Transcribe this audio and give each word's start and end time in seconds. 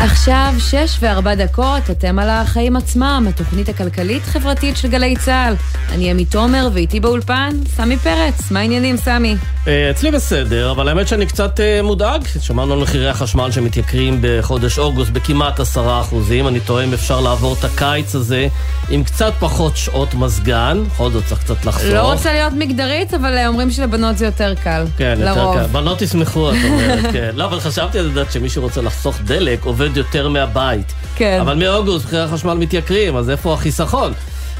עכשיו 0.00 0.54
שש 0.58 0.98
וארבע 1.00 1.34
דקות, 1.34 1.90
אתם 1.90 2.18
על 2.18 2.28
החיים 2.30 2.76
עצמם, 2.76 3.26
התוכנית 3.28 3.68
הכלכלית-חברתית 3.68 4.76
של 4.76 4.88
גלי 4.88 5.16
צה"ל. 5.16 5.54
אני 5.94 6.10
עמית 6.10 6.30
תומר, 6.30 6.68
ואיתי 6.72 7.00
באולפן, 7.00 7.50
סמי 7.76 7.96
פרץ. 7.96 8.50
מה 8.50 8.60
העניינים, 8.60 8.96
סמי? 8.96 9.36
אה, 9.68 9.90
אצלי 9.90 10.10
בסדר, 10.10 10.70
אבל 10.70 10.88
האמת 10.88 11.08
שאני 11.08 11.26
קצת 11.26 11.60
אה, 11.60 11.82
מודאג. 11.82 12.26
שמענו 12.40 12.72
על 12.72 12.78
מחירי 12.78 13.08
החשמל 13.08 13.50
שמתייקרים 13.50 14.18
בחודש 14.20 14.78
אוגוסט 14.78 15.10
בכמעט 15.10 15.60
עשרה 15.60 16.00
אחוזים. 16.00 16.48
אני 16.48 16.60
טועה 16.60 16.84
אם 16.84 16.92
אפשר 16.92 17.20
לעבור 17.20 17.56
את 17.58 17.64
הקיץ 17.64 18.14
הזה 18.14 18.48
עם 18.88 19.04
קצת 19.04 19.32
פחות 19.38 19.76
שעות 19.76 20.14
מזגן. 20.14 20.84
בכל 20.86 21.10
זאת 21.10 21.24
צריך 21.26 21.40
קצת 21.40 21.64
לחסוך. 21.64 21.90
לא 21.92 22.12
רוצה 22.12 22.32
להיות 22.32 22.52
מגדרית, 22.52 23.14
אבל 23.14 23.36
אה, 23.36 23.48
אומרים 23.48 23.70
שלבנות 23.70 24.18
זה 24.18 24.26
יותר 24.26 24.54
קל. 24.54 24.84
כן, 24.96 25.18
לרוב. 25.20 25.38
יותר 25.38 25.66
קל. 25.66 25.72
בנות 25.72 26.02
ישמחו, 26.02 26.50
את 26.50 26.56
אומרת, 26.68 27.04
כן. 27.12 27.30
לא, 27.34 27.44
אבל 27.44 27.60
חשבתי, 27.60 28.00
את 28.00 28.04
יודעת, 28.04 28.32
שמי 28.32 28.48
שרוצה 28.48 28.82
לחסוך 28.82 29.18
דלק 29.24 29.64
עובד 29.64 29.96
יותר 29.96 30.28
מהבית. 30.28 30.92
כן. 31.16 31.38
אבל 31.40 31.54
מאוגוסט 31.54 32.06
מחירי 32.06 32.22
החשמל 32.22 32.54
מתייקרים, 32.54 33.16
אז 33.16 33.30
איפה 33.30 33.54
החיסכון? 33.54 34.12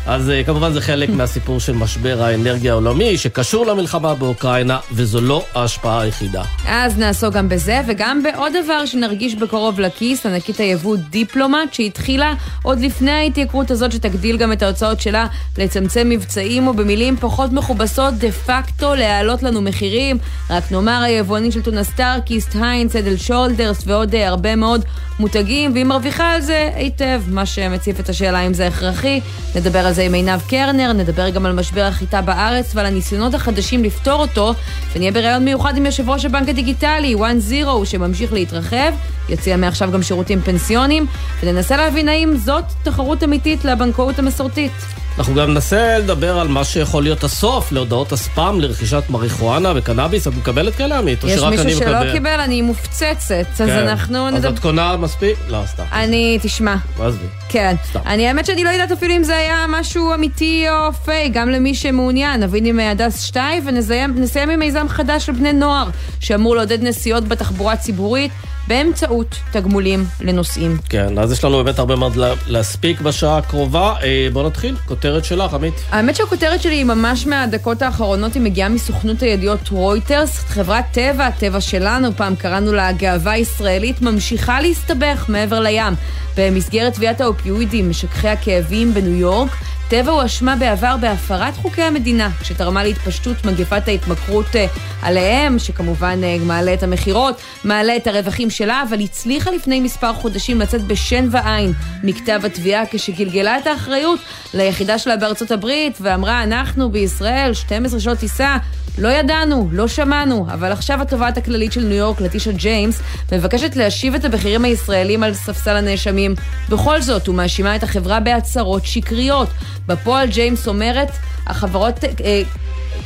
אז 0.06 0.30
אה, 0.30 0.45
כמובן 0.45 0.73
זה 0.73 0.80
חלק 0.80 1.09
מהסיפור 1.09 1.60
של 1.60 1.73
משבר 1.73 2.23
האנרגיה 2.23 2.73
העולמי, 2.73 3.19
שקשור 3.19 3.66
למלחמה 3.66 4.15
באוקראינה, 4.15 4.79
וזו 4.92 5.20
לא 5.20 5.45
ההשפעה 5.55 6.01
היחידה. 6.01 6.42
אז 6.66 6.98
נעסוק 6.98 7.34
גם 7.34 7.48
בזה, 7.48 7.80
וגם 7.87 8.23
בעוד 8.23 8.52
דבר 8.65 8.87
שנרגיש 8.87 9.34
בקרוב 9.34 9.80
בכיס, 9.80 10.26
ענקית 10.27 10.59
היבוא 10.59 10.96
דיפלומט, 10.96 11.74
שהתחילה 11.74 12.34
עוד 12.62 12.80
לפני 12.80 13.10
ההתייקרות 13.10 13.71
הזאת, 13.71 13.93
שתגדיל 13.93 14.37
גם 14.37 14.52
את 14.52 14.62
ההוצאות 14.62 15.01
שלה 15.01 15.27
לצמצם 15.59 16.09
מבצעים, 16.09 16.68
ובמילים 16.68 17.16
פחות 17.16 17.52
מכובסות, 17.52 18.15
דה 18.15 18.32
פקטו 18.32 18.95
להעלות 18.95 19.43
לנו 19.43 19.62
מחירים. 19.62 20.18
רק 20.51 20.73
נאמר, 20.73 21.02
היבואנים 21.02 21.52
של 21.52 21.62
טונה 21.62 21.84
Starkist, 21.85 22.57
היינץ, 22.60 22.96
Head & 22.96 23.16
Shoulders 23.16 23.82
ועוד 23.87 24.15
אה, 24.15 24.29
הרבה 24.29 24.57
מאוד 24.57 24.84
מותגים, 25.18 25.73
והיא 25.73 25.84
מרוויחה 25.84 26.32
על 26.32 26.40
זה 26.40 26.71
היטב, 26.74 27.23
מה 27.29 27.46
שמציף 27.46 28.01
את 28.01 28.09
השאלה 28.09 28.40
אם 28.40 28.54
זה 28.54 28.66
הכרחי. 28.66 29.21
נדבר 29.54 29.87
על 29.87 29.93
זה 29.97 30.02
עם 30.02 30.15
עינב 30.15 30.41
קרנר, 30.49 30.93
נדבר 30.93 31.30
גם 31.30 31.47
על 31.47 31.52
משבר 31.52 31.83
החיטה 31.83 32.23
בארץ 32.23 32.73
ועל 32.75 32.87
הניסיונות 32.87 33.35
החדשים 33.35 33.85
לפתור 33.85 34.21
אותו, 34.21 34.55
ונהיה 34.93 35.13
בריאיון 35.13 35.45
מיוחד 35.45 35.77
עם 35.77 35.87
יושב 35.87 36.11
ראש 36.11 36.25
הבנק 36.25 36.49
הדיגיטלי, 36.49 37.15
one 37.15 37.51
zero, 37.51 37.85
שממשיך 37.85 38.33
להתרחב, 38.33 38.93
יציע 39.29 39.57
מעכשיו 39.57 39.93
גם 39.93 40.02
שירותים 40.02 40.41
פנסיונים, 40.41 41.07
וננסה 41.43 41.77
להבין 41.77 42.09
האם 42.09 42.37
זאת 42.37 42.65
תחרות 42.83 43.24
אמיתית 43.24 43.65
לבנקאות 43.65 44.19
המסורתית. 44.19 44.73
אנחנו 45.18 45.34
גם 45.34 45.50
ננסה 45.50 45.98
לדבר 45.98 46.38
על 46.38 46.48
מה 46.48 46.64
שיכול 46.64 47.02
להיות 47.02 47.24
הסוף 47.24 47.72
להודעות 47.72 48.12
הספאם 48.12 48.60
לרכישת 48.60 49.02
מריחואנה 49.10 49.72
וקנאביס. 49.76 50.28
את 50.28 50.32
מקבלת 50.34 50.74
כאלה, 50.74 50.98
עמית? 50.98 51.24
יש 51.24 51.42
מישהו 51.42 51.70
שלא 51.70 52.00
מקבל? 52.00 52.12
קיבל, 52.12 52.40
אני 52.40 52.62
מופצצת, 52.62 53.46
אז 53.50 53.56
כן. 53.56 53.70
אנחנו 53.70 54.28
אז 54.28 54.34
נדבר... 54.34 54.48
את 54.48 54.59
קונה 54.59 54.96
מספיק? 54.96 55.38
לא, 55.48 55.59
סתם. 55.66 55.82
אני, 55.92 56.38
תשמע, 56.42 56.76
עזבי. 57.00 57.26
כן. 57.48 57.76
סתם. 57.90 58.00
אני 58.06 58.28
האמת 58.28 58.46
שאני 58.46 58.64
לא 58.64 58.70
יודעת 58.70 58.92
אפילו 58.92 59.16
אם 59.16 59.24
זה 59.24 59.37
היה 59.37 59.64
משהו 59.68 60.14
אמיתי 60.14 60.66
או 60.70 60.92
פייק, 60.92 61.32
גם 61.32 61.48
למי 61.48 61.74
שמעוניין. 61.74 62.42
נבין 62.42 62.64
עם 62.64 62.80
הדס 62.80 63.22
שטייב 63.22 63.64
ונסיים 63.66 64.14
נסיים 64.19 64.50
עם 64.50 64.59
מיזם 64.59 64.88
חדש 64.88 65.28
לבני 65.28 65.53
נוער, 65.53 65.88
שאמור 66.20 66.56
לעודד 66.56 66.82
נסיעות 66.82 67.28
בתחבורה 67.28 67.72
הציבורית 67.72 68.32
באמצעות 68.69 69.34
תגמולים 69.53 70.04
לנוסעים. 70.20 70.76
כן, 70.88 71.19
אז 71.19 71.32
יש 71.32 71.44
לנו 71.44 71.64
באמת 71.64 71.78
הרבה 71.78 71.97
מאוד 71.97 72.16
לה- 72.16 72.34
להספיק 72.47 73.00
בשעה 73.00 73.38
הקרובה. 73.38 73.94
אה, 74.03 74.28
בוא 74.32 74.47
נתחיל, 74.47 74.77
כותרת 74.87 75.25
שלך, 75.25 75.54
עמית. 75.54 75.75
האמת 75.91 76.16
שהכותרת 76.16 76.62
שלי 76.62 76.75
היא 76.75 76.84
ממש 76.84 77.26
מהדקות 77.26 77.82
האחרונות, 77.82 78.34
היא 78.34 78.43
מגיעה 78.43 78.69
מסוכנות 78.69 79.22
הידיעות 79.22 79.69
רויטרס. 79.69 80.38
חברת 80.38 80.84
טבע, 80.93 81.31
טבע 81.31 81.60
שלנו, 81.60 82.09
פעם 82.16 82.37
קראנו 82.37 82.72
לה 82.72 82.93
גאווה 82.93 83.37
ישראלית, 83.37 84.03
ממשיכה 84.03 84.60
להסתבך 84.60 85.25
מעבר 85.28 85.60
לים. 85.60 85.94
במסגרת 86.37 86.94
תביעת 86.94 87.21
האופיואידים, 87.21 87.91
משככי 87.91 88.28
הכאבים 88.28 88.94
בניו 88.94 89.15
יורק, 89.15 89.50
טבע 89.89 90.13
הואשמה 90.13 90.57
בעבר 90.57 90.97
בהפרת 91.01 91.57
חוקי 91.57 91.83
המדינה, 91.83 92.31
שתרמה 92.43 92.85
להתפשטות 92.85 93.45
מגפת 93.45 93.89
ההתמכרות 93.89 94.57
אה, 94.57 94.67
עליהם, 95.03 95.59
שכמובן 95.59 96.21
אה, 96.25 96.37
מעלה 96.41 96.75
את 96.75 96.83
המכירות, 96.83 97.41
מעלה 97.65 97.97
את 97.97 98.07
הרווחים 98.07 98.51
שלה, 98.51 98.83
אבל 98.89 99.01
הצליחה 99.01 99.51
לפני 99.51 99.81
מספר 99.81 100.13
חודשים 100.13 100.61
לצאת 100.61 100.83
בשן 100.83 101.29
ועין 101.31 101.73
מכתב 102.03 102.41
התביעה, 102.45 102.83
כשגלגלה 102.91 103.59
את 103.59 103.67
האחריות 103.67 104.21
ליחידה 104.55 104.99
שלה 104.99 105.17
בארצות 105.17 105.51
הברית, 105.51 105.99
ואמרה, 106.01 106.43
אנחנו 106.43 106.91
בישראל, 106.91 107.55
12 107.55 108.01
שעות 108.01 108.19
טיסה, 108.19 108.57
לא 108.99 109.09
ידענו, 109.09 109.69
לא 109.73 109.89
שמענו, 109.89 110.47
אבל 110.53 110.73
עכשיו 110.73 111.03
התובעת 111.03 111.37
הכללית 111.37 111.73
של 111.73 111.81
ניו 111.81 111.97
יורק, 111.97 112.21
לטישה 112.21 112.53
ג'יימס, 112.53 113.01
מבקשת 113.33 113.77
להשיב 113.77 114.15
את 114.15 114.25
הבכירים 114.25 114.65
הישראלים 114.65 115.23
על 115.23 115.35
ספסל 115.35 115.77
הנאשמים. 115.77 116.35
בכל 116.69 117.01
זאת, 117.03 117.27
הוא 117.27 117.35
מאשימה 117.35 117.77
את 117.77 117.83
החברה 117.83 118.21
בהצהרות 118.21 118.85
שקריות. 118.85 119.49
בפועל 119.87 120.29
ג'יימס 120.29 120.69
אומרת, 120.69 121.09
החברות... 121.47 121.95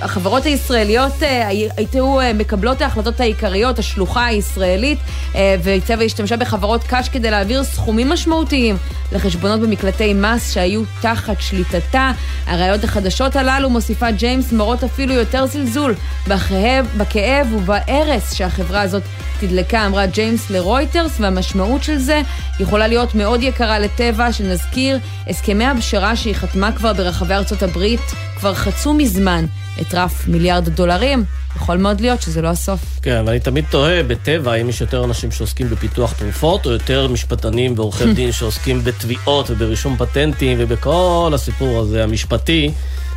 החברות 0.01 0.45
הישראליות 0.45 1.23
אה, 1.23 1.49
היו 1.49 2.21
אה, 2.21 2.33
מקבלות 2.33 2.83
ההחלטות 2.83 3.21
העיקריות, 3.21 3.79
השלוחה 3.79 4.27
הישראלית, 4.27 4.99
אה, 5.35 5.57
וטבע 5.63 6.05
השתמשה 6.05 6.37
בחברות 6.37 6.81
קש 6.89 7.09
כדי 7.09 7.31
להעביר 7.31 7.65
סכומים 7.65 8.09
משמעותיים 8.09 8.77
לחשבונות 9.13 9.61
במקלטי 9.61 10.15
מס 10.15 10.53
שהיו 10.53 10.83
תחת 11.01 11.41
שליטתה. 11.41 12.13
הראיות 12.47 12.85
החדשות 12.85 13.37
הללו, 13.37 13.71
מוסיפה 13.71 14.11
ג'יימס, 14.11 14.53
מראות 14.53 14.85
אפילו 14.85 15.15
יותר 15.15 15.47
זלזול 15.47 15.95
בכאב, 16.29 16.87
בכאב 16.97 17.53
ובהרס 17.53 18.35
שהחברה 18.35 18.83
הזאת 18.83 19.03
תדלקה, 19.41 19.87
אמרה 19.87 20.07
ג'יימס 20.07 20.51
לרויטרס, 20.51 21.17
והמשמעות 21.21 21.83
של 21.83 21.99
זה 21.99 22.23
יכולה 22.61 22.87
להיות 22.87 23.15
מאוד 23.15 23.43
יקרה 23.43 23.79
לטבע, 23.79 24.33
שנזכיר, 24.33 24.99
הסכמי 25.27 25.65
הפשרה 25.65 26.17
שהיא 26.17 26.35
חתמה 26.35 26.73
כבר 26.73 26.93
ברחבי 26.93 27.35
ארצות 27.35 27.63
הברית 27.63 28.01
כבר 28.37 28.55
חצו 28.55 28.95
מזמן 28.95 29.45
את 29.81 29.95
רף 29.95 30.29
מיליארד 30.29 30.67
הדולרים. 30.67 31.25
יכול 31.57 31.77
מאוד 31.77 32.01
להיות 32.01 32.23
שזה 32.23 32.43
לא 32.43 32.49
הסוף. 32.49 32.81
כן, 33.03 33.23
ואני 33.27 33.41
תמיד 33.41 33.65
תוהה 33.71 34.03
בטבע 34.03 34.53
האם 34.53 34.69
יש 34.69 34.81
יותר 34.81 35.05
אנשים 35.05 35.31
שעוסקים 35.31 35.71
בפיתוח 35.71 36.13
תרופות, 36.13 36.67
או 36.67 36.71
יותר 36.71 37.09
משפטנים 37.09 37.75
ועורכי 37.77 38.13
דין 38.15 38.33
שעוסקים 38.33 38.85
בתביעות 38.85 39.51
וברישום 39.51 39.97
פטנטים 39.97 40.57
ובכל 40.61 41.33
הסיפור 41.35 41.81
הזה 41.81 42.05
המשפטי. 42.05 42.73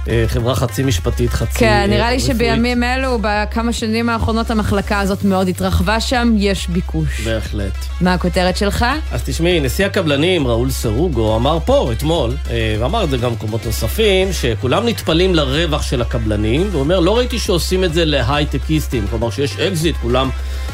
אה, 0.10 0.24
חברה 0.28 0.56
חצי 0.56 0.84
משפטית, 0.84 1.30
חצי 1.30 1.60
כן, 1.60 1.66
אה, 1.66 1.88
נראה 1.88 2.12
לי 2.12 2.18
רפואית. 2.18 2.38
שבימים 2.38 2.84
אלו, 2.84 3.20
בכמה 3.22 3.74
שנים 3.74 4.10
האחרונות, 4.10 4.52
המחלקה 4.52 5.00
הזאת 5.00 5.24
מאוד 5.24 5.48
התרחבה 5.48 6.00
שם, 6.00 6.34
יש 6.38 6.68
ביקוש. 6.68 7.22
בהחלט. 7.22 7.74
מה 8.02 8.14
הכותרת 8.14 8.58
שלך? 8.58 8.86
אז 9.12 9.24
תשמעי, 9.26 9.60
נשיא 9.60 9.86
הקבלנים, 9.86 10.48
ראול 10.48 10.70
סרוגו, 10.70 11.36
אמר 11.36 11.60
פה 11.66 11.90
אתמול, 11.92 12.36
אה, 12.50 12.76
ואמר 12.80 13.04
את 13.04 13.10
זה 13.10 13.18
גם 13.18 13.30
במקומות 13.30 13.66
נוספים, 13.66 14.34
שכולם 14.34 14.88
נטפלים 14.88 15.36
לרווח 15.36 15.82
של 15.82 16.02
הקבלנים, 16.02 16.68
והוא 16.72 16.80
אומר, 16.80 17.00
לא 17.00 17.18
ראיתי 17.18 17.40
שעושים 17.40 17.84
את 17.84 17.94
זה 17.94 18.06
להייטקיסטים, 18.06 19.08
כלומר 19.10 19.30
שיש 19.30 19.60
אקזיט, 19.60 19.96
כולם 20.02 20.30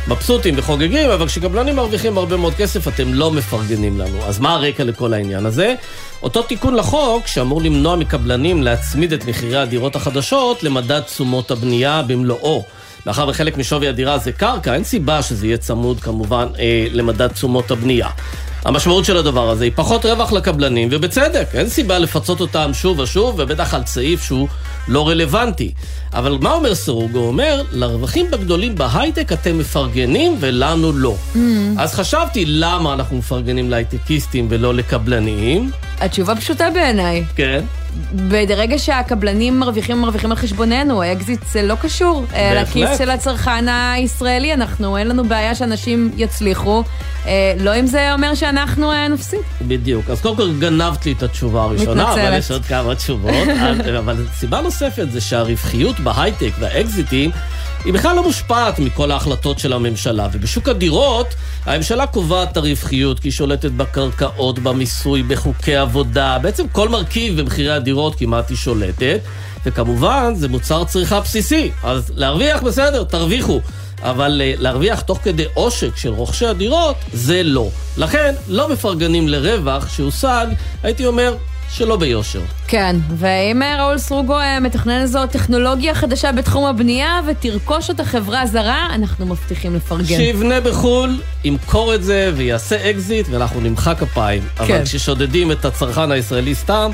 מבסוטים 0.08 0.54
וחוגגים, 0.58 1.10
אבל 1.10 1.28
כשקבלנים 1.28 1.76
מרוויחים 1.76 2.18
הרבה 2.18 2.38
מאוד 2.38 2.54
כסף, 2.54 2.88
אתם 2.88 3.14
לא 3.14 3.32
מפרגנים 3.32 4.00
לנו. 4.00 4.26
אז 4.26 4.40
מה 4.40 4.54
הרקע 4.54 4.84
לכל 4.84 5.14
העניין 5.14 5.46
הזה? 5.46 5.76
אותו 6.24 6.42
תיקון 6.42 6.76
לחוק, 6.76 7.28
שאמור 7.28 7.62
למנוע 7.62 7.96
מקבלנים 7.96 8.64
להצמיד 8.64 9.14
את 9.14 9.26
מחירי 9.26 9.58
הדירות 9.58 9.96
החדשות 9.96 10.64
למדד 10.64 11.00
תשומות 11.00 11.52
הבנייה 11.52 12.02
במלואו. 12.02 12.64
מאחר 13.06 13.28
וחלק 13.28 13.58
משווי 13.58 13.88
הדירה 13.88 14.18
זה 14.18 14.32
קרקע, 14.32 14.74
אין 14.74 14.84
סיבה 14.84 15.22
שזה 15.22 15.48
יהיה 15.48 15.58
צמוד 15.58 16.00
כמובן 16.00 16.48
אה, 16.60 16.88
למדד 16.92 17.28
תשומות 17.28 17.72
הבנייה. 17.72 18.10
המשמעות 18.66 19.06
של 19.06 19.18
הדבר 19.18 19.50
הזה 19.50 19.64
היא 19.64 19.72
פחות 19.76 20.06
רווח 20.06 20.32
לקבלנים, 20.32 20.90
ובצדק, 20.92 21.48
אין 21.54 21.70
סיבה 21.70 22.00
לפצות 22.00 22.42
אותם 22.42 22.72
שוב 22.74 23.00
ושוב, 23.00 23.36
ובטח 23.38 23.74
על 23.74 23.82
סעיף 23.86 24.24
שהוא 24.24 24.48
לא 24.88 25.08
רלוונטי. 25.08 25.72
אבל 26.14 26.38
מה 26.42 26.54
אומר 26.54 26.76
סרוגו? 26.76 27.20
הוא 27.20 27.28
אומר, 27.28 27.64
לרווחים 27.72 28.26
הגדולים 28.34 28.76
בהייטק 28.76 29.34
אתם 29.34 29.58
מפרגנים 29.58 30.38
ולנו 30.40 30.92
לא. 30.92 31.16
Mm. 31.36 31.38
אז 31.78 31.94
חשבתי, 31.94 32.46
למה 32.46 32.94
אנחנו 32.94 33.18
מפרגנים 33.18 33.70
להייטקיסטים 33.70 34.48
ולא 34.50 34.74
לקבלנים? 34.74 35.72
התשובה 36.00 36.36
פשוטה 36.36 36.70
בעיניי. 36.70 37.26
כן. 37.36 37.64
ברגע 38.12 38.80
שהקבלנים 38.80 39.60
מרוויחים, 39.60 40.02
מרוויחים 40.02 40.32
על 40.32 40.38
חשבוננו, 40.38 41.02
האקזיט 41.02 41.40
זה 41.52 41.62
לא 41.62 41.76
קשור 41.76 42.26
אה. 42.34 42.62
לכיס 42.62 42.98
של 42.98 43.10
הצרכן 43.10 43.66
הישראלי. 43.70 44.54
אנחנו, 44.54 44.98
אין 44.98 45.08
לנו 45.08 45.24
בעיה 45.24 45.56
שאנשים 45.56 46.12
יצליחו. 46.18 46.84
אה, 47.26 47.54
לא 47.60 47.80
אם 47.80 47.88
זה 47.88 48.14
אומר 48.14 48.36
שאנחנו 48.36 48.92
אה, 48.92 49.08
נפסיד. 49.08 49.40
בדיוק. 49.62 50.10
אז 50.10 50.22
קודם 50.22 50.36
כל 50.36 50.52
גנבת 50.60 51.06
לי 51.06 51.12
את 51.12 51.24
התשובה 51.24 51.64
הראשונה, 51.64 52.04
מתנצלת. 52.04 52.28
אבל 52.28 52.38
יש 52.38 52.52
עוד 52.52 52.66
כמה 52.66 52.96
תשובות. 52.96 53.48
אבל 54.00 54.26
סיבה 54.34 54.62
נוספת 54.62 55.12
זה 55.12 55.22
שהרווחיות 55.22 56.00
בהייטק 56.00 56.52
והאקזיטים 56.60 57.32
היא 57.86 57.94
בכלל 57.94 58.16
לא 58.16 58.24
מושפעת 58.24 58.80
מכל 58.80 59.12
ההחלטות 59.12 59.60
של 59.60 59.74
הממשלה. 59.74 60.28
ובשוק 60.32 60.70
הדירות, 60.70 61.28
הממשלה 61.66 62.08
קובעת 62.08 62.52
את 62.52 62.58
הרווחיות, 62.58 63.20
כי 63.20 63.28
היא 63.28 63.34
שולטת 63.34 63.72
בקרקעות, 63.72 64.60
במיסוי, 64.60 65.24
בחוקי 65.24 65.76
עבודה, 65.76 66.38
בעצם 66.42 66.68
כל 66.72 66.90
מרכיב 66.90 67.42
במחירי 67.42 67.72
הדירות 67.80 68.16
כמעט 68.16 68.50
היא 68.50 68.58
שולטת. 68.58 69.20
וכמובן, 69.66 70.34
זה 70.36 70.48
מוצר 70.48 70.84
צריכה 70.84 71.20
בסיסי, 71.20 71.72
אז 71.84 72.12
להרוויח 72.16 72.62
בסדר, 72.62 73.04
תרוויחו. 73.04 73.62
אבל 74.02 74.42
אה, 74.44 74.54
להרוויח 74.58 75.02
תוך 75.02 75.20
כדי 75.24 75.46
עושק 75.54 75.98
של 75.98 76.10
רוכשי 76.10 76.46
הדירות, 76.46 76.96
זה 77.14 77.44
לא. 77.44 77.70
לכן, 77.98 78.36
לא 78.48 78.70
מפרגנים 78.70 79.28
לרווח 79.28 79.90
שהושג, 79.96 80.48
הייתי 80.84 81.06
אומר, 81.06 81.36
שלא 81.72 81.98
ביושר. 81.98 82.42
כן, 82.68 82.96
ואם 83.18 83.62
אה, 83.62 83.86
ראול 83.86 83.98
סרוגו 83.98 84.40
אה, 84.40 84.60
מתכנן 84.60 85.02
איזו 85.02 85.28
טכנולוגיה 85.28 85.96
חדשה 85.96 86.32
בתחום 86.32 86.66
הבנייה 86.66 87.20
ותרכוש 87.28 87.90
אותה 87.90 88.06
חברה 88.06 88.46
זרה, 88.46 88.88
אנחנו 88.94 89.26
מבטיחים 89.26 89.76
לפרגן. 89.76 90.06
שיבנה 90.06 90.62
בחו"ל, 90.62 91.22
ימכור 91.44 91.96
את 91.96 92.04
זה 92.04 92.32
ויעשה 92.36 92.90
אקזיט, 92.90 93.28
ואנחנו 93.32 93.62
נמחא 93.62 93.94
כפיים. 93.94 94.42
כן. 94.56 94.64
אבל 94.64 94.86
כששודדים 94.86 95.52
את 95.52 95.66
הצרכן 95.66 96.12
הישראלי 96.12 96.56
סתם, 96.56 96.92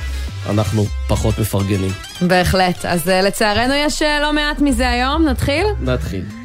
אנחנו 0.50 0.86
פחות 1.08 1.40
מפרגנים. 1.40 1.92
בהחלט. 2.22 2.86
אז 2.86 3.08
לצערנו 3.08 3.74
יש 3.74 4.02
לא 4.02 4.34
מעט 4.34 4.62
מזה 4.62 4.90
היום. 4.90 5.26
נתחיל? 5.26 5.66
נתחיל. 5.82 6.45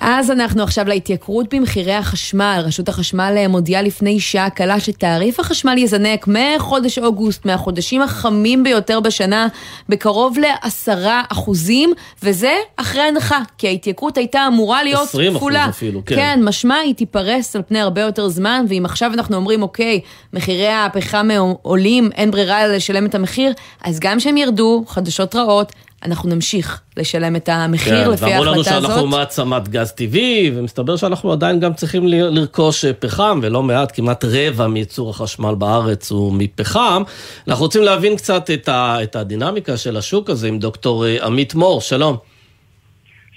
אז 0.00 0.30
אנחנו 0.30 0.62
עכשיו 0.62 0.88
להתייקרות 0.88 1.54
במחירי 1.54 1.94
החשמל. 1.94 2.62
רשות 2.64 2.88
החשמל 2.88 3.34
אה, 3.36 3.48
מודיעה 3.48 3.82
לפני 3.82 4.20
שעה 4.20 4.50
קלה 4.50 4.80
שתעריף 4.80 5.40
החשמל 5.40 5.78
יזנק 5.78 6.28
מחודש 6.28 6.98
אוגוסט, 6.98 7.46
מהחודשים 7.46 8.02
החמים 8.02 8.64
ביותר 8.64 9.00
בשנה, 9.00 9.48
בקרוב 9.88 10.38
לעשרה 10.38 11.22
אחוזים, 11.28 11.92
וזה 12.22 12.54
אחרי 12.76 13.02
הנחה, 13.02 13.38
כי 13.58 13.68
ההתייקרות 13.68 14.16
הייתה 14.16 14.46
אמורה 14.46 14.82
להיות 14.82 15.08
כפולה. 15.08 15.24
20 15.28 15.36
אחוז 15.36 15.76
אפילו, 15.76 16.02
כן. 16.06 16.16
כן, 16.16 16.40
משמע 16.42 16.74
היא 16.74 16.94
תיפרס 16.94 17.56
על 17.56 17.62
פני 17.62 17.80
הרבה 17.80 18.00
יותר 18.00 18.28
זמן, 18.28 18.64
ואם 18.68 18.82
עכשיו 18.84 19.12
אנחנו 19.14 19.36
אומרים, 19.36 19.62
אוקיי, 19.62 20.00
מחירי 20.32 20.72
הפחם 20.72 21.28
עולים, 21.62 22.10
אין 22.14 22.30
ברירה 22.30 22.66
לשלם 22.66 23.06
את 23.06 23.14
המחיר, 23.14 23.52
אז 23.84 24.00
גם 24.00 24.20
שהם 24.20 24.36
ירדו, 24.36 24.84
חדשות 24.86 25.34
רעות, 25.34 25.72
אנחנו 26.04 26.30
נמשיך 26.30 26.80
לשלם 26.96 27.36
את 27.36 27.48
המחיר 27.48 28.04
כן, 28.04 28.10
לפי 28.10 28.24
ההחלטה 28.24 28.40
הזאת. 28.40 28.44
ואמרו 28.44 28.44
לנו 28.44 28.64
שאנחנו 28.64 29.06
מעצמת 29.06 29.68
גז 29.68 29.92
טבעי, 29.92 30.52
ומסתבר 30.54 30.96
שאנחנו 30.96 31.32
עדיין 31.32 31.60
גם 31.60 31.74
צריכים 31.74 32.08
לרכוש 32.08 32.84
אה, 32.84 32.92
פחם, 32.92 33.40
ולא 33.42 33.62
מעט, 33.62 33.92
כמעט 33.94 34.24
רבע 34.24 34.66
מייצור 34.66 35.10
החשמל 35.10 35.54
בארץ 35.54 36.10
הוא 36.10 36.32
מפחם. 36.32 37.02
אנחנו 37.48 37.64
רוצים 37.64 37.82
להבין 37.82 38.16
קצת 38.16 38.50
את, 38.50 38.68
ה, 38.68 39.02
את 39.02 39.16
הדינמיקה 39.16 39.76
של 39.76 39.96
השוק 39.96 40.30
הזה 40.30 40.48
עם 40.48 40.58
דוקטור 40.58 41.06
אה, 41.06 41.26
עמית 41.26 41.54
מור, 41.54 41.80
שלום. 41.80 42.16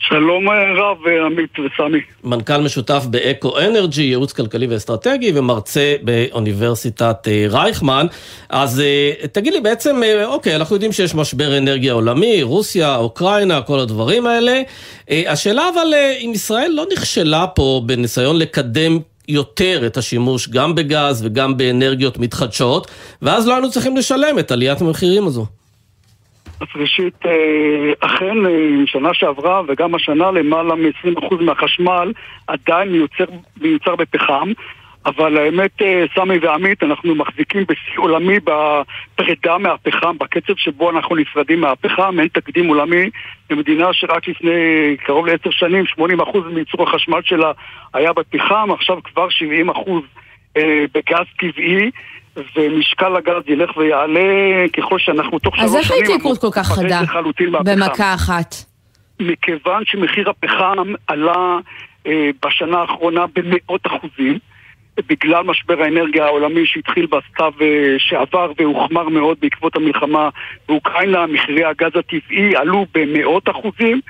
שלום 0.07 0.49
אה, 0.49 0.53
רב, 0.77 0.97
אה, 1.07 1.25
עמית 1.25 1.49
וסמי. 1.59 1.99
מנכ"ל 2.23 2.57
משותף 2.57 3.03
באקו 3.09 3.59
אנרג'י, 3.59 4.01
ייעוץ 4.01 4.33
כלכלי 4.33 4.67
ואסטרטגי, 4.67 5.31
ומרצה 5.35 5.95
באוניברסיטת 6.01 7.27
אה, 7.27 7.45
רייכמן. 7.49 8.05
אז 8.49 8.81
תגיד 9.31 9.53
לי, 9.53 9.61
בעצם, 9.61 10.01
אוקיי, 10.25 10.55
אנחנו 10.55 10.75
יודעים 10.75 10.91
שיש 10.91 11.15
משבר 11.15 11.57
אנרגיה 11.57 11.93
עולמי, 11.93 12.43
רוסיה, 12.43 12.95
אוקראינה, 12.95 13.61
כל 13.61 13.79
הדברים 13.79 14.25
האלה. 14.25 14.61
השאלה 15.09 15.69
אבל, 15.73 15.93
אם 16.19 16.31
ישראל 16.35 16.71
לא 16.73 16.85
נכשלה 16.93 17.47
פה 17.47 17.81
בניסיון 17.85 18.37
לקדם 18.37 18.99
יותר 19.27 19.83
את 19.85 19.97
השימוש 19.97 20.49
גם 20.49 20.75
בגז 20.75 21.25
וגם 21.25 21.57
באנרגיות 21.57 22.17
מתחדשות, 22.17 22.91
ואז 23.21 23.47
לא 23.47 23.53
היינו 23.53 23.71
צריכים 23.71 23.97
לשלם 23.97 24.39
את 24.39 24.51
עליית 24.51 24.81
המחירים 24.81 25.27
הזו. 25.27 25.45
אז 26.61 26.67
ראשית, 26.75 27.25
אה, 27.25 27.93
אכן 27.99 28.45
אה, 28.45 28.85
שנה 28.85 29.13
שעברה 29.13 29.61
וגם 29.67 29.95
השנה 29.95 30.31
למעלה 30.31 30.75
מ-20% 30.75 31.35
מהחשמל 31.41 32.13
עדיין 32.47 32.91
מיוצר, 32.91 33.25
מיוצר 33.61 33.95
בפחם 33.95 34.51
אבל 35.05 35.37
האמת, 35.37 35.81
אה, 35.81 36.05
סמי 36.15 36.37
ועמית, 36.37 36.83
אנחנו 36.83 37.15
מחזיקים 37.15 37.63
בשיא 37.63 37.97
עולמי 37.97 38.37
בפרידה 38.39 39.57
מהפחם, 39.57 40.17
בקצב 40.17 40.53
שבו 40.55 40.89
אנחנו 40.89 41.15
נפרדים 41.15 41.61
מהפחם, 41.61 42.19
אין 42.19 42.27
תקדים 42.27 42.67
עולמי 42.67 43.09
במדינה 43.49 43.93
שרק 43.93 44.27
לפני 44.27 44.95
קרוב 45.05 45.27
לעשר 45.27 45.49
שנים 45.49 45.85
80% 45.85 46.39
מייצור 46.53 46.83
החשמל 46.83 47.21
שלה 47.23 47.51
היה 47.93 48.13
בפחם, 48.13 48.69
עכשיו 48.71 49.03
כבר 49.03 49.27
70% 49.27 50.59
בגז 50.93 51.25
טבעי 51.39 51.91
ומשקל 52.55 53.15
הגז 53.15 53.43
ילך 53.47 53.77
ויעלה 53.77 54.65
ככל 54.77 54.99
שאנחנו 54.99 55.39
תוך 55.39 55.55
שלוש 55.55 55.69
שנים... 55.69 55.79
אז 55.79 55.85
איך 55.85 55.91
ההתייקרות 55.91 56.37
כל 56.37 56.51
כך 56.51 56.67
חדה 56.67 57.01
במכה 57.63 58.13
אחת? 58.13 58.55
מכיוון 59.19 59.83
שמחיר 59.85 60.29
הפחם 60.29 60.93
עלה 61.07 61.57
אה, 62.07 62.29
בשנה 62.45 62.77
האחרונה 62.77 63.25
במאות 63.35 63.81
אחוזים, 63.87 64.39
בגלל 65.09 65.43
משבר 65.43 65.81
האנרגיה 65.81 66.25
העולמי 66.25 66.65
שהתחיל 66.65 67.05
בסתיו 67.05 67.53
אה, 67.61 67.95
שעבר 67.97 68.51
והוחמר 68.57 69.09
מאוד 69.09 69.37
בעקבות 69.41 69.75
המלחמה 69.75 70.29
באוקראינה, 70.67 71.25
מחירי 71.25 71.63
הגז 71.65 71.91
הטבעי 71.95 72.55
עלו 72.55 72.85
במאות 72.93 73.49
אחוזים 73.49 74.01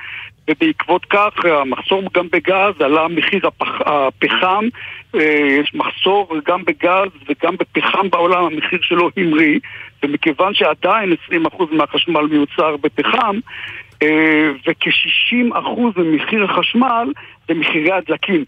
ובעקבות 0.51 1.05
כך 1.05 1.45
המחסור 1.45 2.03
גם 2.13 2.27
בגז 2.31 2.81
עלה 2.81 3.07
מחיר 3.07 3.47
הפח, 3.47 3.81
הפחם 3.85 4.65
אה, 5.15 5.57
יש 5.61 5.71
מחסור 5.73 6.35
גם 6.45 6.63
בגז 6.65 7.09
וגם 7.29 7.55
בפחם 7.55 8.09
בעולם, 8.09 8.43
המחיר 8.43 8.79
שלו 8.81 9.09
המריא, 9.17 9.59
ומכיוון 10.03 10.53
שעדיין 10.53 11.13
20% 11.29 11.35
מהחשמל 11.71 12.27
מיוצר 12.31 12.77
בפחם, 12.77 13.39
אה, 14.03 14.51
וכ-60% 14.67 15.99
ממחיר 15.99 16.43
החשמל 16.43 17.07
זה 17.47 17.53
מחירי 17.53 17.91
הדלקים. 17.91 18.45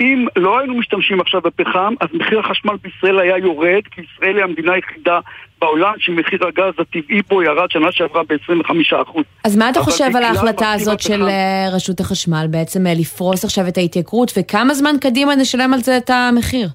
אם 0.00 0.26
לא 0.36 0.58
היינו 0.58 0.74
משתמשים 0.74 1.20
עכשיו 1.20 1.40
בפחם, 1.40 1.94
אז 2.00 2.08
מחיר 2.12 2.40
החשמל 2.40 2.76
בישראל 2.82 3.18
היה 3.18 3.38
יורד, 3.38 3.82
כי 3.90 4.00
ישראל 4.00 4.36
היא 4.36 4.44
המדינה 4.44 4.72
היחידה 4.72 5.20
בעולם 5.60 5.92
שמחיר 5.98 6.46
הגז 6.46 6.74
הטבעי 6.78 7.20
בו 7.28 7.42
ירד 7.42 7.70
שנה 7.70 7.92
שעברה 7.92 8.22
ב-25%. 8.22 9.20
אז 9.44 9.56
מה 9.56 9.70
אתה 9.70 9.80
חושב 9.80 10.16
על 10.16 10.22
ההחלטה 10.22 10.72
הזאת 10.72 11.00
של 11.00 11.22
אה, 11.22 11.66
רשות 11.72 12.00
החשמל, 12.00 12.46
בעצם 12.50 12.86
אה, 12.86 12.92
לפרוס 12.94 13.44
עכשיו 13.44 13.68
את 13.68 13.78
ההתייקרות, 13.78 14.32
וכמה 14.38 14.74
זמן 14.74 14.94
קדימה 15.00 15.34
נשלם 15.34 15.74
על 15.74 15.80
זה 15.80 15.96
את 15.96 16.10
המחיר? 16.10 16.68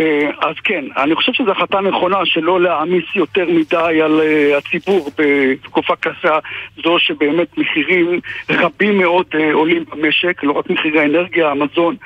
אה, 0.00 0.30
אז 0.40 0.54
כן, 0.64 0.84
אני 0.96 1.14
חושב 1.14 1.32
שזו 1.32 1.50
החלטה 1.50 1.80
נכונה 1.80 2.18
שלא 2.24 2.60
להעמיס 2.60 3.04
יותר 3.14 3.44
מדי 3.48 4.02
על 4.02 4.20
הציבור 4.58 5.10
בתקופה 5.18 5.96
קשה 5.96 6.38
זו 6.84 6.98
שבאמת 6.98 7.58
מחירים 7.58 8.20
רבים 8.50 8.98
מאוד 8.98 9.26
עולים 9.52 9.84
במשק, 9.90 10.42
לא 10.42 10.52
רק 10.52 10.70
מחירי 10.70 11.00
האנרגיה, 11.00 11.50
המזון 11.50 11.96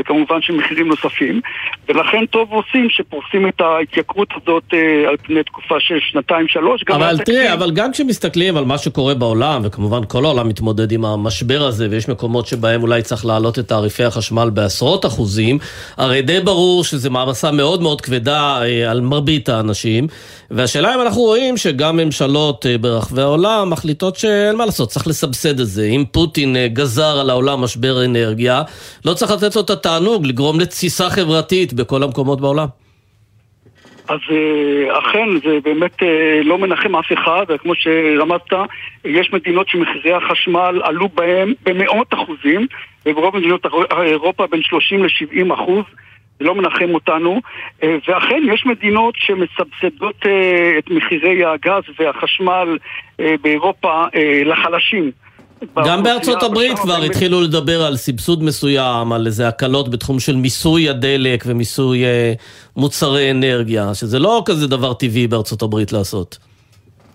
וכמובן 0.00 0.42
של 0.42 0.52
מחירים 0.52 0.88
נוספים, 0.88 1.40
ולכן 1.88 2.26
טוב 2.26 2.52
עושים 2.52 2.86
שפורסים 2.90 3.48
את 3.48 3.60
ההתייקרות 3.60 4.28
הזאת 4.36 4.64
אה, 4.74 5.08
על 5.08 5.16
פני 5.22 5.42
תקופה 5.42 5.74
של 5.78 5.98
שנתיים-שלוש. 6.00 6.82
אבל 6.88 7.18
תראה, 7.18 7.52
אבל 7.52 7.70
גם 7.70 7.92
כשמסתכלים 7.92 8.56
על 8.56 8.64
מה 8.64 8.78
שקורה 8.78 9.14
בעולם, 9.14 9.62
וכמובן 9.64 10.00
כל 10.08 10.24
העולם 10.24 10.48
מתמודד 10.48 10.92
עם 10.92 11.04
המשבר 11.04 11.62
הזה, 11.62 11.86
ויש 11.90 12.08
מקומות 12.08 12.46
שבהם 12.46 12.82
אולי 12.82 13.02
צריך 13.02 13.26
להעלות 13.26 13.58
את 13.58 13.68
תעריפי 13.68 14.04
החשמל 14.04 14.50
בעשרות 14.50 15.06
אחוזים, 15.06 15.58
הרי 15.96 16.22
די 16.22 16.40
ברור 16.40 16.84
שזה 16.84 17.10
מעמסה 17.10 17.50
מאוד 17.50 17.82
מאוד 17.82 18.00
כבדה 18.00 18.62
אה, 18.62 18.90
על 18.90 19.00
מרבית 19.00 19.48
האנשים, 19.48 20.06
והשאלה 20.50 20.94
אם 20.94 21.00
אנחנו 21.00 21.20
רואים 21.22 21.56
שגם 21.56 21.96
ממשלות 21.96 22.66
אה, 22.66 22.78
ברחבי 22.78 23.22
העולם 23.22 23.70
מחליטות 23.70 24.16
שאין 24.16 24.56
מה 24.56 24.66
לעשות, 24.66 24.88
צריך 24.88 25.06
לסבסד 25.06 25.60
את 25.60 25.66
זה. 25.66 25.84
אם 25.84 26.04
פוטין 26.12 26.56
אה, 26.56 26.68
גזר 26.68 27.18
על 27.20 27.30
העולם 27.30 27.60
משבר 27.60 28.04
אנרגיה, 28.04 28.62
לא 29.04 29.14
צריך 29.14 29.30
לתת 29.30 29.56
לו 29.56 29.62
את 29.62 29.70
התענוג 29.86 30.26
לגרום 30.26 30.60
לתסיסה 30.60 31.10
חברתית 31.10 31.72
בכל 31.72 32.02
המקומות 32.02 32.40
בעולם. 32.40 32.66
אז 34.08 34.18
אה, 34.30 34.98
אכן, 34.98 35.28
זה 35.44 35.58
באמת 35.64 36.02
לא 36.44 36.58
מנחם 36.58 36.96
אף 36.96 37.12
אחד, 37.12 37.44
כמו 37.62 37.72
שרמזת, 37.74 38.52
יש 39.04 39.32
מדינות 39.32 39.68
שמחירי 39.68 40.12
החשמל 40.12 40.80
עלו 40.82 41.08
בהם 41.08 41.52
במאות 41.62 42.14
אחוזים, 42.14 42.66
וברוב 43.06 43.36
מדינות 43.36 43.66
אירופה 44.02 44.46
בין 44.46 44.62
30 44.62 45.04
ל-70 45.04 45.54
אחוז. 45.54 45.84
זה 46.38 46.44
לא 46.44 46.54
מנחם 46.54 46.94
אותנו, 46.94 47.40
אה, 47.82 47.96
ואכן 48.08 48.42
יש 48.54 48.66
מדינות 48.66 49.14
שמסבסדות 49.16 50.26
אה, 50.26 50.78
את 50.78 50.90
מחירי 50.90 51.44
הגז 51.44 51.82
והחשמל 51.98 52.78
אה, 53.20 53.34
באירופה 53.42 54.04
לחלשים. 54.44 55.10
גם 55.86 56.02
בארצות 56.02 56.42
הברית 56.42 56.78
כבר 56.78 57.02
התחילו 57.02 57.40
לדבר 57.40 57.82
על 57.82 57.96
סבסוד 57.96 58.42
מסוים, 58.42 59.12
על 59.12 59.26
איזה 59.26 59.48
הקלות 59.48 59.90
בתחום 59.90 60.20
של 60.20 60.36
מיסוי 60.36 60.88
הדלק 60.88 61.44
ומיסוי 61.46 62.04
מוצרי 62.76 63.30
אנרגיה, 63.30 63.94
שזה 63.94 64.18
לא 64.18 64.42
כזה 64.46 64.66
דבר 64.66 64.94
טבעי 64.94 65.26
בארצות 65.26 65.62
הברית 65.62 65.92
לעשות. 65.92 66.38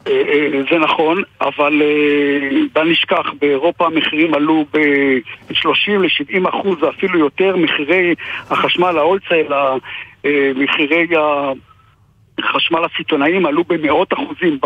אה, 0.08 0.14
אה, 0.14 0.62
זה 0.72 0.80
נכון, 0.80 1.24
אבל 1.42 1.82
אה, 1.82 2.50
בל 2.74 2.92
נשכח, 2.92 3.26
באירופה 3.42 3.86
המחירים 3.86 4.34
עלו 4.34 4.66
ב-30 4.74 5.92
ל-70 5.92 6.50
אחוז, 6.50 6.84
ואפילו 6.84 7.20
יותר, 7.20 7.56
מחירי 7.56 8.16
החשמל, 8.50 8.98
ההולצייל, 8.98 9.48
מחירי 10.56 11.08
חשמל 12.42 12.80
הסיטונאים 12.94 13.46
עלו 13.46 13.64
במאות 13.64 14.14
אחוזים 14.14 14.60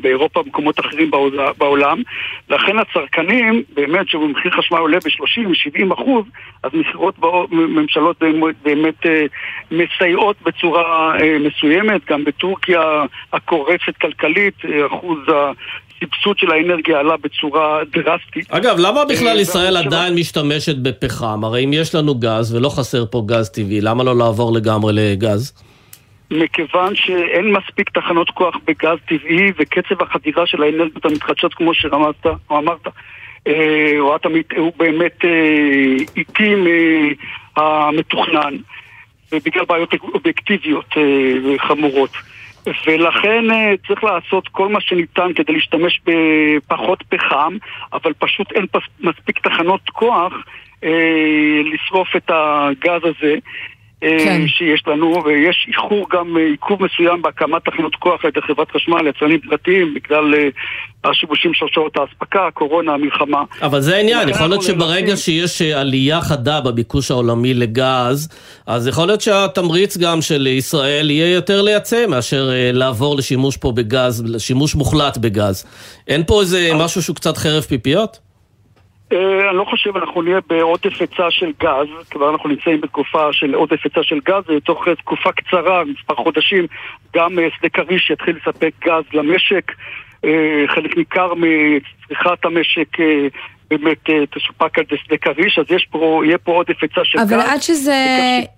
באירופה 0.00 0.40
ובמקומות 0.40 0.80
אחרים 0.80 1.10
בעולם 1.58 2.02
לכן 2.50 2.78
הצרכנים, 2.78 3.62
באמת 3.74 4.08
שבמחיר 4.08 4.52
חשמל 4.52 4.78
עולה 4.78 4.98
ב-30-70 4.98 5.94
אחוז 5.94 6.24
אז 6.62 6.70
מכירות 6.74 7.14
ממשלות 7.50 8.22
באמת 8.64 9.06
אה, 9.06 9.26
מסייעות 9.70 10.36
בצורה 10.42 11.16
אה, 11.20 11.36
מסוימת 11.38 12.00
גם 12.10 12.24
בטורקיה 12.24 12.80
הקורסת 13.32 13.96
כלכלית, 14.00 14.54
אה, 14.64 14.86
אחוז 14.86 15.18
הסבסוד 16.02 16.38
של 16.38 16.52
האנרגיה 16.52 16.98
עלה 16.98 17.16
בצורה 17.16 17.78
דרסטית. 17.92 18.50
אגב, 18.50 18.76
למה 18.78 19.04
בכלל 19.04 19.40
ישראל 19.40 19.76
עדיין 19.76 20.14
משתמשת 20.14 20.76
בפחם? 20.76 21.44
הרי 21.44 21.64
אם 21.64 21.72
יש 21.72 21.94
לנו 21.94 22.14
גז 22.14 22.54
ולא 22.54 22.68
חסר 22.68 23.04
פה 23.10 23.22
גז 23.26 23.50
טבעי, 23.50 23.80
למה 23.80 24.04
לא 24.04 24.16
לעבור 24.16 24.52
לגמרי 24.52 24.92
לגז? 24.96 25.65
מכיוון 26.30 26.94
שאין 26.94 27.52
מספיק 27.52 27.90
תחנות 27.90 28.30
כוח 28.30 28.56
בגז 28.64 28.98
טבעי 29.08 29.52
וקצב 29.58 30.02
החדירה 30.02 30.46
של 30.46 30.62
האנרגיות 30.62 31.04
המתחדשות 31.04 31.54
כמו 31.54 31.74
שרמזת 31.74 32.26
אמרת 32.50 32.88
אה, 33.46 33.94
או 33.98 34.16
את 34.16 34.26
עמית, 34.26 34.52
הוא 34.56 34.72
באמת 34.76 35.24
אה, 35.24 36.04
איטי 36.16 36.54
מהמתוכנן 37.56 38.54
ובגלל 39.32 39.64
בעיות 39.64 39.94
אובייקטיביות 40.14 40.94
אה, 40.96 41.58
חמורות. 41.58 42.10
ולכן 42.86 43.44
צריך 43.86 44.04
לעשות 44.04 44.48
כל 44.48 44.68
מה 44.68 44.80
שניתן 44.80 45.32
כדי 45.34 45.52
להשתמש 45.52 46.00
בפחות 46.06 47.02
פחם 47.08 47.56
אבל 47.92 48.12
פשוט 48.18 48.52
אין 48.52 48.66
מספיק 49.00 49.38
תחנות 49.38 49.80
כוח 49.90 50.32
לשרוף 51.64 52.16
את 52.16 52.30
הגז 52.30 53.00
הזה 53.04 53.34
כן. 54.00 54.42
שיש 54.48 54.82
לנו, 54.86 55.22
ויש 55.24 55.66
איחור 55.68 56.06
גם, 56.12 56.36
אה, 56.36 56.42
עיכוב 56.42 56.82
מסוים 56.82 57.22
בהקמת 57.22 57.64
תחנות 57.64 57.94
כוח 57.94 58.24
על 58.24 58.30
ידי 58.30 58.40
חברת 58.46 58.70
חשמל, 58.70 59.06
יצרנים 59.06 59.40
פרטיים, 59.40 59.94
בגלל 59.94 60.34
uh, 60.34 61.10
השיבושים 61.10 61.54
של 61.54 61.66
שעות 61.68 61.96
האספקה, 61.96 62.46
הקורונה, 62.46 62.92
המלחמה. 62.92 63.42
אבל 63.62 63.80
זה 63.80 63.96
העניין, 63.96 64.28
יכול 64.28 64.46
להיות 64.46 64.62
שברגע 64.62 65.16
שיש 65.16 65.62
עלייה 65.62 66.20
חדה 66.20 66.60
בביקוש 66.60 67.10
העולמי 67.10 67.54
לגז, 67.54 68.28
אז 68.66 68.86
יכול 68.86 69.06
להיות 69.06 69.20
שהתמריץ 69.20 69.96
גם 69.96 70.22
של 70.22 70.46
ישראל 70.46 71.10
יהיה 71.10 71.34
יותר 71.34 71.62
לייצא 71.62 72.06
מאשר 72.08 72.50
לעבור 72.72 73.16
לשימוש 73.16 73.56
פה 73.56 73.72
בגז, 73.72 74.24
לשימוש 74.26 74.74
מוחלט 74.74 75.18
בגז. 75.18 75.64
אין 76.08 76.22
פה 76.26 76.40
איזה 76.40 76.70
משהו 76.74 77.02
שהוא 77.02 77.16
קצת 77.16 77.36
חרב 77.36 77.62
פיפיות? 77.62 78.25
אה, 79.12 79.48
אני 79.48 79.56
לא 79.56 79.64
חושב, 79.64 79.96
אנחנו 79.96 80.22
נהיה 80.22 80.40
בעודף 80.48 81.00
היצע 81.00 81.30
של 81.30 81.52
גז, 81.60 82.08
כבר 82.10 82.30
אנחנו 82.30 82.48
נמצאים 82.48 82.80
בתקופה 82.80 83.32
של 83.32 83.54
עודף 83.54 83.84
היצע 83.84 84.02
של 84.02 84.20
גז, 84.24 84.50
ותוך 84.50 84.88
תקופה 84.88 85.32
קצרה, 85.32 85.84
מספר 85.84 86.14
חודשים, 86.14 86.66
גם 87.16 87.38
אה, 87.38 87.48
שדה 87.58 87.68
כריש 87.68 88.10
יתחיל 88.10 88.36
לספק 88.36 88.72
גז 88.84 89.04
למשק. 89.12 89.72
אה, 90.24 90.64
חלק 90.68 90.96
ניכר 90.96 91.32
מצריכת 91.34 92.44
המשק 92.44 92.88
באמת 93.70 94.10
אה, 94.10 94.26
תסופק 94.26 94.78
על 94.78 94.84
שדה 95.04 95.16
כריש, 95.16 95.58
אז 95.58 95.64
יש 95.70 95.86
פה, 95.90 96.22
יהיה 96.24 96.38
פה 96.38 96.52
עוד 96.52 96.66
הפצה 96.70 97.00
של 97.04 97.18
גז. 97.18 97.32
אבל 97.32 97.40
עד 97.40 97.62
שזה 97.62 97.94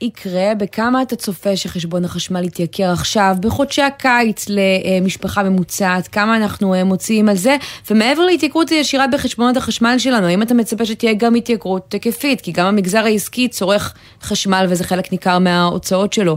יקרה, 0.00 0.54
בכמה 0.58 1.02
אתה 1.02 1.16
צופה 1.16 1.56
שחשבון 1.56 2.04
החשמל 2.04 2.44
יתייקר 2.44 2.90
עכשיו, 2.92 3.32
בחודשי 3.40 3.82
הקיץ 3.82 4.46
למשפחה 4.48 5.42
ממוצעת, 5.42 6.08
כמה 6.08 6.36
אנחנו 6.36 6.74
אה, 6.74 6.84
מוציאים 6.84 7.28
על 7.28 7.34
זה, 7.34 7.56
ומעבר 7.90 8.24
להתייקרות 8.24 8.70
ישירה 8.70 9.06
בחשבונות 9.12 9.56
החשמל 9.56 9.94
שלנו, 9.98 10.26
האם 10.26 10.42
אתה 10.42 10.54
מצפה 10.54 10.84
שתהיה 10.84 11.14
גם 11.14 11.34
התייקרות 11.34 11.92
היקפית? 11.92 12.40
כי 12.40 12.52
גם 12.52 12.66
המגזר 12.66 13.04
העסקי 13.04 13.48
צורך 13.48 13.94
חשמל 14.22 14.66
וזה 14.70 14.84
חלק 14.84 15.12
ניכר 15.12 15.38
מההוצאות 15.38 16.12
שלו. 16.12 16.36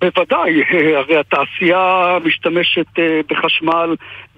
בוודאי, 0.00 0.62
הרי 0.98 1.16
התעשייה 1.16 2.18
משתמשת 2.24 2.98
אה, 2.98 3.20
בחשמל 3.30 3.94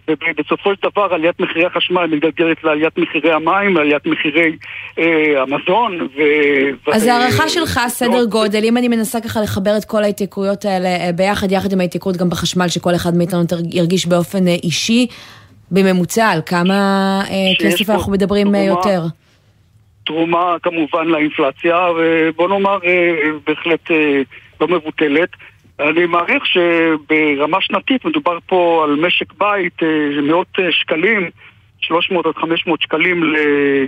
ובסופו 0.08 0.70
של 0.74 0.88
דבר 0.90 1.14
עליית 1.14 1.40
מחירי 1.40 1.66
החשמל 1.66 2.06
מתגלגלת 2.06 2.64
לעליית 2.64 2.98
מחירי 2.98 3.32
המים, 3.32 3.76
לעליית 3.76 4.06
מחירי 4.06 4.56
אה, 4.98 5.42
המזון. 5.42 6.08
ו... 6.16 6.20
אז 6.92 7.06
הערכה 7.06 7.44
ו... 7.44 7.48
שלך, 7.48 7.80
סדר 7.88 8.24
גודל, 8.24 8.64
אם 8.64 8.76
אני 8.76 8.88
מנסה 8.88 9.20
ככה 9.20 9.40
לחבר 9.40 9.76
את 9.76 9.84
כל 9.84 10.04
ההתייקרויות 10.04 10.64
האלה 10.64 10.88
אה, 10.88 11.10
ביחד, 11.12 11.52
יחד 11.52 11.72
עם 11.72 11.80
ההתייקרות 11.80 12.16
גם 12.16 12.30
בחשמל, 12.30 12.68
שכל 12.68 12.94
אחד 12.94 13.14
מאיתנו 13.14 13.40
ירגיש 13.72 14.06
באופן 14.06 14.48
אה, 14.48 14.54
אישי, 14.62 15.06
בממוצע, 15.70 16.26
על 16.26 16.40
כמה 16.46 16.74
אה, 17.30 17.66
כסף 17.66 17.90
אנחנו 17.90 18.12
מדברים 18.12 18.46
תרומה, 18.46 18.64
יותר? 18.64 19.02
תרומה 20.06 20.56
כמובן 20.62 21.06
לאינפלציה, 21.06 21.76
ובוא 21.96 22.48
נאמר 22.48 22.78
בהחלט 23.46 23.90
לא 24.60 24.68
מבוטלת. 24.68 25.28
אני 25.80 26.06
מעריך 26.06 26.42
שברמה 26.46 27.58
שנתית 27.60 28.04
מדובר 28.04 28.38
פה 28.46 28.84
על 28.84 29.06
משק 29.06 29.32
בית 29.38 29.82
אה, 29.82 30.20
מאות 30.22 30.46
אה, 30.58 30.72
שקלים, 30.72 31.30
300 31.80 32.26
עד 32.26 32.34
500 32.34 32.82
שקלים 32.82 33.22
אה, 33.36 33.84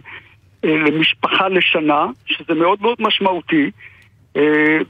למשפחה 0.64 1.48
לשנה, 1.48 2.06
שזה 2.26 2.54
מאוד 2.54 2.78
מאוד 2.82 2.96
משמעותי. 3.00 3.70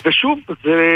ושוב, 0.07 0.39
זה 0.65 0.89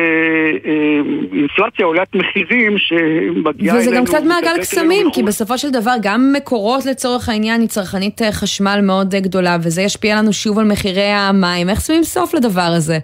אינפלציה 1.33 1.87
עולת 1.87 2.15
מחירים 2.15 2.79
שמגיעה 2.79 3.77
אלינו... 3.77 3.91
וזה 3.91 3.97
גם 3.97 4.05
קצת 4.05 4.23
מעגל 4.29 4.59
קסמים, 4.61 5.07
כי 5.13 5.23
בסופו 5.23 5.59
של 5.59 5.71
דבר 5.71 5.95
גם 6.03 6.33
מקורות 6.37 6.87
לצורך 6.87 7.29
העניין 7.29 7.61
היא 7.61 7.69
צרכנית 7.69 8.21
חשמל 8.33 8.81
מאוד 8.83 9.15
גדולה, 9.15 9.57
וזה 9.63 9.83
ישפיע 9.83 10.17
לנו 10.17 10.33
שוב 10.33 10.59
על 10.59 10.65
מחירי 10.65 11.11
המים. 11.11 11.69
איך 11.69 11.81
שמים 11.81 12.05
סוף 12.05 12.35
לדבר 12.35 12.73
הזה? 12.77 12.99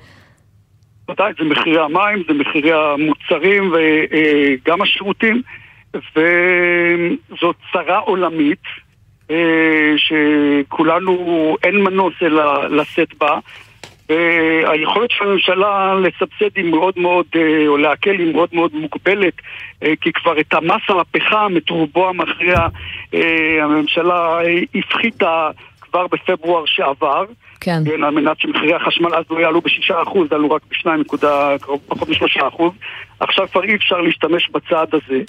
ודאי, 1.11 1.33
זה 1.39 1.45
מחירי 1.45 1.81
המים, 1.81 2.23
זה 2.29 2.35
מחירי 2.35 2.73
המוצרים 2.73 3.73
וגם 3.73 4.83
השירותים, 4.83 5.43
וזאת 5.95 7.57
צרה 7.73 7.99
עולמית 7.99 8.63
אה, 9.31 9.95
שכולנו, 9.97 11.57
אין 11.63 11.77
מנוס 11.85 12.15
אלא 12.23 12.69
לשאת 12.69 13.15
בה. 13.15 13.39
והיכולת 14.09 15.11
של 15.11 15.25
הממשלה 15.25 15.95
לסבסד 15.95 16.57
היא 16.57 16.65
מאוד 16.65 16.95
מאוד, 16.97 17.27
אה, 17.37 17.69
או 17.69 17.77
להקל 17.77 18.19
היא 18.19 18.33
מאוד 18.33 18.49
מאוד 18.53 18.75
מוגבלת, 18.75 19.35
אה, 19.83 19.93
כי 20.01 20.13
כבר 20.13 20.41
את 20.41 20.55
המס 20.55 20.83
על 20.89 21.01
הפחם, 21.01 21.53
את 21.57 21.71
רובו 21.71 22.09
המכריע, 22.09 22.67
הממשלה 23.63 24.39
הפחיתה 24.75 25.51
כבר 25.91 26.07
בפברואר 26.07 26.63
שעבר. 26.67 27.25
כן. 27.61 27.83
כן, 27.87 28.05
על 28.05 28.11
מנת 28.15 28.41
שמחירי 28.41 28.75
החשמל 28.75 29.15
אז 29.15 29.25
לא 29.31 29.39
יעלו 29.41 29.61
בשישה 29.61 30.03
אחוז, 30.03 30.33
עלו 30.33 30.51
רק 30.51 30.63
בשניים 30.71 31.01
נקודה, 31.01 31.57
פחות 31.89 32.09
משלושה 32.09 32.49
אחוז. 32.49 32.73
עכשיו 33.21 33.49
כבר 33.49 33.65
אי 33.65 33.75
אפשר 33.75 34.01
להשתמש 34.01 34.51
בצעד 34.51 34.89
הזה, 34.95 35.23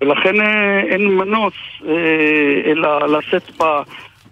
ולכן 0.00 0.40
אה, 0.40 0.80
אין 0.80 1.08
מנוס 1.08 1.54
אה, 1.88 2.70
אלא 2.70 3.18
לשאת 3.18 3.50
ב... 3.60 3.64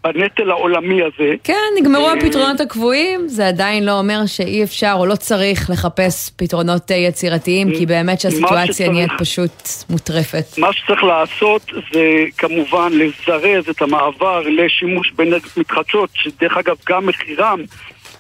בנטל 0.05 0.51
העולמי 0.51 1.03
הזה. 1.03 1.35
כן, 1.45 1.55
נגמרו 1.81 2.09
אה, 2.09 2.13
הפתרונות 2.13 2.61
הקבועים, 2.61 3.29
זה 3.29 3.49
עדיין 3.49 3.85
לא 3.85 3.99
אומר 3.99 4.27
שאי 4.27 4.63
אפשר 4.63 4.95
או 4.99 5.07
לא 5.07 5.17
צריך 5.17 5.71
לחפש 5.71 6.31
פתרונות 6.37 6.91
אה, 6.91 6.97
יצירתיים, 6.97 7.71
כי 7.79 7.87
באמת 7.87 8.21
שהסיטואציה 8.21 8.89
נהיית 8.89 9.11
פשוט 9.19 9.69
מוטרפת. 9.91 10.59
מה 10.59 10.73
שצריך 10.73 11.05
לעשות 11.05 11.63
זה 11.93 12.25
כמובן 12.39 12.93
לזרז 12.93 13.69
את 13.69 13.83
המעבר 13.83 14.43
לשימוש 14.49 15.13
באנרגיות 15.13 15.57
מתחדשות, 15.57 16.11
שדרך 16.15 16.57
אגב 16.57 16.77
גם 16.89 17.07
מחירם 17.07 17.61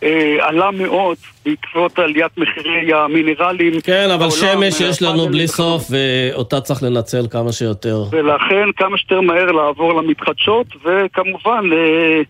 אה, 0.02 0.36
עלה 0.40 0.70
מאוד 0.70 1.16
בעקבות 1.44 1.98
עליית 1.98 2.38
מחירי 2.38 2.92
המינרלים. 2.92 3.80
כן, 3.80 4.10
אבל 4.14 4.30
שמש 4.30 4.80
יש 4.80 5.02
לנו 5.02 5.28
בלי 5.28 5.48
סוף, 5.48 5.82
ואותה 5.90 6.60
צריך 6.60 6.82
לנצל 6.82 7.26
כמה 7.30 7.52
שיותר. 7.52 8.04
ולכן 8.10 8.72
כמה 8.76 8.98
שיותר 8.98 9.20
מהר 9.20 9.52
לעבור 9.52 10.02
למתחדשות, 10.02 10.66
וכמובן... 10.84 11.72
אה, 11.72 11.78
אה, 11.78 12.22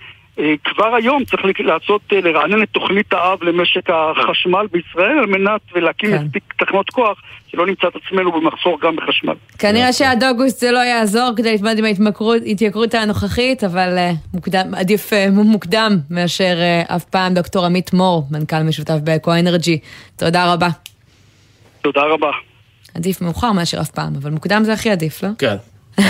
כבר 0.65 0.95
היום 0.95 1.25
צריך 1.25 1.43
לעשות, 1.59 2.01
אה, 2.13 2.21
לרענן 2.21 2.63
את 2.63 2.69
תוכנית 2.69 3.13
האב 3.13 3.43
למשק 3.43 3.91
החשמל 3.91 4.67
בישראל 4.73 5.19
על 5.19 5.27
מנת 5.27 5.61
ולהקים 5.75 6.11
כן. 6.11 6.25
מספיק 6.25 6.55
תחנות 6.59 6.91
כוח 6.91 7.21
שלא 7.49 7.67
נמצא 7.67 7.89
את 7.89 7.93
עצמנו 7.97 8.33
במחסור 8.33 8.79
גם 8.83 8.97
בחשמל. 8.97 9.35
כנראה 9.59 9.93
שעד 9.93 10.25
אוגוסט 10.25 10.61
זה 10.61 10.71
לא 10.71 10.79
יעזור 10.79 11.31
כדי 11.37 11.53
להתמודד 11.53 11.79
עם 11.79 12.07
ההתייקרות 12.47 12.95
הנוכחית, 12.95 13.65
אבל 13.65 13.99
אה, 13.99 14.11
מוקדם, 14.35 14.75
עדיף 14.77 15.11
מוקדם 15.33 15.97
מאשר 16.11 16.55
אף 16.97 17.05
פעם. 17.05 17.35
דוקטור 17.35 17.65
עמית 17.65 17.93
מור, 17.93 18.27
מנכ"ל 18.31 18.63
משותף 18.63 18.97
באקו 19.05 19.33
אנרג'י, 19.35 19.79
תודה 20.17 20.53
רבה. 20.53 20.69
תודה 21.83 22.03
רבה. 22.03 22.31
עדיף 22.95 23.21
מאוחר 23.21 23.53
מאשר 23.53 23.81
אף 23.81 23.91
פעם, 23.91 24.13
אבל 24.23 24.31
מוקדם 24.31 24.63
זה 24.65 24.73
הכי 24.73 24.91
עדיף, 24.91 25.23
לא? 25.23 25.29
כן. 25.39 25.57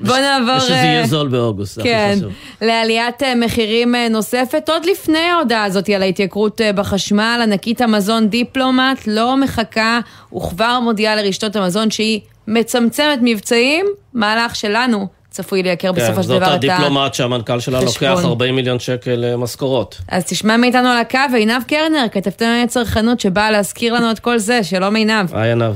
בוא 0.00 0.16
נעבור... 0.16 0.56
ושזה 0.56 0.72
יהיה 0.72 1.00
אה, 1.00 1.06
זול 1.06 1.28
באוגוסט, 1.28 1.82
כן, 1.82 2.10
הכי 2.12 2.20
חשוב. 2.20 2.32
לעליית 2.62 3.22
אה, 3.22 3.34
מחירים 3.34 3.94
אה, 3.94 4.08
נוספת, 4.08 4.68
עוד 4.68 4.84
לפני 4.84 5.18
ההודעה 5.18 5.64
הזאת 5.64 5.88
על 5.88 6.02
ההתייקרות 6.02 6.60
בחשמל, 6.74 7.40
ענקית 7.42 7.80
המזון 7.80 8.28
דיפלומט 8.28 9.02
לא 9.06 9.36
מחכה 9.36 10.00
וכבר 10.36 10.80
מודיעה 10.80 11.16
לרשתות 11.16 11.56
המזון 11.56 11.90
שהיא 11.90 12.20
מצמצמת 12.48 13.18
מבצעים, 13.22 13.86
מהלך 14.14 14.56
שלנו 14.56 15.06
צפוי 15.30 15.62
לייקר 15.62 15.92
כן, 15.94 16.02
בסופו 16.02 16.22
של 16.22 16.28
דבר 16.28 16.36
את 16.38 16.42
ה... 16.42 16.46
זאת 16.46 16.64
הדיפלומט 16.64 17.14
שהמנכ"ל 17.14 17.60
שלה 17.60 17.80
חשבון. 17.86 18.08
לוקח 18.10 18.24
40 18.24 18.56
מיליון 18.56 18.78
שקל 18.78 19.36
משכורות. 19.36 19.98
אז 20.08 20.24
תשמע 20.24 20.56
מאיתנו 20.56 20.88
על 20.88 20.98
הקו, 20.98 21.18
עינב 21.34 21.62
קרנר, 21.62 22.06
כתבתי 22.12 22.44
לנו 22.44 22.68
צרכנות 22.68 23.20
שבאה 23.20 23.50
להזכיר 23.50 23.94
לנו 23.94 24.10
את 24.10 24.18
כל 24.18 24.38
זה, 24.38 24.64
שלום 24.64 24.96
עינב. 24.96 25.34
היי 25.34 25.48
עינב. 25.48 25.74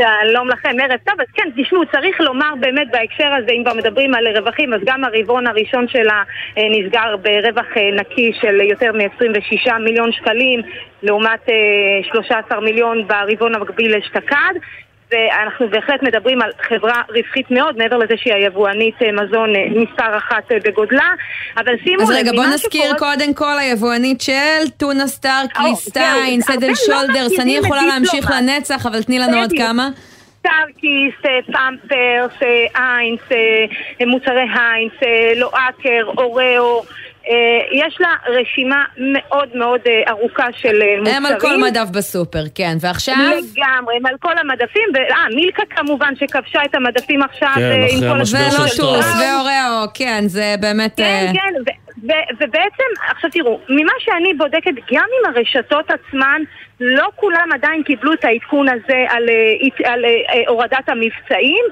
שלום 0.00 0.48
לכם, 0.48 0.76
ערב 0.82 0.98
טוב. 1.06 1.20
אז 1.20 1.26
כן, 1.34 1.48
תשמעו, 1.56 1.82
צריך 1.92 2.20
לומר 2.20 2.54
באמת 2.60 2.88
בהקשר 2.90 3.34
הזה, 3.34 3.52
אם 3.52 3.62
כבר 3.64 3.74
מדברים 3.74 4.14
על 4.14 4.36
רווחים, 4.36 4.74
אז 4.74 4.80
גם 4.84 5.04
הרבעון 5.04 5.46
הראשון 5.46 5.88
שלה 5.88 6.22
אה, 6.58 6.62
נסגר 6.70 7.16
ברווח 7.16 7.76
אה, 7.76 7.90
נקי 7.96 8.32
של 8.40 8.60
יותר 8.60 8.92
מ-26 8.92 9.72
מיליון 9.78 10.12
שקלים, 10.12 10.60
לעומת 11.02 11.48
אה, 11.48 11.54
13 12.12 12.60
מיליון 12.60 13.06
ברבעון 13.08 13.54
המקביל 13.54 13.94
אשתקד. 13.94 14.54
ואנחנו 15.10 15.68
בהחלט 15.70 16.02
מדברים 16.02 16.42
על 16.42 16.50
חברה 16.68 17.02
רווחית 17.08 17.50
מאוד, 17.50 17.78
מעבר 17.78 17.96
לזה 17.96 18.14
שהיא 18.16 18.34
היבואנית 18.34 18.94
אה, 19.02 19.12
מזון 19.12 19.56
אה, 19.56 19.64
מספר 19.70 20.16
אחת 20.16 20.52
אה, 20.52 20.56
בגודלה. 20.64 21.08
אבל 21.56 21.72
שימו 21.84 22.02
אז 22.02 22.10
לב, 22.10 22.16
רגע, 22.16 22.32
בוא 22.32 22.44
נזכיר 22.46 22.82
שקורה- 22.82 22.98
קודם 22.98 23.34
כל 23.34 23.58
היבואנית 23.60 24.20
של 24.20 24.68
טונה 24.76 25.06
סטארק, 25.06 25.56
או, 25.60 25.62
ליסטיין, 25.64 26.40
זהו, 26.40 26.54
סדל 26.56 26.68
לא 26.68 26.74
שולדרס, 26.74 27.40
אני 27.40 27.56
יכולה 27.56 27.86
להמשיך. 27.86 28.30
לנצח, 28.30 28.86
אבל 28.86 29.02
תני 29.02 29.18
לנו 29.18 29.38
עוד. 29.38 29.52
כמה. 29.58 29.88
סטארקיס, 30.38 31.14
פמפרס, 31.46 32.42
אה, 32.42 32.96
איינס, 32.96 33.20
מוצרי 34.06 34.46
היינס, 34.54 34.92
לואקר, 35.36 36.04
אוראו. 36.18 36.82
אה, 37.28 37.32
יש 37.72 37.96
לה 38.00 38.08
רשימה 38.26 38.84
מאוד 38.98 39.48
מאוד 39.54 39.80
אה, 39.86 40.10
ארוכה 40.10 40.46
של 40.56 40.82
אה, 40.82 40.98
מוצרים. 40.98 41.16
הם 41.16 41.26
על 41.26 41.40
כל 41.40 41.56
מדף 41.56 41.90
בסופר, 41.90 42.42
כן. 42.54 42.76
ועכשיו? 42.80 43.14
לגמרי, 43.16 43.96
הם 43.96 44.06
על 44.06 44.14
כל 44.20 44.38
המדפים, 44.38 44.88
אה, 44.96 45.34
מילקה 45.34 45.62
כמובן 45.70 46.12
שכבשה 46.16 46.60
את 46.64 46.74
המדפים 46.74 47.22
עכשיו 47.22 47.52
כן, 47.54 47.62
אה, 47.62 47.86
אחרי 47.86 48.06
עם 48.06 48.16
המשבר 48.16 48.38
של 48.38 48.56
ולוטוס, 48.56 48.74
שטראוס. 48.74 49.06
ואוראו, 49.06 49.86
כן, 49.94 50.24
זה 50.26 50.54
באמת... 50.60 50.96
כן, 50.96 51.02
אה, 51.04 51.32
כן, 51.32 51.54
ו- 51.66 52.06
ו- 52.08 52.34
ובעצם, 52.34 52.90
עכשיו 53.10 53.30
תראו, 53.30 53.60
ממה 53.68 53.92
שאני 53.98 54.34
בודקת, 54.34 54.74
גם 54.92 55.06
אם 55.20 55.34
הרשתות 55.34 55.84
עצמן, 55.90 56.42
לא 56.80 57.08
כולם 57.16 57.48
עדיין 57.54 57.82
קיבלו 57.82 58.12
את 58.12 58.24
העדכון 58.24 58.68
הזה 58.68 59.04
על, 59.08 59.28
אה, 59.28 59.92
על 59.92 60.04
אה, 60.04 60.10
אה, 60.10 60.42
הורדת 60.48 60.88
המבצעים. 60.88 61.64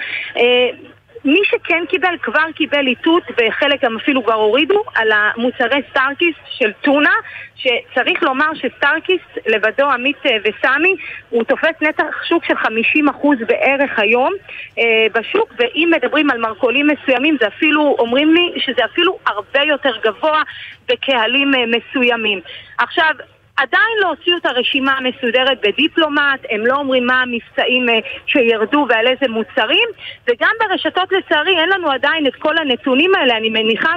מי 1.24 1.40
שכן 1.44 1.84
קיבל, 1.88 2.14
כבר 2.22 2.52
קיבל 2.54 2.86
איתות, 2.86 3.22
וחלק 3.30 3.84
גם 3.84 3.96
אפילו 3.96 4.24
כבר 4.24 4.34
הורידו, 4.34 4.82
על 4.94 5.08
המוצרי 5.12 5.80
סטארקיסט 5.90 6.40
של 6.50 6.72
טונה, 6.72 7.14
שצריך 7.56 8.22
לומר 8.22 8.50
שסטארקיסט 8.54 9.38
לבדו, 9.46 9.84
עמית 9.84 10.26
אה, 10.26 10.36
וסמי, 10.44 10.96
הוא 11.30 11.44
תופס 11.44 11.74
נתח 11.80 12.24
שוק 12.28 12.44
של 12.44 12.54
50% 12.54 13.44
בערך 13.46 13.98
היום 13.98 14.32
אה, 14.78 15.06
בשוק, 15.12 15.52
ואם 15.58 15.92
מדברים 15.96 16.30
על 16.30 16.38
מרכולים 16.38 16.86
מסוימים, 16.86 17.36
זה 17.40 17.46
אפילו, 17.46 17.96
אומרים 17.98 18.34
לי 18.34 18.60
שזה 18.60 18.84
אפילו 18.84 19.18
הרבה 19.26 19.60
יותר 19.62 19.92
גבוה 20.04 20.42
בקהלים 20.88 21.54
אה, 21.54 21.64
מסוימים. 21.66 22.40
עכשיו, 22.78 23.14
עדיין 23.58 23.98
לא 24.02 24.08
הוציאו 24.08 24.36
את 24.36 24.46
הרשימה 24.46 24.92
המסודרת 24.92 25.58
בדיפלומט, 25.62 26.40
הם 26.50 26.66
לא 26.66 26.74
אומרים 26.74 27.06
מה 27.06 27.22
המבצעים 27.22 27.88
אה, 27.88 27.98
שירדו 28.26 28.86
ועל 28.88 29.06
איזה 29.06 29.28
מוצרים, 29.28 29.88
וגם 30.28 30.50
ברשתות 30.60 31.12
לצערי 31.12 31.58
אין 31.60 31.68
לנו 31.68 31.90
עדיין 31.90 32.26
את 32.26 32.34
כל 32.34 32.58
הנתונים 32.58 33.14
האלה, 33.14 33.36
אני 33.36 33.50
מניחה 33.50 33.94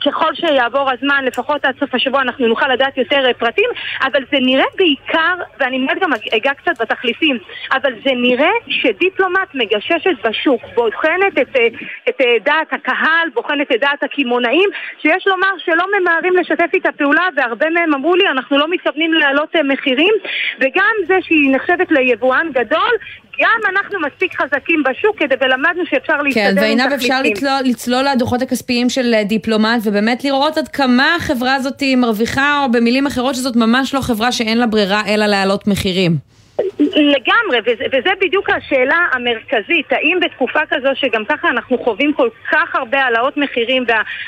שככל 0.00 0.34
שיעבור 0.34 0.90
הזמן, 0.90 1.24
לפחות 1.24 1.64
עד 1.64 1.74
סוף 1.80 1.94
השבוע 1.94 2.22
אנחנו 2.22 2.46
נוכל 2.46 2.72
לדעת 2.72 2.96
יותר 2.96 3.26
אה, 3.26 3.34
פרטים, 3.34 3.70
אבל 4.02 4.20
זה 4.32 4.38
נראה 4.40 4.64
בעיקר, 4.76 5.34
ואני 5.60 5.78
מיד 5.78 5.98
גם 6.00 6.10
אגע 6.36 6.54
קצת 6.54 6.82
בתחליפים, 6.82 7.38
אבל 7.72 7.92
זה 8.04 8.10
נראה 8.16 8.50
שדיפלומט 8.68 9.54
מגששת 9.54 10.16
בשוק, 10.24 10.62
בוחנת 10.74 11.38
את, 11.42 11.56
אה, 11.56 11.66
את 12.08 12.20
אה, 12.20 12.36
דעת 12.44 12.72
הקהל, 12.72 13.28
בוחנת 13.34 13.72
את 13.72 13.80
דעת 13.80 14.02
הקמעונאים, 14.02 14.68
שיש 15.02 15.26
לומר 15.26 15.52
שלא 15.58 15.84
ממהרים 16.00 16.36
לשתף 16.36 16.70
איתה 16.74 16.92
פעולה, 16.92 17.28
והרבה 17.36 17.70
מהם 17.70 17.94
אמרו 17.94 18.16
לי, 18.16 18.28
אנחנו 18.28 18.58
לא 18.58 18.68
מתכוונים 18.70 19.12
להעלות 19.12 19.56
מחירים, 19.64 20.14
וגם 20.60 20.94
זה 21.06 21.14
שהיא 21.22 21.54
נחשבת 21.54 21.90
ליבואן 21.90 22.48
גדול, 22.52 22.92
גם 23.40 23.76
אנחנו 23.76 23.98
מספיק 24.00 24.32
חזקים 24.34 24.82
בשוק 24.90 25.18
כדי, 25.18 25.34
ולמדנו 25.40 25.82
שאפשר 25.86 26.22
להסתדר 26.22 26.42
כן, 26.42 26.50
עם 26.50 26.62
ועינב 26.62 26.92
אפשר 26.92 27.18
תחליפים. 27.18 27.32
לצלול, 27.32 27.70
לצלול 27.70 28.04
לדוחות 28.14 28.42
הכספיים 28.42 28.90
של 28.90 29.14
אה, 29.14 29.24
דיפלומט 29.24 29.80
ובאמת 29.82 30.24
לראות 30.24 30.58
עד 30.58 30.68
כמה 30.68 31.14
החברה 31.14 31.54
הזאת 31.54 31.82
מרוויחה, 31.96 32.64
או 32.64 32.72
במילים 32.72 33.06
אחרות 33.06 33.34
שזאת 33.34 33.56
ממש 33.56 33.94
לא 33.94 34.00
חברה 34.00 34.32
שאין 34.32 34.58
לה 34.58 34.66
ברירה 34.66 35.02
אלא 35.06 35.26
להעלות 35.26 35.66
מחירים. 35.66 36.35
לגמרי, 36.80 37.58
וזה, 37.66 37.84
וזה 37.92 38.10
בדיוק 38.20 38.50
השאלה 38.50 38.96
המרכזית, 39.12 39.86
האם 39.92 40.18
בתקופה 40.24 40.58
כזו 40.70 40.88
שגם 40.94 41.24
ככה 41.28 41.48
אנחנו 41.48 41.78
חווים 41.78 42.12
כל 42.12 42.28
כך 42.52 42.74
הרבה 42.74 43.00
העלאות 43.00 43.36
מחירים 43.36 43.84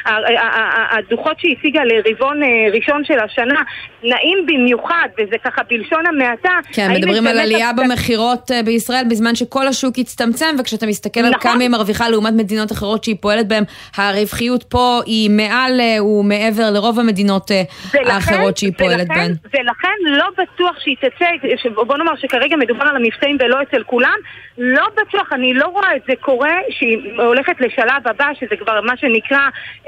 והדוחות 0.07 1.41
שהיא 1.41 1.57
הציגה 1.59 1.81
לרבעון 1.85 2.43
אה, 2.43 2.49
ראשון 2.73 3.05
של 3.05 3.19
השנה 3.19 3.61
נעים 4.03 4.39
במיוחד, 4.47 5.09
וזה 5.19 5.37
ככה 5.45 5.63
בלשון 5.71 6.07
המעטה. 6.07 6.51
כן, 6.73 6.89
מדברים 6.93 7.27
על 7.27 7.39
עלייה 7.39 7.71
הצדקה- 7.71 7.83
במכירות 7.85 8.51
אה, 8.51 8.63
בישראל 8.63 9.05
בזמן 9.11 9.35
שכל 9.35 9.67
השוק 9.67 9.95
הצטמצם, 9.99 10.57
וכשאתה 10.59 10.87
מסתכל 10.87 11.21
על 11.21 11.31
נכון. 11.31 11.53
כמה 11.53 11.63
היא 11.63 11.71
מרוויחה 11.71 12.09
לעומת 12.09 12.33
מדינות 12.33 12.73
אחרות 12.73 13.05
שהיא 13.05 13.17
פועלת 13.21 13.49
בהן, 13.49 13.65
הרווחיות 13.97 14.63
פה 14.63 15.01
היא 15.07 15.31
מעל 15.31 15.81
אה, 15.81 16.05
ומעבר 16.05 16.71
לרוב 16.71 17.01
המדינות 17.01 17.51
ולכן- 17.95 18.11
האחרות 18.11 18.57
שהיא 18.57 18.73
פועלת 18.79 19.01
ולכן- 19.11 19.15
בהן. 19.15 19.33
ולכן 19.63 19.89
לא 20.19 20.27
בטוח 20.39 20.81
שהיא 20.81 20.97
תצא, 21.01 21.27
בוא 21.75 21.97
נאמר 21.99 22.13
שכרגע 22.19 22.57
מדובר 22.57 22.85
על 22.85 22.97
המבצעים 22.97 23.37
ולא 23.41 23.63
אצל 23.63 23.83
כולם, 23.83 24.17
לא 24.59 24.87
בטוח, 24.97 25.33
אני 25.33 25.55
לא 25.55 25.67
רואה 25.67 25.97
את 25.97 26.03
זה 26.09 26.13
קורה, 26.21 26.57
שהיא 26.71 26.99
הולכת 27.19 27.61
לשלב 27.61 28.09
הבא, 28.09 28.29
שזה 28.41 28.57
כבר 28.57 28.81
מה 28.81 28.97
שנקרא 28.97 29.39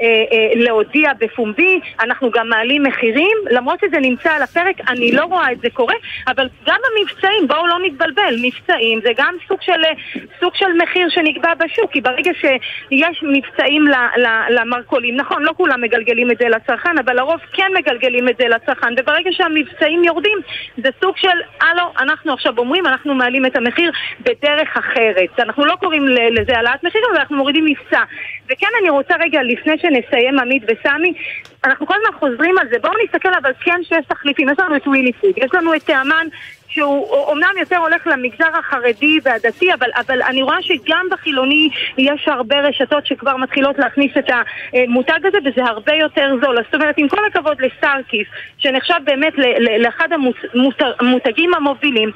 אה, 0.01 0.05
אה, 0.07 0.51
להודיע 0.55 1.11
בפומבי, 1.19 1.79
אנחנו 1.99 2.31
גם 2.31 2.49
מעלים 2.49 2.83
מחירים, 2.83 3.37
למרות 3.51 3.79
שזה 3.79 3.99
נמצא 3.99 4.31
על 4.31 4.41
הפרק, 4.41 4.75
אני 4.87 5.11
לא 5.11 5.23
רואה 5.23 5.51
את 5.51 5.61
זה 5.61 5.69
קורה, 5.73 5.95
אבל 6.27 6.47
גם 6.65 6.79
המבצעים, 6.89 7.47
בואו 7.47 7.67
לא 7.67 7.79
נתבלבל, 7.83 8.35
מבצעים 8.41 8.99
זה 9.03 9.09
גם 9.17 9.35
סוג 9.47 9.57
של, 9.61 9.85
אה, 9.85 10.21
סוג 10.39 10.55
של 10.55 10.73
מחיר 10.83 11.09
שנקבע 11.09 11.53
בשוק, 11.53 11.91
כי 11.91 12.01
ברגע 12.01 12.31
שיש 12.33 13.23
מבצעים 13.23 13.87
ל- 13.87 14.21
ל- 14.21 14.59
למרכולים, 14.59 15.15
נכון, 15.15 15.43
לא 15.43 15.51
כולם 15.57 15.81
מגלגלים 15.81 16.31
את 16.31 16.37
זה 16.37 16.49
לצרכן, 16.49 16.97
אבל 17.05 17.15
לרוב 17.15 17.39
כן 17.53 17.71
מגלגלים 17.79 18.29
את 18.29 18.37
זה 18.37 18.47
לצרכן, 18.47 18.93
וברגע 18.97 19.29
שהמבצעים 19.31 20.03
יורדים, 20.03 20.37
זה 20.77 20.89
סוג 21.01 21.17
של, 21.17 21.37
הלו, 21.61 21.83
אנחנו 21.99 22.20
עכשיו 22.29 22.57
אומרים, 22.57 22.85
אנחנו 22.85 23.13
מעלים 23.13 23.45
את 23.45 23.55
המחיר 23.55 23.91
בדרך 24.19 24.77
אחרת. 24.77 25.39
אנחנו 25.39 25.65
לא 25.65 25.75
קוראים 25.75 26.07
לזה 26.07 26.55
העלאת 26.55 26.83
מחיר, 26.83 27.01
אבל 27.11 27.19
אנחנו 27.19 27.37
מורידים 27.37 27.65
מבצע. 27.65 28.03
וכן, 28.45 28.67
אני 28.81 28.89
רוצה 28.89 29.13
רגע, 29.19 29.43
לפני 29.43 29.73
שנסיים 29.77 30.39
עמית 30.39 30.63
וסמי, 30.63 31.13
אנחנו 31.65 31.87
כל 31.87 31.93
הזמן 32.01 32.19
חוזרים 32.19 32.57
על 32.57 32.67
זה, 32.69 32.79
בואו 32.81 32.93
נסתכל 33.03 33.29
אבל 33.41 33.51
כן 33.59 33.83
שיש 33.83 34.05
תחליפים, 34.07 34.49
יש 34.49 34.59
לנו 34.59 34.75
את 34.75 34.87
ווילי 34.87 35.13
פוד, 35.13 35.33
יש 35.37 35.53
לנו 35.53 35.75
את 35.75 35.83
טעמן 35.83 36.27
שהוא 36.73 37.07
אומנם 37.13 37.53
יותר 37.59 37.77
הולך 37.77 38.07
למגזר 38.07 38.57
החרדי 38.59 39.19
והדתי, 39.23 39.73
אבל, 39.73 39.89
אבל 39.95 40.21
אני 40.21 40.41
רואה 40.41 40.61
שגם 40.61 41.05
בחילוני 41.11 41.69
יש 41.97 42.27
הרבה 42.27 42.59
רשתות 42.59 43.05
שכבר 43.05 43.37
מתחילות 43.37 43.79
להכניס 43.79 44.11
את 44.17 44.29
המותג 44.29 45.25
הזה, 45.25 45.37
וזה 45.45 45.63
הרבה 45.63 45.93
יותר 45.93 46.35
זול. 46.43 46.57
זאת 46.63 46.75
אומרת, 46.75 46.95
עם 46.97 47.07
כל 47.07 47.25
הכבוד 47.27 47.61
לסטארקיסט, 47.61 48.27
שנחשב 48.57 48.95
באמת 49.03 49.33
לאחד 49.79 50.07
המותגים 50.99 51.53
המובילים, 51.53 52.11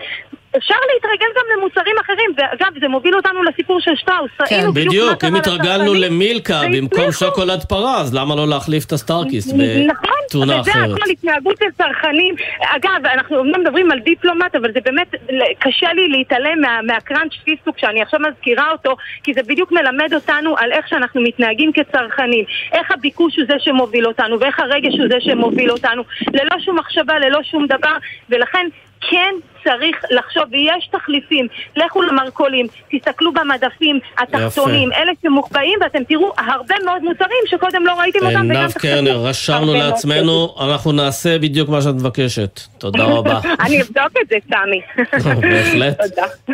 אפשר 0.58 0.76
להתרגל 0.94 1.32
גם 1.38 1.44
למוצרים 1.58 1.96
אחרים, 2.06 2.32
ואגב, 2.38 2.80
זה 2.80 2.88
מוביל 2.88 3.16
אותנו 3.16 3.44
לסיפור 3.44 3.80
של 3.80 3.96
שטראוס. 3.96 4.32
כן, 4.50 4.66
בדיוק 4.74 5.24
אם 5.24 5.36
התרגלנו 5.36 5.94
למילקה 5.94 6.62
במקום. 6.74 7.12
שוקולד 7.12 7.64
פרה, 7.64 8.14
למה 8.14 8.36
לא 8.36 8.48
להחליף 8.48 8.86
את 8.86 8.92
הסטארקיסט 8.92 9.54
נכון, 9.88 10.16
בטונה 10.28 10.60
וזה 10.60 10.72
אחרת? 10.72 10.90
הכל 10.98 11.10
התנהגות 11.12 11.58
של 11.58 11.72
צרכנים. 11.78 12.36
אגב, 12.62 13.06
אנחנו 13.14 13.38
אומנם 13.38 13.62
מדברים 13.62 13.92
על 13.92 14.00
דיפלומט, 14.00 14.56
אבל 14.56 14.72
זה 14.74 14.80
באמת, 14.86 15.16
קשה 15.60 15.94
לי 15.94 16.08
להתעלם 16.08 16.62
מה, 16.62 16.80
מהקראנץ' 16.84 17.34
פיסטוק 17.44 17.80
שאני 17.80 18.02
עכשיו 18.02 18.20
מזכירה 18.20 18.72
אותו, 18.72 18.96
כי 19.24 19.34
זה 19.34 19.44
בדיוק 19.44 19.72
מלמד 19.72 20.14
אותנו 20.14 20.56
על 20.58 20.72
איך 20.72 20.88
שאנחנו 20.88 21.22
מתנהגים 21.22 21.72
כצרכנים. 21.74 22.46
איך 22.72 22.92
הביקוש 22.92 23.36
הוא 23.36 23.46
זה 23.48 23.56
שמוביל 23.60 24.08
אותנו, 24.08 24.40
ואיך 24.40 24.60
הרגש 24.60 24.94
הוא 25.00 25.08
זה 25.08 25.18
שמוביל 25.20 25.72
אותנו, 25.72 26.04
ללא 26.34 26.60
שום 26.60 26.80
מחשבה, 26.80 27.20
ללא 27.20 27.40
שום 27.44 27.68
דבר, 27.68 27.96
ולכן... 28.30 28.68
כן 29.12 29.36
צריך 29.66 29.98
לחשוב, 30.12 30.44
ויש 30.52 30.90
תחליפים, 30.92 31.48
לכו 31.76 32.02
למרכולים, 32.02 32.68
תסתכלו 32.92 33.34
במדפים 33.34 34.00
התחתונים, 34.18 34.92
אלה 34.92 35.12
שמוחבאים, 35.22 35.80
ואתם 35.82 36.04
תראו 36.04 36.34
הרבה 36.38 36.76
מאוד 36.86 37.02
מוצרים 37.04 37.44
שקודם 37.48 37.86
לא 37.86 37.94
ראיתם 38.00 38.26
אותם, 38.26 38.52
עינב 38.52 38.68
תחשבו 38.68 38.80
קרנר, 38.80 39.18
רשמנו 39.26 39.74
לעצמנו, 39.74 40.56
אנחנו 40.62 40.92
נעשה 40.92 41.40
בדיוק 41.40 41.70
מה 41.70 41.82
שאת 41.82 41.96
מבקשת. 41.96 42.60
תודה 42.78 43.04
רבה. 43.04 43.40
אני 43.66 43.82
אבדוק 43.82 44.14
את 44.22 44.28
זה, 44.30 44.36
סמי. 44.50 44.82
בהחלט. 45.42 45.98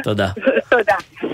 תודה. 0.03 0.27
תודה. 0.69 0.95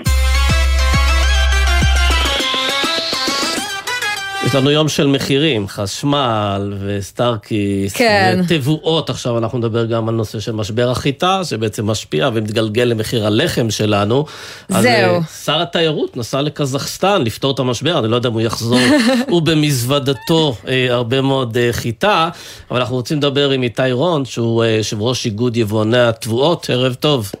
יש 4.46 4.54
לנו 4.54 4.70
יום 4.70 4.88
של 4.88 5.06
מחירים, 5.06 5.68
חשמל 5.68 6.74
וסטארקיס, 6.86 7.96
כן. 7.96 8.40
ותבואות, 8.48 9.10
עכשיו 9.10 9.38
אנחנו 9.38 9.58
נדבר 9.58 9.84
גם 9.84 10.08
על 10.08 10.14
נושא 10.14 10.40
של 10.40 10.52
משבר 10.52 10.90
החיטה, 10.90 11.44
שבעצם 11.44 11.86
משפיע 11.86 12.30
ומתגלגל 12.34 12.84
למחיר 12.84 13.26
הלחם 13.26 13.70
שלנו. 13.70 14.24
אז, 14.68 14.82
זהו. 14.82 15.14
אה, 15.14 15.20
שר 15.44 15.62
התיירות 15.62 16.16
נסע 16.16 16.42
לקזחסטן 16.42 17.22
לפתור 17.22 17.54
את 17.54 17.58
המשבר, 17.58 17.98
אני 17.98 18.08
לא 18.08 18.16
יודע 18.16 18.28
אם 18.28 18.34
הוא 18.34 18.40
יחזור, 18.40 18.78
הוא 19.28 19.42
במזוודתו 19.42 20.54
אה, 20.68 20.86
הרבה 20.90 21.20
מאוד 21.20 21.56
אה, 21.56 21.68
חיטה, 21.72 22.28
אבל 22.70 22.80
אנחנו 22.80 22.96
רוצים 22.96 23.18
לדבר 23.18 23.50
עם 23.50 23.62
איתי 23.62 23.92
רון, 23.92 24.24
שהוא 24.24 24.64
אה, 24.64 24.68
יושב 24.68 25.02
ראש 25.02 25.26
איגוד 25.26 25.56
יבואני 25.56 25.98
התבואות, 25.98 26.70
ערב 26.70 26.94
טוב. 26.94 27.32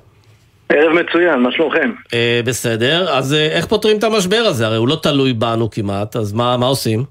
ערב 0.68 0.92
מצוין, 0.92 1.38
מה 1.40 1.52
שלומכם? 1.52 1.92
אה, 2.14 2.40
בסדר, 2.44 3.08
אז 3.08 3.34
אה, 3.34 3.46
איך 3.46 3.66
פותרים 3.66 3.98
את 3.98 4.04
המשבר 4.04 4.42
הזה? 4.46 4.66
הרי 4.66 4.76
הוא 4.76 4.88
לא 4.88 4.96
תלוי 5.02 5.32
בנו 5.32 5.70
כמעט, 5.70 6.16
אז 6.16 6.32
מה, 6.32 6.56
מה 6.56 6.66
עושים? 6.66 7.04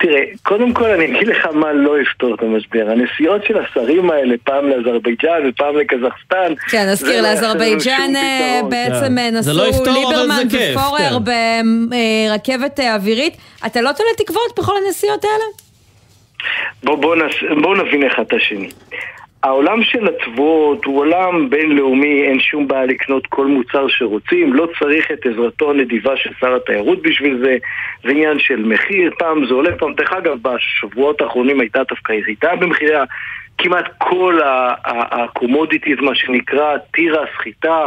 תראה, 0.00 0.20
קודם 0.42 0.72
כל 0.72 0.90
אני 0.90 1.04
אגיד 1.04 1.28
לך 1.28 1.46
מה 1.46 1.72
לא 1.72 2.00
יפתור 2.00 2.34
את 2.34 2.42
המשבר. 2.42 2.90
הנסיעות 2.90 3.44
של 3.44 3.58
השרים 3.58 4.10
האלה, 4.10 4.34
פעם 4.44 4.68
לאזרבייג'אן 4.68 5.48
ופעם 5.48 5.76
לקזחסטן, 5.76 6.54
כן, 6.70 6.86
נזכיר, 6.88 7.22
לא 7.22 7.28
לאזרבייג'אן 7.28 8.06
שום 8.06 8.16
אה. 8.16 8.60
בעצם 8.70 9.16
כן. 9.16 9.18
אה, 9.18 9.42
זה 9.42 9.52
נסעו 9.52 9.84
לא 9.84 9.92
ליברמן 9.92 10.46
ופורר 10.46 11.18
כן. 11.26 11.64
ברכבת 11.88 12.80
אווירית. 12.80 13.36
אתה 13.66 13.80
לא 13.80 13.90
תולה 13.92 14.10
תקוות 14.16 14.58
בכל 14.58 14.72
הנסיעות 14.86 15.24
האלה? 15.24 15.44
בוא, 16.84 16.96
בוא, 16.96 17.16
נס... 17.16 17.32
בוא 17.62 17.76
נבין 17.76 18.06
אחד 18.06 18.22
את 18.22 18.32
השני. 18.32 18.68
העולם 19.42 19.82
של 19.82 20.08
התבואות 20.08 20.84
הוא 20.84 20.98
עולם 20.98 21.50
בינלאומי, 21.50 22.22
אין 22.22 22.40
שום 22.40 22.68
בעיה 22.68 22.86
לקנות 22.86 23.26
כל 23.26 23.46
מוצר 23.46 23.88
שרוצים, 23.88 24.54
לא 24.54 24.68
צריך 24.78 25.10
את 25.10 25.26
עזרתו 25.26 25.70
הנדיבה 25.70 26.16
של 26.16 26.30
שר 26.40 26.56
התיירות 26.56 27.02
בשביל 27.02 27.38
זה, 27.44 27.56
זה 28.04 28.10
עניין 28.10 28.38
של 28.38 28.62
מחיר, 28.64 29.10
פעם 29.18 29.46
זה 29.46 29.54
עולה, 29.54 29.76
פעם, 29.76 29.94
דרך 29.94 30.12
אגב, 30.12 30.38
בשבועות 30.42 31.20
האחרונים 31.20 31.60
הייתה 31.60 31.82
דווקא 31.88 32.12
ירידה 32.12 32.56
במחירי 32.56 32.96
כמעט 33.58 33.88
כל 33.98 34.40
ה 34.84 34.93
commodities, 34.93 35.98
מה 36.00 36.14
שנקרא, 36.14 36.76
תירס, 36.92 37.28
חיטה, 37.36 37.86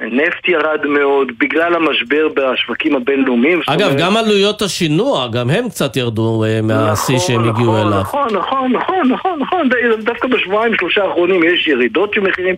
נפט 0.00 0.48
ירד 0.48 0.86
מאוד, 0.88 1.28
בגלל 1.40 1.74
המשבר 1.74 2.28
בשווקים 2.34 2.96
הבינלאומיים. 2.96 3.60
אגב, 3.66 3.82
אומרת- 3.82 3.98
גם 4.00 4.16
עלויות 4.16 4.62
השינוע, 4.62 5.28
גם 5.28 5.50
הם 5.50 5.68
קצת 5.68 5.96
ירדו 5.96 6.44
אה, 6.44 6.60
מהשיא 6.62 7.14
נכון, 7.16 7.26
שהם 7.26 7.40
הגיעו 7.48 7.72
נכון, 7.72 7.86
אליו. 7.86 8.00
נכון, 8.00 8.28
נכון, 8.36 8.72
נכון, 8.72 9.08
נכון, 9.08 9.38
נכון, 9.40 9.68
דווקא 10.04 10.28
בשבועיים 10.28 10.72
שלושה 10.80 11.04
האחרונים 11.04 11.40
יש 11.44 11.66
ירידות 11.68 12.14
של 12.14 12.20
מחירים. 12.20 12.54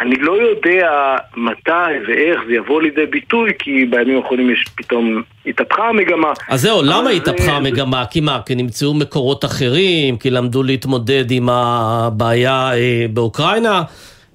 אני 0.00 0.16
לא 0.16 0.32
יודע 0.32 0.88
מתי 1.36 1.70
ואיך 2.08 2.40
זה 2.46 2.54
יבוא 2.54 2.82
לידי 2.82 3.06
ביטוי, 3.06 3.50
כי 3.58 3.84
בימים 3.90 4.18
האחרונים 4.22 4.50
יש 4.50 4.64
פתאום 4.76 5.22
התהפכה 5.46 5.88
המגמה. 5.88 6.32
אז 6.48 6.60
זהו, 6.60 6.82
למה 6.82 7.04
זה- 7.04 7.10
התהפכה 7.10 7.52
המגמה? 7.52 8.04
כי 8.10 8.20
מה? 8.20 8.38
כי 8.46 8.54
נמצאו 8.54 8.94
מקורות 8.94 9.44
אחרים? 9.44 10.16
כי 10.16 10.30
למדו 10.30 10.62
להתמודד 10.62 11.30
עם 11.30 11.48
הבעיה 11.48 12.70
אה, 12.74 13.04
באוקראינה? 13.10 13.82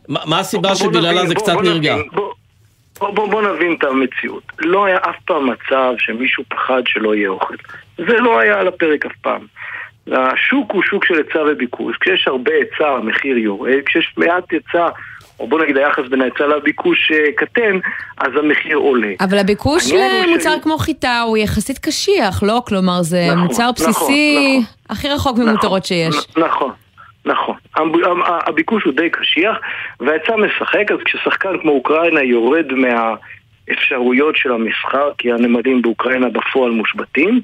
מה 0.10 0.39
הסיבה 0.39 0.76
שבגללה 0.76 1.26
זה 1.26 1.36
קצת 1.36 1.54
נרגע? 1.63 1.96
בוא- 2.13 2.34
בוא, 3.00 3.28
בוא, 3.30 3.41
נבין 3.41 3.76
את 3.80 3.84
המציאות. 3.84 4.43
לא 4.60 4.86
היה 4.86 4.98
אף 4.98 5.15
פעם 5.26 5.50
מצב 5.50 5.93
שמישהו 5.98 6.43
פחד 6.50 6.82
שלא 6.86 7.15
יהיה 7.15 7.30
אוכל. 7.30 7.56
זה 7.98 8.17
לא 8.20 8.39
היה 8.39 8.60
על 8.60 8.67
הפרק 8.67 9.06
אף 9.06 9.12
פעם. 9.22 9.41
השוק 10.12 10.72
הוא 10.72 10.84
שוק 10.84 11.06
של 11.06 11.13
היצע 11.13 11.39
וביקוש. 11.52 11.98
כשיש 12.02 12.28
הרבה 12.28 12.52
היצע 12.52 12.88
המחיר 12.89 13.38
יורד, 13.38 13.74
כשיש 13.86 14.13
מעט 14.17 14.43
היצע, 14.52 14.88
או 15.39 15.48
בוא 15.48 15.62
נגיד 15.63 15.78
היחס 15.78 16.04
בין 16.10 16.22
ההיצע 16.22 16.48
לביקוש 16.48 17.12
אה, 17.12 17.32
קטן, 17.38 17.78
אז 18.17 18.32
המחיר 18.43 18.78
עולה. 18.78 19.08
אבל 19.20 19.38
הביקוש 19.38 19.91
למוצר 20.28 20.56
ש- 20.60 20.63
כמו 20.63 20.78
חיטה 20.78 21.22
הוא 21.22 21.38
יחסית 21.38 21.78
קשיח, 21.80 22.43
לא? 22.43 22.62
כלומר, 22.67 23.02
זה 23.02 23.26
נכון, 23.28 23.39
מוצר 23.39 23.70
נכון, 23.70 23.74
בסיסי 23.91 24.58
נכון. 24.60 24.74
הכי 24.89 25.10
רחוק 25.10 25.38
ממותרות 25.38 25.86
שיש. 25.86 26.15
נ- 26.15 26.39
נכון, 26.43 26.72
נכון. 27.28 27.56
הביקוש 28.48 28.84
הוא 28.84 28.94
די 28.94 29.10
קשיח, 29.10 29.58
וההיצע 30.00 30.36
משחק, 30.36 30.92
אז 30.92 30.98
כששחקן 31.06 31.58
כמו 31.62 31.72
אוקראינה 31.72 32.24
יורד 32.24 32.66
מהאפשרויות 32.74 34.36
של 34.36 34.52
המסחר, 34.52 35.10
כי 35.18 35.32
הנמלים 35.32 35.82
באוקראינה 35.82 36.30
בפועל 36.30 36.72
מושבתים, 36.72 37.42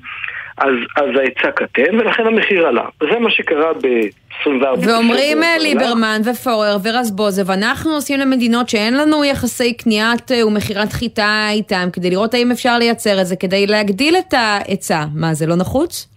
אז, 0.57 0.73
אז 0.95 1.09
ההיצע 1.19 1.51
קטן, 1.51 1.99
ולכן 1.99 2.27
המחיר 2.27 2.67
עלה. 2.67 2.85
וזה 3.01 3.19
מה 3.19 3.31
שקרה 3.31 3.73
ב-24 3.73 4.87
ואומרים 4.87 5.43
אה, 5.43 5.57
ליברמן 5.59 6.21
ופורר 6.25 6.77
ורזבוזוב, 6.83 7.51
אנחנו 7.51 7.91
עושים 7.91 8.19
למדינות 8.19 8.69
שאין 8.69 8.97
לנו 8.97 9.25
יחסי 9.25 9.73
קניית 9.73 10.31
אה, 10.31 10.47
ומכירת 10.47 10.93
חיטה 10.93 11.47
איתם, 11.51 11.87
כדי 11.93 12.09
לראות 12.09 12.33
האם 12.33 12.51
אפשר 12.51 12.77
לייצר 12.77 13.21
את 13.21 13.25
זה, 13.25 13.35
כדי 13.35 13.67
להגדיל 13.67 14.15
את 14.15 14.33
ההיצע. 14.33 15.03
מה, 15.15 15.33
זה 15.33 15.47
לא 15.47 15.55
נחוץ? 15.55 16.12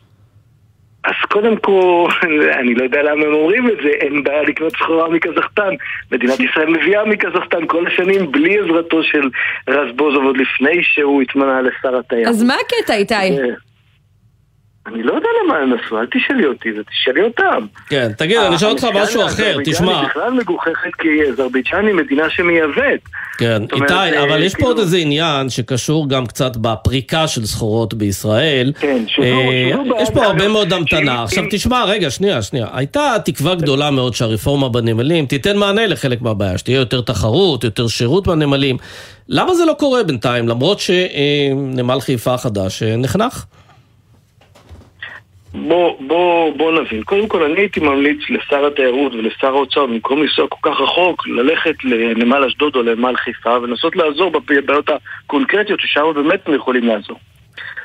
אז 1.07 1.15
קודם 1.29 1.57
כל, 1.57 2.09
אני 2.61 2.75
לא 2.75 2.83
יודע 2.85 3.03
למה 3.03 3.25
הם 3.27 3.33
אומרים 3.33 3.69
את 3.71 3.77
זה, 3.83 3.89
אין 3.89 4.23
בעיה 4.23 4.43
לקנות 4.43 4.73
סחורה 4.77 5.09
מקזחסטן. 5.09 5.75
מדינת 6.13 6.41
ישראל 6.41 6.71
מביאה 6.71 7.05
מקזחסטן 7.05 7.67
כל 7.67 7.87
השנים 7.87 8.33
בלי 8.33 8.59
עזרתו 8.59 9.03
של 9.03 9.31
רזבוזוב 9.69 10.25
עוד 10.25 10.37
לפני 10.37 10.83
שהוא 10.83 11.23
התמנה 11.23 11.63
לשר 11.63 11.99
התיירות. 11.99 12.29
אז 12.29 12.43
מה 12.43 12.55
הקטע, 12.55 12.95
איתי? 12.95 13.15
אה, 14.87 14.95
אני 14.95 15.03
לא 15.03 15.13
יודע 15.13 15.29
למה 15.45 15.57
הם 15.57 15.73
עשו, 15.73 15.99
אל 15.99 16.07
תשאלי 16.07 16.47
אותי, 16.47 16.69
זה 16.77 16.83
תשאלי 16.91 17.23
אותם. 17.23 17.67
כן, 17.89 18.13
תגיד, 18.19 18.37
אני 18.39 18.57
אשאל 18.57 18.69
אותך 18.69 18.87
משהו 18.95 19.27
אחר, 19.27 19.57
תשמע. 19.65 20.03
בכלל 20.05 20.31
מגוחכת 20.33 20.95
כי 20.99 21.09
אזרבייג'ן 21.33 21.87
היא 21.87 21.95
מדינה 21.95 22.31
שמייבאת. 22.31 23.01
כן, 23.39 23.63
איתי, 23.63 23.95
אה, 23.95 24.23
אבל 24.23 24.43
יש 24.43 24.53
פה 24.53 24.57
כאילו- 24.57 24.71
עוד 24.71 24.79
איזה 24.79 24.97
עניין 24.99 25.49
שקשור 25.49 26.09
גם 26.09 26.27
קצת 26.27 26.57
בפריקה 26.57 27.29
של 27.29 27.47
סחורות 27.47 27.95
בישראל. 27.95 28.73
כן, 28.81 29.03
אה, 29.23 29.73
יש 30.03 30.11
פה 30.11 30.25
הרבה 30.25 30.49
מאוד 30.49 30.73
המתנה. 30.73 31.23
עכשיו 31.23 31.45
תשמע, 31.51 31.85
רגע, 31.85 32.11
שנייה, 32.11 32.43
שנייה. 32.43 32.67
הייתה 32.73 33.15
תקווה 33.25 33.55
גדולה 33.55 33.91
מאוד 33.91 34.15
שהרפורמה 34.15 34.69
בנמלים 34.69 35.27
תיתן 35.27 35.57
מענה 35.57 35.87
לחלק 35.87 36.23
מהבעיה, 36.23 36.59
שתהיה 36.59 36.77
יותר 36.79 37.01
תחרות, 37.01 37.65
יותר 37.65 37.89
שירות 37.89 38.27
בנמלים. 38.27 38.77
למה 39.29 39.55
זה 39.55 39.65
לא 39.65 39.73
קורה 39.73 40.03
בינתיים, 40.03 40.49
למרות 40.49 40.79
שנמל 40.81 42.01
חיפה 42.01 42.35
החדש 42.35 42.83
אה, 42.83 42.97
נחנך? 42.97 43.45
בוא, 45.57 45.97
בוא, 46.01 46.57
בוא 46.57 46.81
נבין. 46.81 47.03
קודם 47.03 47.29
כל, 47.29 47.43
אני 47.43 47.61
הייתי 47.61 47.81
ממליץ 47.81 48.19
לשר 48.31 48.67
התיירות 48.67 49.15
ולשר 49.15 49.47
האוצר, 49.47 49.87
במקום 49.87 50.23
לנסוע 50.23 50.49
כל 50.49 50.71
כך 50.71 50.81
רחוק, 50.81 51.27
ללכת 51.27 51.85
לנמל 51.85 52.45
אשדוד 52.45 52.77
או 52.77 52.83
לנמל 52.83 53.17
חיפה 53.17 53.59
ולנסות 53.63 53.97
לעזור 53.97 54.31
בבעיות 54.31 54.91
הקונקרטיות 55.25 55.81
ששם 55.81 56.03
באמת 56.15 56.49
הם 56.49 56.55
יכולים 56.55 56.87
לעזור. 56.87 57.19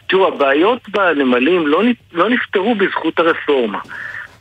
תראו, 0.07 0.27
הבעיות 0.27 0.89
בנמלים 0.89 1.67
לא, 1.67 1.81
לא 2.13 2.29
נפתרו 2.29 2.75
בזכות 2.75 3.19
הרפורמה. 3.19 3.79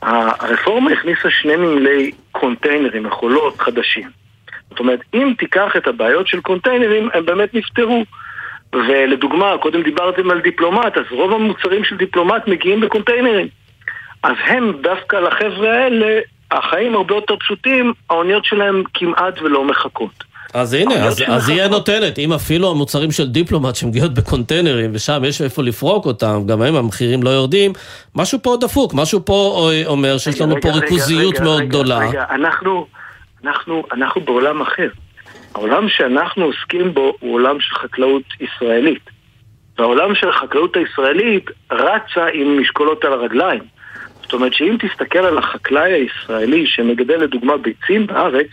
הרפורמה 0.01 0.91
הכניסה 0.91 1.29
שני 1.29 1.57
נמלי 1.57 2.11
קונטיינרים, 2.31 3.03
מכולות 3.03 3.59
חדשים. 3.59 4.09
זאת 4.69 4.79
אומרת, 4.79 4.99
אם 5.13 5.33
תיקח 5.37 5.75
את 5.77 5.87
הבעיות 5.87 6.27
של 6.27 6.41
קונטיינרים, 6.41 7.09
הם 7.13 7.25
באמת 7.25 7.53
נפתרו. 7.53 8.05
ולדוגמה, 8.75 9.57
קודם 9.61 9.83
דיברתם 9.83 10.31
על 10.31 10.41
דיפלומט, 10.41 10.97
אז 10.97 11.03
רוב 11.11 11.31
המוצרים 11.31 11.83
של 11.83 11.97
דיפלומט 11.97 12.47
מגיעים 12.47 12.81
בקונטיינרים. 12.81 13.47
אז 14.23 14.35
הם, 14.45 14.73
דווקא 14.81 15.15
לחבר'ה 15.15 15.77
האלה, 15.77 16.19
החיים 16.51 16.95
הרבה 16.95 17.15
יותר 17.15 17.35
פשוטים, 17.39 17.93
האוניות 18.09 18.45
שלהם 18.45 18.83
כמעט 18.93 19.41
ולא 19.41 19.65
מחכות. 19.65 20.23
אז 20.53 20.73
הנה, 20.73 20.95
אז, 20.95 21.23
אז 21.27 21.49
היא 21.49 21.61
הנותנת. 21.61 22.19
אם 22.19 22.33
אפילו 22.33 22.71
המוצרים 22.71 23.11
של 23.11 23.27
דיפלומט 23.27 23.75
שמגיעות 23.75 24.13
בקונטיינרים, 24.13 24.91
ושם 24.93 25.21
יש 25.25 25.41
איפה 25.41 25.63
לפרוק 25.63 26.05
אותם, 26.05 26.41
גם 26.45 26.61
הם 26.61 26.75
המחירים 26.75 27.23
לא 27.23 27.29
יורדים, 27.29 27.73
משהו 28.15 28.39
פה 28.41 28.57
דפוק, 28.61 28.93
משהו 28.93 29.25
פה 29.25 29.69
אה, 29.71 29.87
אומר 29.87 30.17
שיש 30.17 30.41
לנו 30.41 30.55
רגע, 30.55 30.61
פה 30.61 30.69
רגע, 30.69 30.79
ריכוזיות 30.79 31.35
רגע, 31.35 31.43
מאוד 31.43 31.59
רגע, 31.59 31.69
גדולה. 31.69 31.97
רגע, 31.97 32.25
אנחנו, 32.31 32.87
אנחנו, 33.45 33.83
אנחנו 33.93 34.21
בעולם 34.21 34.61
אחר. 34.61 34.87
העולם 35.55 35.89
שאנחנו 35.89 36.45
עוסקים 36.45 36.93
בו 36.93 37.15
הוא 37.19 37.33
עולם 37.33 37.59
של 37.59 37.75
חקלאות 37.75 38.23
ישראלית. 38.39 39.09
והעולם 39.77 40.15
של 40.15 40.29
החקלאות 40.29 40.75
הישראלית 40.75 41.45
רצה 41.71 42.27
עם 42.33 42.61
משקולות 42.61 43.05
על 43.05 43.13
הרגליים. 43.13 43.63
זאת 44.21 44.33
אומרת 44.33 44.53
שאם 44.53 44.77
תסתכל 44.79 45.19
על 45.19 45.37
החקלאי 45.37 45.91
הישראלי 45.93 46.67
שמגדל 46.67 47.17
לדוגמה 47.17 47.57
ביצים 47.57 48.07
בארץ, 48.07 48.47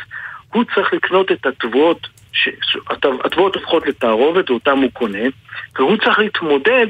הוא 0.52 0.64
צריך 0.74 0.92
לקנות 0.92 1.32
את 1.32 1.46
התבואות, 1.46 2.06
ש- 2.32 2.48
ש- 2.62 2.76
התב- 2.90 3.24
התבואות 3.24 3.54
הופכות 3.54 3.86
לתערובת 3.86 4.50
ואותם 4.50 4.78
הוא 4.78 4.90
קונה, 4.92 5.28
והוא 5.76 5.96
צריך 5.96 6.18
להתמודד 6.18 6.86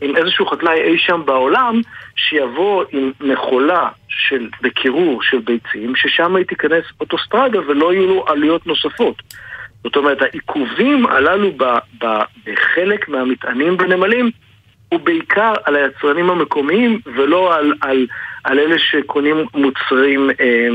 עם 0.00 0.16
איזשהו 0.16 0.46
חקלאי 0.46 0.80
אי 0.80 0.98
שם 0.98 1.22
בעולם 1.24 1.80
שיבוא 2.16 2.84
עם 2.92 3.12
מכולה 3.20 3.88
של, 4.08 4.48
בקירור 4.62 5.22
של 5.22 5.38
ביצים, 5.38 5.96
ששם 5.96 6.36
היא 6.36 6.46
תיכנס 6.46 6.84
אוטוסטרדה 7.00 7.58
ולא 7.68 7.92
יהיו 7.92 8.06
לו 8.06 8.24
עלויות 8.28 8.66
נוספות. 8.66 9.22
זאת 9.84 9.96
אומרת, 9.96 10.22
העיכובים 10.22 11.06
הללו 11.06 11.52
ב, 11.56 11.64
ב, 12.04 12.06
בחלק 12.46 13.08
מהמטענים 13.08 13.76
בנמלים 13.76 14.30
הוא 14.88 15.00
בעיקר 15.00 15.52
על 15.64 15.76
היצרנים 15.76 16.30
המקומיים 16.30 17.00
ולא 17.14 17.54
על, 17.54 17.72
על, 17.80 18.06
על 18.44 18.58
אלה 18.58 18.76
שקונים 18.78 19.46
מוצרים 19.54 20.30
אה, 20.40 20.68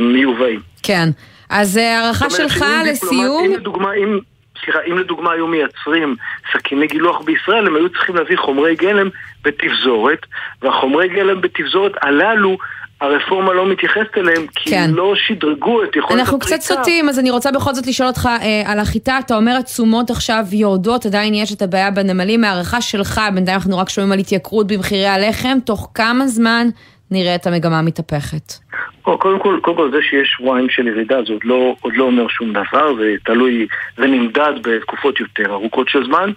מיובאים. 0.00 0.60
כן. 0.82 1.08
אז 1.50 1.78
אה, 1.78 1.98
הערכה 1.98 2.30
שלך 2.30 2.64
לסיום, 2.90 3.44
אם 3.44 3.52
לדוגמה, 3.52 3.92
אם... 3.94 4.18
סליחה, 4.64 4.78
אם 4.90 4.98
לדוגמה 4.98 5.32
היו 5.32 5.46
מייצרים 5.46 6.16
סכיני 6.52 6.86
גילוח 6.86 7.20
בישראל, 7.20 7.66
הם 7.66 7.76
היו 7.76 7.88
צריכים 7.88 8.16
להביא 8.16 8.36
חומרי 8.36 8.74
גלם 8.74 9.08
בתפזורת, 9.44 10.26
והחומרי 10.62 11.08
גלם 11.08 11.40
בתפזורת 11.40 11.92
הללו 12.02 12.56
הרפורמה 13.00 13.52
לא 13.52 13.66
מתייחסת 13.66 14.16
אליהם, 14.16 14.46
כי 14.46 14.70
כן. 14.70 14.90
לא 14.90 15.14
שדרגו 15.16 15.82
את 15.82 15.96
יכולת 15.96 16.04
הפריקה. 16.04 16.20
אנחנו 16.20 16.38
קצת 16.38 16.60
סוטים, 16.60 17.08
אז 17.08 17.18
אני 17.18 17.30
רוצה 17.30 17.52
בכל 17.52 17.74
זאת 17.74 17.86
לשאול 17.86 18.08
אותך 18.08 18.26
אה, 18.26 18.72
על 18.72 18.78
החיטה. 18.78 19.18
אתה 19.18 19.36
אומר 19.36 19.56
התשומות 19.58 20.10
עכשיו 20.10 20.44
יורדות, 20.52 21.06
עדיין 21.06 21.34
יש 21.34 21.54
את 21.54 21.62
הבעיה 21.62 21.90
בנמלים. 21.90 22.40
מהערכה 22.40 22.80
שלך, 22.80 23.20
בינתיים 23.34 23.56
אנחנו 23.56 23.78
רק 23.78 23.88
שומעים 23.88 24.12
על 24.12 24.18
התייקרות 24.18 24.66
במחירי 24.66 25.06
הלחם, 25.06 25.58
תוך 25.64 25.90
כמה 25.94 26.26
זמן 26.26 26.68
נראה 27.10 27.34
את 27.34 27.46
המגמה 27.46 27.82
מתהפכת? 27.82 28.52
קודם 29.04 29.38
כל, 29.38 29.58
קודם 29.62 29.76
כל 29.76 29.90
זה 29.90 30.02
שיש 30.02 30.34
שבועיים 30.38 30.70
של 30.70 30.86
ירידה 30.86 31.22
זה 31.26 31.32
עוד 31.32 31.44
לא, 31.44 31.76
עוד 31.80 31.96
לא 31.96 32.04
אומר 32.04 32.28
שום 32.28 32.52
דבר, 32.52 32.94
זה 32.96 33.14
תלוי, 33.24 33.66
זה 33.96 34.06
נמדד 34.06 34.52
בתקופות 34.62 35.20
יותר 35.20 35.52
ארוכות 35.52 35.88
של 35.88 36.04
זמן, 36.04 36.30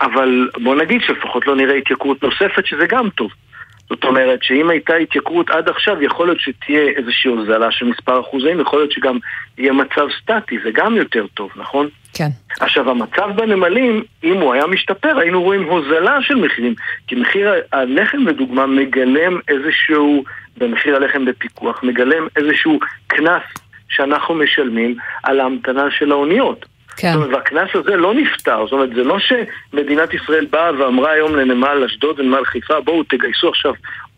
אבל 0.00 0.48
בוא 0.62 0.74
נגיד 0.74 1.00
שלפחות 1.06 1.46
לא 1.46 1.56
נראה 1.56 1.74
התייקרות 1.74 2.22
נוספת, 2.22 2.66
שזה 2.66 2.86
גם 2.86 3.10
טוב. 3.10 3.30
זאת 3.88 4.04
אומרת 4.04 4.42
שאם 4.42 4.70
הייתה 4.70 4.94
התייקרות 4.94 5.50
עד 5.50 5.68
עכשיו, 5.68 6.02
יכול 6.02 6.26
להיות 6.26 6.40
שתהיה 6.40 6.88
איזושהי 6.96 7.30
הוזלה 7.30 7.70
של 7.70 7.86
מספר 7.86 8.20
אחוזים, 8.20 8.60
יכול 8.60 8.78
להיות 8.78 8.92
שגם 8.92 9.18
יהיה 9.58 9.72
מצב 9.72 10.06
סטטי, 10.22 10.58
זה 10.64 10.70
גם 10.70 10.96
יותר 10.96 11.26
טוב, 11.34 11.50
נכון? 11.56 11.88
כן. 12.14 12.28
עכשיו, 12.60 12.90
המצב 12.90 13.28
בנמלים, 13.36 14.04
אם 14.24 14.34
הוא 14.40 14.54
היה 14.54 14.66
משתפר, 14.66 15.18
היינו 15.18 15.42
רואים 15.42 15.64
הוזלה 15.64 16.18
של 16.22 16.34
מחירים. 16.34 16.74
כי 17.06 17.14
מחיר 17.14 17.52
הלחם, 17.72 18.26
לדוגמה, 18.26 18.66
מגלם 18.66 19.38
איזשהו, 19.48 20.24
במחיר 20.58 20.96
הלחם 20.96 21.24
בפיקוח, 21.24 21.82
מגלם 21.82 22.26
איזשהו 22.36 22.78
קנס 23.06 23.42
שאנחנו 23.88 24.34
משלמים 24.34 24.96
על 25.22 25.40
ההמתנה 25.40 25.90
של 25.90 26.12
האוניות. 26.12 26.66
כן. 26.96 27.12
זאת 27.12 27.16
אומרת, 27.16 27.34
והקנס 27.34 27.68
הזה 27.74 27.96
לא 27.96 28.14
נפתר, 28.14 28.64
זאת 28.64 28.72
אומרת, 28.72 28.94
זה 28.94 29.04
לא 29.04 29.18
שמדינת 29.18 30.14
ישראל 30.14 30.46
באה 30.50 30.70
ואמרה 30.78 31.10
היום 31.10 31.36
לנמל 31.36 31.84
אשדוד 31.86 32.20
ונמל 32.20 32.44
חיפה, 32.44 32.80
בואו 32.80 33.02
תגייסו 33.02 33.48
עכשיו 33.48 33.72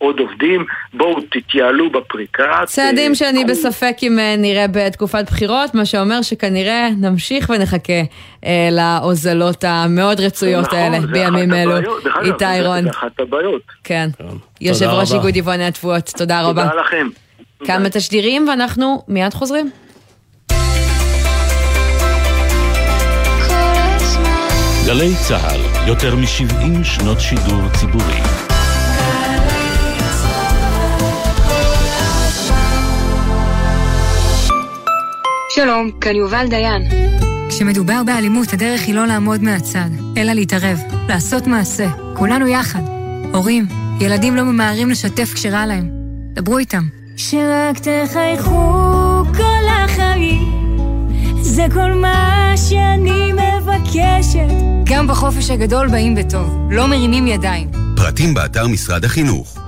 עוד 0.04 0.18
עובדים, 0.18 0.64
בואו 0.94 1.20
תתייעלו 1.30 1.90
בפריקה. 1.92 2.44
צעדים 2.66 3.12
ת- 3.12 3.16
שאני 3.16 3.38
קחו- 3.44 3.50
בספק 3.50 3.96
אם 4.02 4.18
אה, 4.18 4.34
נראה 4.38 4.66
בתקופת 4.70 5.24
בחירות, 5.26 5.74
מה 5.74 5.84
שאומר 5.86 6.22
שכנראה 6.22 6.88
נמשיך 7.00 7.50
ונחכה 7.54 7.92
אה, 8.44 8.68
להוזלות 8.70 9.64
המאוד 9.68 10.20
רצויות 10.20 10.64
נכון, 10.66 10.78
האלה 10.78 11.00
בימים 11.00 11.54
אלו. 11.54 11.76
איתי 11.76 12.44
זה- 12.62 12.66
רון, 12.68 12.82
זה 12.82 12.90
אחת 12.90 13.20
הבעיות. 13.20 13.62
כן. 13.84 14.08
תודה 14.18 14.30
יושב 14.60 14.86
ראש. 14.86 15.12
איגוד 15.12 15.36
יבואני 15.36 15.66
התבואות, 15.66 16.10
תודה 16.16 16.42
רבה. 16.42 16.62
תודה 16.68 16.80
לכם. 16.80 17.08
כמה 17.64 17.88
תשדירים 17.90 18.48
ואנחנו 18.48 19.02
מיד 19.08 19.34
חוזרים. 19.34 19.70
גלי 24.86 25.12
צה"ל, 25.28 25.60
יותר 25.88 26.14
מ-70 26.16 26.84
שנות 26.84 27.20
שידור 27.20 27.60
ציבורי. 27.80 28.20
שלום, 35.54 35.90
כאן 36.00 36.16
יובל 36.16 36.46
דיין. 36.50 36.82
כשמדובר 37.48 38.02
באלימות, 38.06 38.52
הדרך 38.52 38.80
היא 38.86 38.94
לא 38.94 39.06
לעמוד 39.06 39.42
מהצד, 39.42 39.88
אלא 40.16 40.32
להתערב, 40.32 40.78
לעשות 41.08 41.46
מעשה. 41.46 41.88
כולנו 42.16 42.48
יחד. 42.48 42.80
הורים, 43.32 43.66
ילדים 44.00 44.36
לא 44.36 44.42
ממהרים 44.42 44.90
לשתף 44.90 45.32
כשרע 45.34 45.66
להם. 45.66 45.88
דברו 46.32 46.58
איתם. 46.58 46.82
שרק 47.16 47.78
תחייכו 47.78 49.22
כל 49.36 49.64
החיים, 49.84 50.52
זה 51.42 51.66
כל 51.74 51.92
מה 51.92 52.52
שאני 52.56 53.32
מבקשת. 53.32 54.48
גם 54.84 55.06
בחופש 55.06 55.50
הגדול 55.50 55.88
באים 55.88 56.14
בטוב, 56.14 56.68
לא 56.70 56.86
מרימים 56.86 57.26
ידיים. 57.26 57.68
פרטים 57.96 58.34
באתר 58.34 58.68
משרד 58.68 59.04
החינוך. 59.04 59.63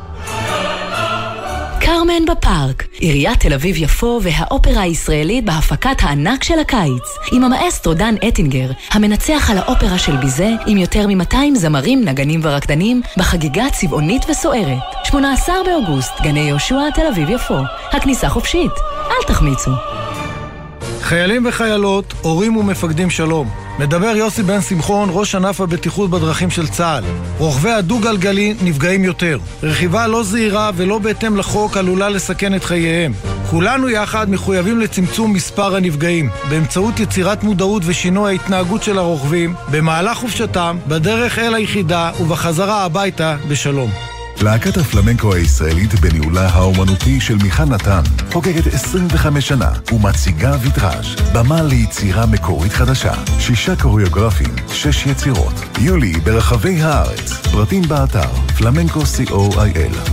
קרמן 1.86 2.24
בפארק, 2.30 2.84
עיריית 2.92 3.40
תל 3.40 3.52
אביב-יפו 3.52 4.20
והאופרה 4.22 4.82
הישראלית 4.82 5.44
בהפקת 5.44 5.96
הענק 6.00 6.44
של 6.44 6.58
הקיץ, 6.58 7.02
עם 7.32 7.44
המאסטרו 7.44 7.94
דן 7.94 8.14
אטינגר, 8.28 8.70
המנצח 8.90 9.50
על 9.50 9.58
האופרה 9.58 9.98
של 9.98 10.16
ביזה, 10.16 10.50
עם 10.66 10.76
יותר 10.76 11.06
מ-200 11.06 11.36
זמרים, 11.54 12.04
נגנים 12.04 12.40
ורקדנים, 12.42 13.02
בחגיגה 13.18 13.64
צבעונית 13.72 14.22
וסוערת. 14.30 14.78
18 15.04 15.54
באוגוסט, 15.66 16.12
גני 16.22 16.40
יהושע, 16.40 16.90
תל 16.94 17.06
אביב-יפו. 17.06 17.58
הכניסה 17.92 18.28
חופשית, 18.28 18.72
אל 19.10 19.26
תחמיצו. 19.26 19.70
חיילים 21.06 21.46
וחיילות, 21.46 22.14
הורים 22.22 22.56
ומפקדים 22.56 23.10
שלום. 23.10 23.50
מדבר 23.78 24.16
יוסי 24.16 24.42
בן 24.42 24.60
שמחון, 24.60 25.08
ראש 25.12 25.34
ענף 25.34 25.60
הבטיחות 25.60 26.10
בדרכים 26.10 26.50
של 26.50 26.68
צה"ל. 26.68 27.04
רוכבי 27.38 27.70
הדו-גלגלי 27.70 28.54
נפגעים 28.62 29.04
יותר. 29.04 29.38
רכיבה 29.62 30.06
לא 30.06 30.22
זהירה 30.22 30.70
ולא 30.76 30.98
בהתאם 30.98 31.36
לחוק 31.36 31.76
עלולה 31.76 32.08
לסכן 32.08 32.54
את 32.54 32.64
חייהם. 32.64 33.12
כולנו 33.50 33.88
יחד 33.88 34.30
מחויבים 34.30 34.80
לצמצום 34.80 35.32
מספר 35.32 35.76
הנפגעים, 35.76 36.30
באמצעות 36.50 37.00
יצירת 37.00 37.44
מודעות 37.44 37.82
ושינוי 37.86 38.30
ההתנהגות 38.30 38.82
של 38.82 38.98
הרוכבים, 38.98 39.54
במהלך 39.70 40.18
חופשתם, 40.18 40.78
בדרך 40.88 41.38
אל 41.38 41.54
היחידה 41.54 42.10
ובחזרה 42.20 42.84
הביתה 42.84 43.36
בשלום. 43.48 44.15
להקת 44.42 44.76
הפלמנקו 44.76 45.34
הישראלית 45.34 45.94
בניהולה 45.94 46.48
האומנותי 46.48 47.20
של 47.20 47.34
מיכל 47.42 47.64
נתן 47.64 48.02
חוגגת 48.32 48.66
25 48.66 49.48
שנה 49.48 49.72
ומציגה 49.92 50.56
ויטראז' 50.60 51.06
במה 51.34 51.62
ליצירה 51.62 52.26
מקורית 52.26 52.72
חדשה. 52.72 53.12
שישה 53.38 53.76
קוריאוגרפים, 53.76 54.54
שש 54.72 55.06
יצירות. 55.06 55.54
יולי 55.80 56.12
ברחבי 56.12 56.82
הארץ. 56.82 57.32
פרטים 57.52 57.82
באתר 57.82 58.28
פלמנקו 58.58 59.00
co.il 59.00 60.10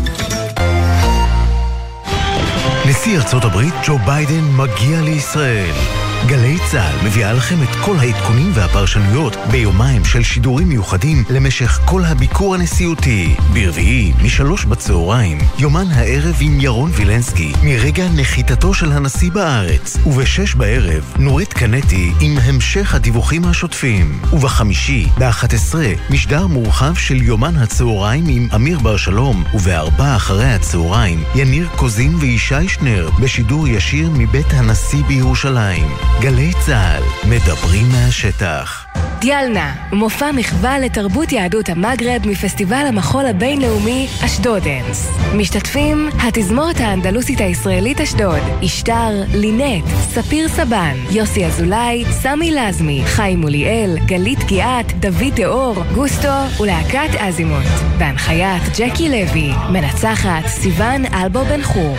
נשיא 2.90 3.18
ארצות 3.18 3.44
הברית 3.44 3.74
ג'ו 3.88 3.98
ביידן 4.06 4.44
מגיע 4.58 5.02
לישראל. 5.02 6.03
גלי 6.28 6.58
צה"ל 6.72 7.08
מביאה 7.08 7.34
לכם 7.34 7.64
את 7.64 7.76
כל 7.86 7.96
העדכונים 8.00 8.52
והפרשנויות 8.54 9.38
ביומיים 9.52 10.06
של 10.06 10.24
שידורים 10.24 10.70
מיוחדים 10.70 11.24
למשך 11.30 11.80
כל 11.86 12.04
הביקור 12.06 12.56
הנשיאותי. 12.56 13.36
ברביעי, 13.54 14.14
משלוש 14.24 14.66
בצהריים, 14.66 15.38
יומן 15.60 15.92
הערב 15.92 16.38
עם 16.40 16.62
ירון 16.62 16.92
וילנסקי, 16.96 17.54
מרגע 17.64 18.08
נחיתתו 18.16 18.74
של 18.74 18.92
הנשיא 18.92 19.32
בארץ. 19.32 19.98
ובשש 20.06 20.56
בערב, 20.56 21.14
נורית 21.20 21.54
קנטי 21.54 22.12
עם 22.22 22.38
המשך 22.44 22.96
הדיווחים 22.96 23.46
השוטפים. 23.46 24.20
ובחמישי, 24.34 25.08
ב-11, 25.18 25.76
משדר 26.10 26.48
מורחב 26.48 26.96
של 26.96 27.22
יומן 27.22 27.58
הצהריים 27.58 28.26
עם 28.28 28.48
אמיר 28.56 28.80
בר 28.80 28.98
שלום, 28.98 29.44
ובארבע 29.54 30.16
אחרי 30.16 30.54
הצהריים, 30.54 31.24
יניר 31.36 31.68
קוזין 31.76 32.16
וישי 32.16 32.68
שנר, 32.68 33.10
בשידור 33.22 33.68
ישיר 33.68 34.10
מבית 34.14 34.54
הנשיא 34.54 35.04
בירושלים. 35.08 36.13
גלי 36.22 36.52
צה"ל, 36.66 37.30
מדברים 37.30 37.86
מהשטח. 37.92 38.86
דיאלנה, 39.20 39.76
מופע 39.92 40.32
מחווה 40.32 40.80
לתרבות 40.80 41.32
יהדות 41.32 41.70
המגרב 41.70 42.22
מפסטיבל 42.28 42.86
המחול 42.88 43.26
הבינלאומי 43.26 44.08
אשדודנס. 44.26 45.10
משתתפים 45.36 46.10
התזמורת 46.28 46.80
האנדלוסית 46.80 47.42
הישראלית 47.42 48.02
אשדוד, 48.02 48.40
אשתר, 48.66 49.24
לינט, 49.34 49.86
ספיר 49.88 50.48
סבן, 50.48 50.96
יוסי 51.12 51.46
אזולאי, 51.46 52.06
סמי 52.12 52.52
לזמי, 52.52 53.02
חיים 53.06 53.40
מוליאל, 53.40 53.98
גלית 54.06 54.44
גיאת, 54.44 55.00
דוד 55.00 55.36
תיאור, 55.36 55.76
גוסטו 55.94 56.60
ולהקת 56.60 57.16
אזימוט. 57.20 57.66
בהנחיית 57.98 58.64
ג'קי 58.78 59.10
לוי, 59.10 59.52
מנצחת 59.72 60.48
סיון 60.48 61.06
אלבו 61.14 61.46
בן 61.46 61.64
חור. 61.64 61.98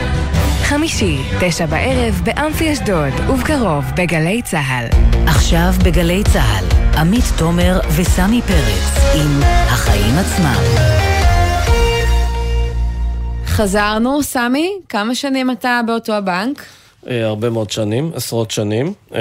חמישי, 0.74 1.18
תשע 1.40 1.66
בערב 1.66 2.20
באמפי 2.24 2.72
אשדוד, 2.72 3.30
ובקרוב 3.30 3.84
בגלי 3.96 4.42
צה"ל. 4.42 4.86
עכשיו 5.26 5.72
בגלי 5.84 6.22
צה"ל, 6.32 6.64
עמית 6.98 7.24
תומר 7.38 7.80
וסמי 7.96 8.42
פרץ 8.42 9.14
עם 9.14 9.40
החיים 9.42 10.14
עצמם. 10.18 10.62
חזרנו, 13.46 14.22
סמי, 14.22 14.72
כמה 14.88 15.14
שנים 15.14 15.50
אתה 15.50 15.80
באותו 15.86 16.12
הבנק? 16.12 16.66
אה, 17.10 17.26
הרבה 17.26 17.50
מאוד 17.50 17.70
שנים, 17.70 18.10
עשרות 18.14 18.50
שנים. 18.50 18.92
אה, 19.14 19.20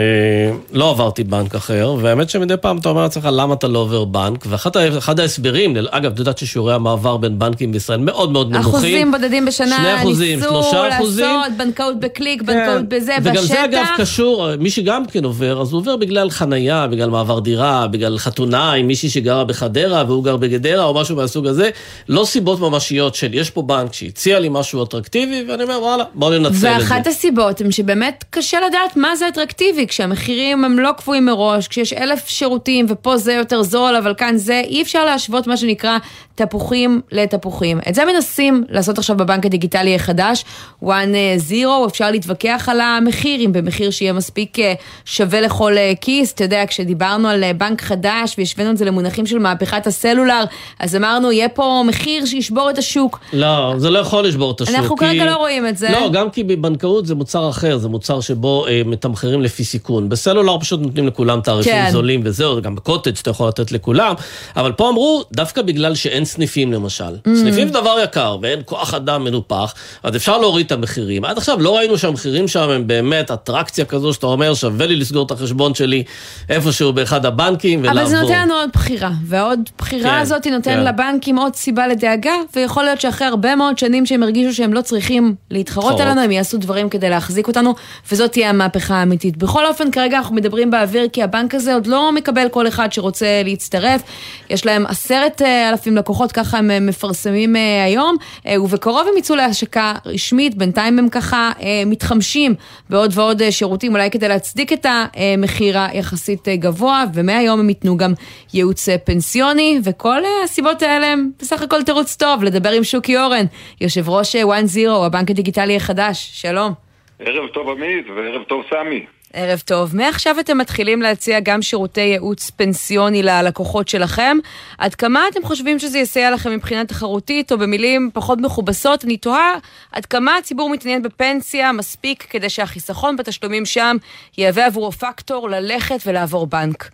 לא 0.73 0.89
עברתי 0.89 1.23
בנק 1.23 1.55
אחר, 1.55 1.95
והאמת 2.01 2.29
שמדי 2.29 2.57
פעם 2.57 2.77
אתה 2.77 2.89
אומר 2.89 3.01
לעצמך, 3.01 3.29
למה 3.31 3.53
אתה 3.53 3.67
לא 3.67 3.79
עובר 3.79 4.05
בנק? 4.05 4.45
ואחד 4.49 5.19
ההסברים, 5.19 5.77
אגב, 5.89 6.13
את 6.13 6.19
יודעת 6.19 6.37
ששיעורי 6.37 6.73
המעבר 6.73 7.17
בין 7.17 7.39
בנקים 7.39 7.71
בישראל 7.71 7.99
מאוד 7.99 8.31
מאוד 8.31 8.51
נמוכים. 8.51 8.69
אחוזים 8.69 9.11
בודדים 9.11 9.45
בשנה, 9.45 9.77
שני 9.77 9.95
אחוזים, 9.95 10.39
ניסו 10.39 10.61
אחוזים. 10.89 11.25
לעשות 11.25 11.57
בנקאות 11.57 11.99
בקליק, 11.99 12.41
בנקאות 12.41 12.89
בזה, 12.89 13.15
וגם 13.21 13.33
בשטח. 13.33 13.47
זה 13.47 13.65
אגב 13.65 13.85
קשור, 13.97 14.55
מי 14.55 14.69
שגם 14.69 15.05
כן 15.05 15.23
עובר, 15.23 15.61
אז 15.61 15.71
הוא 15.71 15.79
עובר 15.79 15.95
בגלל 15.95 16.29
חנייה, 16.29 16.87
בגלל 16.87 17.09
מעבר 17.09 17.39
דירה, 17.39 17.87
בגלל 17.87 18.17
חתונה 18.17 18.73
עם 18.73 18.87
מישהי 18.87 19.09
שגרה 19.09 19.43
בחדרה 19.43 20.03
והוא 20.07 20.23
גר 20.23 20.37
בגדרה 20.37 20.83
או 20.83 20.93
משהו 20.93 21.15
מהסוג 21.15 21.47
הזה. 21.47 21.69
לא 22.09 22.25
סיבות 22.25 22.59
ממשיות 22.59 23.15
של 23.15 23.33
יש 23.33 23.49
פה 23.49 23.61
בנק 23.61 23.93
שהציע 23.93 24.39
לי 24.39 24.47
משהו 24.51 24.83
אטרקטיבי, 24.83 25.45
ואני 25.47 25.63
אומר 25.63 25.79
וואלה, 25.81 26.03
בוא 26.13 26.35
ננצל 26.35 26.49
את 26.49 26.53
זה. 26.55 26.71
ואחת 26.71 27.07
הסיבות 27.07 27.61
הם 27.61 27.71
שבאמת 27.73 28.23
קשה 28.29 28.59
לדעת 28.67 28.97
מה 28.97 29.15
זה 29.15 29.27
אטרקטיבי, 29.27 29.87
כשהמחירים 29.87 30.65
הם 30.65 30.79
לא 30.79 30.91
קבועים 30.97 31.25
מראש, 31.25 31.67
כשיש 31.67 31.93
אלף 31.93 32.27
שירותים 32.27 32.85
ופה 32.89 33.17
זה 33.17 33.33
יותר 33.33 33.63
זול, 33.63 33.95
אבל 33.95 34.13
כאן 34.17 34.37
זה, 34.37 34.61
אי 34.65 34.81
אפשר 34.81 35.05
להשוות 35.05 35.47
מה 35.47 35.57
שנקרא 35.57 35.97
תפוחים 36.35 37.01
לתפוחים. 37.11 37.79
את 37.89 37.95
זה 37.95 38.05
מנסים 38.05 38.63
לעשות 38.69 38.97
עכשיו 38.97 39.17
בבנק 39.17 39.45
הדיגיטלי 39.45 39.95
החדש, 39.95 40.45
one 40.83 41.15
zero, 41.49 41.87
אפשר 41.87 42.11
להתווכח 42.11 42.69
על 42.71 42.79
המחיר, 42.79 43.39
אם 43.39 43.53
במחיר 43.53 43.91
שיהיה 43.91 44.13
מספיק 44.13 44.59
אה, 44.59 44.73
שווה 45.05 45.41
לכל 45.41 45.77
אה, 45.77 45.93
כיס, 46.01 46.33
אתה 46.33 46.43
יודע, 46.43 46.63
כשדיברנו 46.67 47.27
על 47.27 47.43
אה, 47.43 47.53
בנק 47.53 47.81
חדש 47.81 48.35
והשווינו 48.37 48.71
את 48.71 48.77
זה 48.77 48.85
למונחים 48.85 49.25
של 49.25 49.39
מהפכת 49.39 49.87
הסלולר, 49.87 50.43
אז 50.79 50.95
אמרנו, 50.95 51.31
יהיה 51.31 51.49
פה 51.49 51.83
מחיר 51.87 52.25
שישבור 52.25 52.69
את 52.69 52.77
השוק. 52.77 53.19
לא, 53.33 53.73
זה 53.77 53.89
לא 53.89 53.99
יכול 53.99 54.25
לשבור 54.25 54.51
את 54.51 54.61
השוק. 54.61 54.75
אנחנו 54.75 54.95
כרגע 54.95 55.25
לא 55.25 55.35
רואים 55.35 55.67
את 55.67 55.77
זה. 55.77 55.89
לא, 55.89 56.09
גם 56.11 56.29
כי 56.29 56.43
בבנקאות 56.43 57.05
זה 57.05 57.15
מוצר 57.15 57.49
אחר, 57.49 57.77
זה 57.77 57.89
מוצר 57.89 58.21
שבו 58.21 58.67
אה, 58.67 58.81
מתמחרים 58.85 59.41
לפי 59.41 59.63
סיכון. 59.63 60.09
בסלולר 60.09 60.59
פשוט 60.59 60.81
נותנים 60.81 61.07
לכולם 61.07 61.41
תעריפים 61.41 61.73
כן. 61.73 61.91
זולים 61.91 62.21
וזהו, 62.23 62.61
גם 62.61 62.75
בקוטג' 62.75 63.13
אתה 63.21 63.29
יכול 63.29 63.47
לתת 63.47 63.71
לכולם, 63.71 64.13
אבל 64.55 64.71
פה 64.71 64.89
אמרו, 64.89 65.23
דווקא 65.31 65.61
בגלל 65.61 65.95
שאין 65.95 66.22
סניפים 66.25 66.73
למשל. 66.73 67.03
Mm. 67.03 67.29
סניפים 67.35 67.67
זה 67.67 67.73
דבר 67.73 67.97
יקר 68.03 68.37
ואין 68.41 68.61
כוח 68.65 68.93
אדם 68.93 69.23
מנופח, 69.23 69.73
אז 70.03 70.15
אפשר 70.15 70.37
להוריד 70.37 70.65
את 70.65 70.71
המחירים. 70.71 71.25
עד 71.25 71.37
עכשיו 71.37 71.61
לא 71.61 71.77
ראינו 71.77 71.97
שהמחירים 71.97 72.47
שם 72.47 72.69
הם 72.69 72.87
באמת 72.87 73.31
אטרקציה 73.31 73.85
כזו 73.85 74.13
שאתה 74.13 74.25
אומר, 74.25 74.53
שווה 74.53 74.87
לי 74.87 74.95
לסגור 74.95 75.25
את 75.25 75.31
החשבון 75.31 75.73
שלי 75.73 76.03
איפשהו 76.49 76.93
באחד 76.93 77.25
הבנקים 77.25 77.79
ולעבור. 77.79 78.01
אבל 78.01 78.09
זה 78.09 78.21
נותן 78.21 78.41
לנו 78.41 78.53
עוד 78.53 78.69
בחירה, 78.73 79.11
והעוד 79.25 79.59
בחירה 79.77 80.09
כן, 80.09 80.17
הזאת 80.17 80.47
נותן 80.47 80.71
כן. 80.71 80.83
לבנקים 80.83 81.37
עוד 81.37 81.55
סיבה 81.55 81.87
לדאגה, 81.87 82.33
ויכול 82.55 82.83
להיות 82.83 83.01
שאחרי 83.01 83.27
הרבה 83.27 83.55
מאוד 83.55 83.77
שנים 83.77 84.05
שהם 84.05 84.23
הרגישו 84.23 84.53
שהם 84.53 84.73
לא 84.73 84.81
צריכים 84.81 85.35
להתחרות 85.51 85.83
להתחרות. 85.83 85.99
עלינו, 85.99 86.21
הם 86.21 86.31
יעשו 86.31 86.57
דברים 86.57 86.89
כדי 86.89 87.09
להחזיק 87.09 87.47
אותנו, 87.47 87.73
וזאת 88.11 88.31
תהיה 88.31 88.49
המהפכה 88.49 88.95
האמיתית. 88.95 89.37
בכל 89.37 89.65
אופן, 89.65 89.91
כרגע 89.91 90.17
אנחנו 90.17 90.35
מדברים 90.35 90.71
באוויר, 90.71 91.07
כי 91.13 91.23
הבנק 91.23 91.55
הזה 91.55 91.73
עוד 91.73 91.87
לא 91.87 92.11
מקבל 92.11 92.49
כל 92.49 92.67
אחד 92.67 92.93
שרוצה 92.93 93.41
להצטרף. 93.45 94.01
יש 94.49 94.65
להם 94.65 94.85
עשרת 94.85 95.41
אה, 95.41 95.69
אלפים 95.69 95.97
לקוחות, 95.97 96.12
ככה 96.31 96.57
הם 96.57 96.85
מפרסמים 96.85 97.55
אה, 97.55 97.83
היום, 97.83 98.15
אה, 98.47 98.61
ובקרוב 98.61 99.07
הם 99.11 99.17
יצאו 99.17 99.35
להשקה 99.35 99.93
רשמית, 100.05 100.55
בינתיים 100.55 100.99
הם 100.99 101.09
ככה 101.09 101.51
אה, 101.61 101.83
מתחמשים 101.85 102.53
בעוד 102.89 103.11
ועוד 103.13 103.49
שירותים, 103.49 103.93
אולי 103.93 104.11
כדי 104.11 104.27
להצדיק 104.27 104.73
את 104.73 104.85
המחיר 104.85 105.79
היחסית 105.79 106.47
גבוה, 106.47 107.03
ומהיום 107.13 107.59
הם 107.59 107.69
ייתנו 107.69 107.97
גם 107.97 108.13
ייעוץ 108.53 108.89
פנסיוני, 109.03 109.79
וכל 109.83 110.21
הסיבות 110.43 110.81
האלה 110.81 111.07
הם 111.07 111.29
בסך 111.39 111.61
הכל 111.61 111.83
תירוץ 111.83 112.15
טוב 112.15 112.43
לדבר 112.43 112.69
עם 112.69 112.83
שוקי 112.83 113.17
אורן, 113.17 113.45
יושב 113.81 114.09
ראש 114.09 114.35
אה, 114.35 114.43
one 114.43 114.75
zero, 114.75 115.05
הבנק 115.05 115.31
הדיגיטלי 115.31 115.75
החדש, 115.75 116.29
שלום. 116.33 116.73
ערב 117.19 117.49
טוב 117.53 117.69
עמית 117.69 118.05
וערב 118.15 118.43
טוב 118.43 118.63
סמי. 118.69 119.05
ערב 119.35 119.59
טוב. 119.59 119.95
מעכשיו 119.95 120.39
אתם 120.39 120.57
מתחילים 120.57 121.01
להציע 121.01 121.39
גם 121.39 121.61
שירותי 121.61 122.01
ייעוץ 122.01 122.49
פנסיוני 122.49 123.23
ללקוחות 123.23 123.87
שלכם. 123.87 124.37
עד 124.77 124.95
כמה 124.95 125.27
אתם 125.31 125.43
חושבים 125.43 125.79
שזה 125.79 125.99
יסייע 125.99 126.31
לכם 126.31 126.51
מבחינה 126.51 126.85
תחרותית, 126.85 127.51
או 127.51 127.57
במילים 127.57 128.09
פחות 128.13 128.39
מכובסות? 128.41 129.05
אני 129.05 129.17
תוהה 129.17 129.55
עד 129.91 130.05
כמה 130.05 130.37
הציבור 130.37 130.69
מתעניין 130.69 131.01
בפנסיה 131.01 131.71
מספיק 131.71 132.23
כדי 132.29 132.49
שהחיסכון 132.49 133.15
בתשלומים 133.15 133.65
שם 133.65 133.95
יהווה 134.37 134.65
עבורו 134.65 134.91
פקטור 134.91 135.49
ללכת 135.49 135.97
ולעבור 136.05 136.47
בנק. 136.47 136.89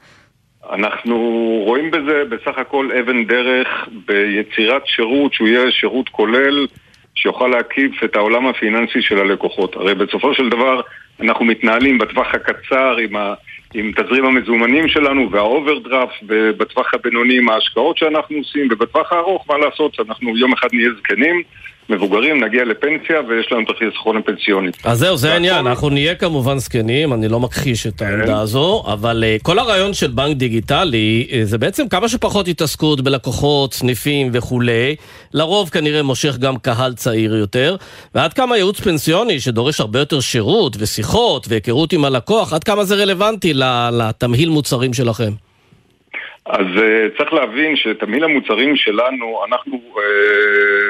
אנחנו 0.72 1.18
רואים 1.66 1.92
בזה 1.92 2.24
בסך 2.30 2.58
הכל 2.58 2.90
אבן 3.00 3.26
דרך 3.26 3.68
ביצירת 4.06 4.82
שירות 4.86 5.34
שהוא 5.34 5.48
יהיה 5.48 5.72
שירות 5.72 6.10
כולל 6.10 6.68
שיוכל 7.16 7.48
להקיף 7.48 8.04
את 8.04 8.16
העולם 8.16 8.48
הפיננסי 8.48 9.02
של 9.02 9.20
הלקוחות. 9.20 9.76
הרי 9.76 9.96
בסופו 9.96 10.34
של 10.34 10.50
דבר 10.50 10.82
אנחנו 11.22 11.46
מתנהלים 11.46 11.98
בטווח 11.98 12.28
הקצר 12.34 12.98
עם, 12.98 13.16
ה, 13.16 13.34
עם 13.74 13.92
תזרים 13.96 14.26
המזומנים 14.26 14.88
שלנו 14.88 15.32
והאוברדרפט, 15.32 16.16
ובטווח 16.28 16.94
הבינוני 16.94 17.38
עם 17.38 17.50
ההשקעות 17.50 17.98
שאנחנו 17.98 18.38
עושים, 18.38 18.68
ובטווח 18.72 19.14
הארוך, 19.14 19.46
מה 19.50 19.58
לעשות, 19.58 20.00
אנחנו 20.00 20.38
יום 20.38 20.54
אחד 20.54 20.68
נהיה 20.74 20.90
זקנים, 20.98 21.44
מבוגרים, 21.90 22.44
נגיע 22.44 22.66
לפנסיה 22.66 23.22
ויש 23.28 23.52
לנו 23.52 23.62
את 23.62 23.68
החיסכון 23.76 24.18
הפנסיוני. 24.18 24.72
אז 24.84 25.00
זהו, 25.00 25.18
זה 25.18 25.34
העניין, 25.34 25.68
אנחנו 25.68 25.90
נהיה 25.90 26.16
כמובן 26.16 26.58
זקנים, 26.58 27.14
אני 27.14 27.28
לא 27.28 27.40
מכחיש 27.40 27.88
את 27.88 28.02
העמדה 28.02 28.40
הזו, 28.40 28.84
אבל 28.88 29.24
אה, 29.24 29.38
כל 29.42 29.60
הרעיון 29.60 29.94
של 29.94 30.12
בנק 30.12 30.38
דיגיטלי 30.38 31.28
אה, 31.32 31.40
זה 31.44 31.58
בעצם 31.58 31.88
כמה 31.88 32.10
שפחות 32.10 32.48
התעסקות 32.48 33.02
בלקוחות, 33.02 33.74
סניפים 33.74 34.30
וכולי, 34.34 34.96
לרוב 35.34 35.70
כנראה 35.70 36.04
מושך 36.04 36.38
גם 36.38 36.58
קהל 36.58 36.94
צעיר 36.94 37.36
יותר, 37.36 37.76
ועד 38.16 38.34
כמה 38.34 38.58
ייעוץ 38.58 38.80
פנסיוני 38.80 39.40
שדורש 39.40 39.80
הרבה 39.80 40.00
יותר 40.00 40.20
שירות 40.20 40.76
ושיחות 40.80 41.48
והיכרות 41.50 41.94
עם 41.94 42.06
הלקוח, 42.06 42.54
עד 42.54 42.64
כמה 42.64 42.84
זה 42.84 42.96
רלוונטי 42.96 43.54
לתמהיל 43.92 44.50
מוצרים 44.50 44.94
שלכם. 44.94 45.49
אז 46.50 46.66
uh, 46.76 47.18
צריך 47.18 47.34
להבין 47.34 47.76
שתמהיל 47.76 48.24
המוצרים 48.24 48.76
שלנו, 48.76 49.42
אנחנו 49.48 49.82
uh, 49.96 50.00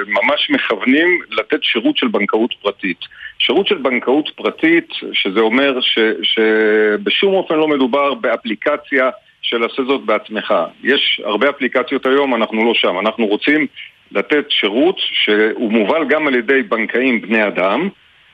ממש 0.07 0.49
מכוונים 0.49 1.21
לתת 1.31 1.63
שירות 1.63 1.97
של 1.97 2.07
בנקאות 2.07 2.53
פרטית. 2.61 2.97
שירות 3.39 3.67
של 3.67 3.77
בנקאות 3.77 4.29
פרטית, 4.35 4.89
שזה 5.13 5.39
אומר 5.39 5.81
ש, 5.81 5.99
שבשום 6.23 7.33
אופן 7.33 7.55
לא 7.55 7.67
מדובר 7.67 8.13
באפליקציה 8.13 9.09
של 9.41 9.63
עשה 9.63 9.83
זאת 9.83 10.05
בעצמך. 10.05 10.53
יש 10.83 11.21
הרבה 11.25 11.49
אפליקציות 11.49 12.05
היום, 12.05 12.35
אנחנו 12.35 12.65
לא 12.65 12.73
שם. 12.73 12.99
אנחנו 12.99 13.25
רוצים 13.25 13.67
לתת 14.11 14.45
שירות 14.49 14.95
שהוא 14.99 15.71
מובל 15.71 16.05
גם 16.09 16.27
על 16.27 16.35
ידי 16.35 16.63
בנקאים 16.63 17.21
בני 17.21 17.47
אדם, 17.47 17.89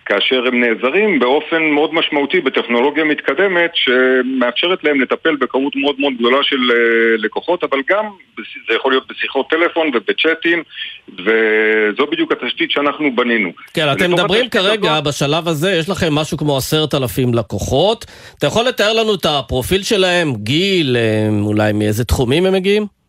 כאשר 0.05 0.47
הם 0.47 0.63
נעזרים 0.63 1.19
באופן 1.19 1.63
מאוד 1.63 1.93
משמעותי 1.93 2.39
בטכנולוגיה 2.41 3.03
מתקדמת 3.03 3.71
שמאפשרת 3.73 4.83
להם 4.83 5.01
לטפל 5.01 5.35
בכמות 5.35 5.73
מאוד 5.75 5.95
מאוד 5.99 6.13
גדולה 6.19 6.37
של 6.43 6.71
אה, 6.71 7.17
לקוחות, 7.17 7.63
אבל 7.63 7.79
גם 7.89 8.05
זה 8.67 8.73
יכול 8.75 8.91
להיות 8.91 9.07
בשיחות 9.09 9.49
טלפון 9.49 9.87
ובצ'אטים, 9.93 10.63
וזו 11.09 12.07
בדיוק 12.11 12.31
התשתית 12.31 12.71
שאנחנו 12.71 13.15
בנינו. 13.15 13.49
כן, 13.73 13.91
אתם 13.91 14.11
מדברים 14.11 14.49
כרגע, 14.49 14.91
הזאת- 14.91 15.03
בשלב 15.03 15.47
הזה, 15.47 15.71
יש 15.71 15.89
לכם 15.89 16.13
משהו 16.15 16.37
כמו 16.37 16.57
עשרת 16.57 16.93
אלפים 16.93 17.33
לקוחות. 17.33 18.05
אתה 18.37 18.47
יכול 18.47 18.65
לתאר 18.65 18.93
לנו 18.93 19.15
את 19.15 19.25
הפרופיל 19.25 19.83
שלהם, 19.83 20.33
גיל, 20.35 20.97
אה, 20.97 21.27
אולי 21.41 21.73
מאיזה 21.73 22.05
תחומים 22.05 22.45
הם 22.45 22.53
מגיעים? 22.53 23.04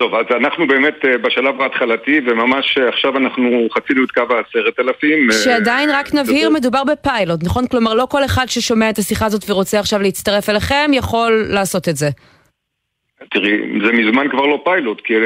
טוב, 0.00 0.14
אז 0.14 0.26
אנחנו 0.40 0.66
באמת 0.66 0.94
אה, 1.04 1.18
בשלב 1.18 1.60
ההתחלתי, 1.62 2.20
וממש 2.26 2.78
אה, 2.78 2.88
עכשיו 2.88 3.16
אנחנו 3.16 3.68
חצינו 3.74 4.04
את 4.04 4.10
קו 4.10 4.20
העשרת 4.20 4.78
אלפים. 4.78 5.30
אה, 5.30 5.34
שעדיין 5.34 5.90
רק 5.90 6.14
נבהיר, 6.14 6.50
מדובר 6.50 6.84
בפיילוט, 6.84 7.40
נכון? 7.44 7.66
כלומר, 7.66 7.94
לא 7.94 8.06
כל 8.10 8.24
אחד 8.24 8.46
ששומע 8.48 8.90
את 8.90 8.98
השיחה 8.98 9.26
הזאת 9.26 9.50
ורוצה 9.50 9.78
עכשיו 9.78 10.02
להצטרף 10.02 10.48
אליכם 10.48 10.90
יכול 10.94 11.46
לעשות 11.48 11.88
את 11.88 11.96
זה. 11.96 12.08
תראי, 13.28 13.50
זה 13.86 13.92
מזמן 13.92 14.28
כבר 14.30 14.46
לא 14.46 14.60
פיילוט, 14.64 15.00
כי 15.00 15.14
אה, 15.14 15.20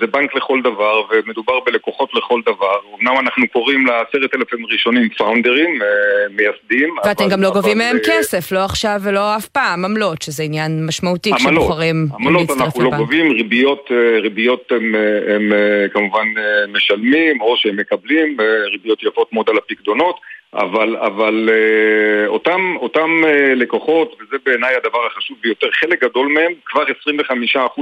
זה 0.00 0.06
בנק 0.06 0.34
לכל 0.34 0.60
דבר, 0.60 1.02
ומדובר 1.10 1.60
בלקוחות 1.66 2.10
לכל 2.14 2.40
דבר. 2.46 2.76
אמנם 3.00 3.18
אנחנו 3.18 3.48
קוראים 3.52 3.86
לעשרת 3.86 4.34
אלפים 4.34 4.66
ראשונים 4.72 5.08
פאונדרים, 5.08 5.82
אה, 5.82 5.86
מייסדים. 6.30 6.94
ואתם 7.04 7.24
אבל- 7.24 7.32
גם 7.32 7.42
לא 7.42 7.50
גובים 7.50 7.78
מהם 7.78 7.96
אה, 7.96 8.00
כסף, 8.06 8.52
לא 8.52 8.58
עכשיו 8.64 9.00
ולא 9.04 9.36
אף 9.36 9.46
פעם, 9.48 9.84
עמלות, 9.84 10.22
שזה 10.22 10.42
עניין 10.42 10.86
משמעותי 10.86 11.30
עמלות, 11.30 11.62
כשבוחרים 11.64 12.06
עמלות 12.14 12.40
להצטרף 12.48 12.60
אנחנו 12.66 12.80
לא 12.82 12.86
לבנק. 12.86 13.00
גובים, 13.00 13.32
ריביות, 13.32 13.90
ריביות 14.22 14.72
הם, 14.72 14.94
הם 15.34 15.52
כמובן 15.92 16.26
משלמים 16.72 17.40
או 17.40 17.56
שהם 17.56 17.76
מקבלים, 17.76 18.36
ריביות 18.72 19.02
יפות 19.02 19.32
מאוד 19.32 19.50
על 19.50 19.56
הפקדונות, 19.58 20.20
אבל, 20.54 20.96
אבל 20.96 21.48
אה, 21.52 22.26
אותם, 22.26 22.76
אותם 22.76 23.10
אה, 23.24 23.54
לקוחות, 23.54 24.16
וזה 24.20 24.36
בעיניי 24.44 24.74
הדבר 24.76 25.06
החשוב 25.06 25.36
ביותר, 25.42 25.66
חלק 25.72 26.04
גדול 26.04 26.26
מהם, 26.26 26.52
כבר 26.66 26.82
25% 26.82 26.86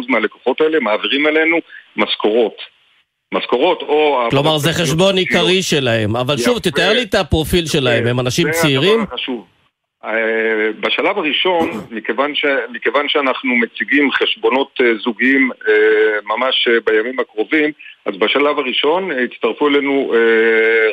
מהלקוחות 0.09 0.61
האלה 0.61 0.81
מעבירים 0.81 1.26
אלינו 1.26 1.57
משכורות. 1.96 2.57
משכורות 3.35 3.83
או... 3.83 4.26
כלומר, 4.31 4.59
זה 4.59 4.72
חשבון 4.72 5.16
עיקרי 5.16 5.62
שלהם. 5.62 6.16
אבל 6.16 6.37
שוב. 6.37 6.59
תתאר 6.59 6.92
לי 6.92 7.02
את 7.02 7.14
הפרופיל 7.14 7.66
שלהם, 7.66 8.07
הם 8.07 8.20
אנשים 8.20 8.52
זה 8.52 8.61
צעירים? 8.61 9.00
הדבר 9.00 9.14
החשוב. 9.14 9.44
אה, 10.04 10.70
בשלב 10.80 11.18
הראשון, 11.18 11.70
מכיוון, 11.90 12.34
ש, 12.34 12.44
מכיוון 12.70 13.08
שאנחנו 13.08 13.56
מציגים 13.56 14.11
חשבונות 14.12 14.78
אה, 14.80 14.94
זוגיים 15.04 15.50
אה, 15.68 16.20
ממש 16.24 16.68
בימים 16.84 17.20
הקרובים, 17.20 17.70
אז 18.04 18.16
בשלב 18.16 18.58
הראשון 18.58 19.11
הצטרפו 19.11 19.68
אלינו 19.68 20.14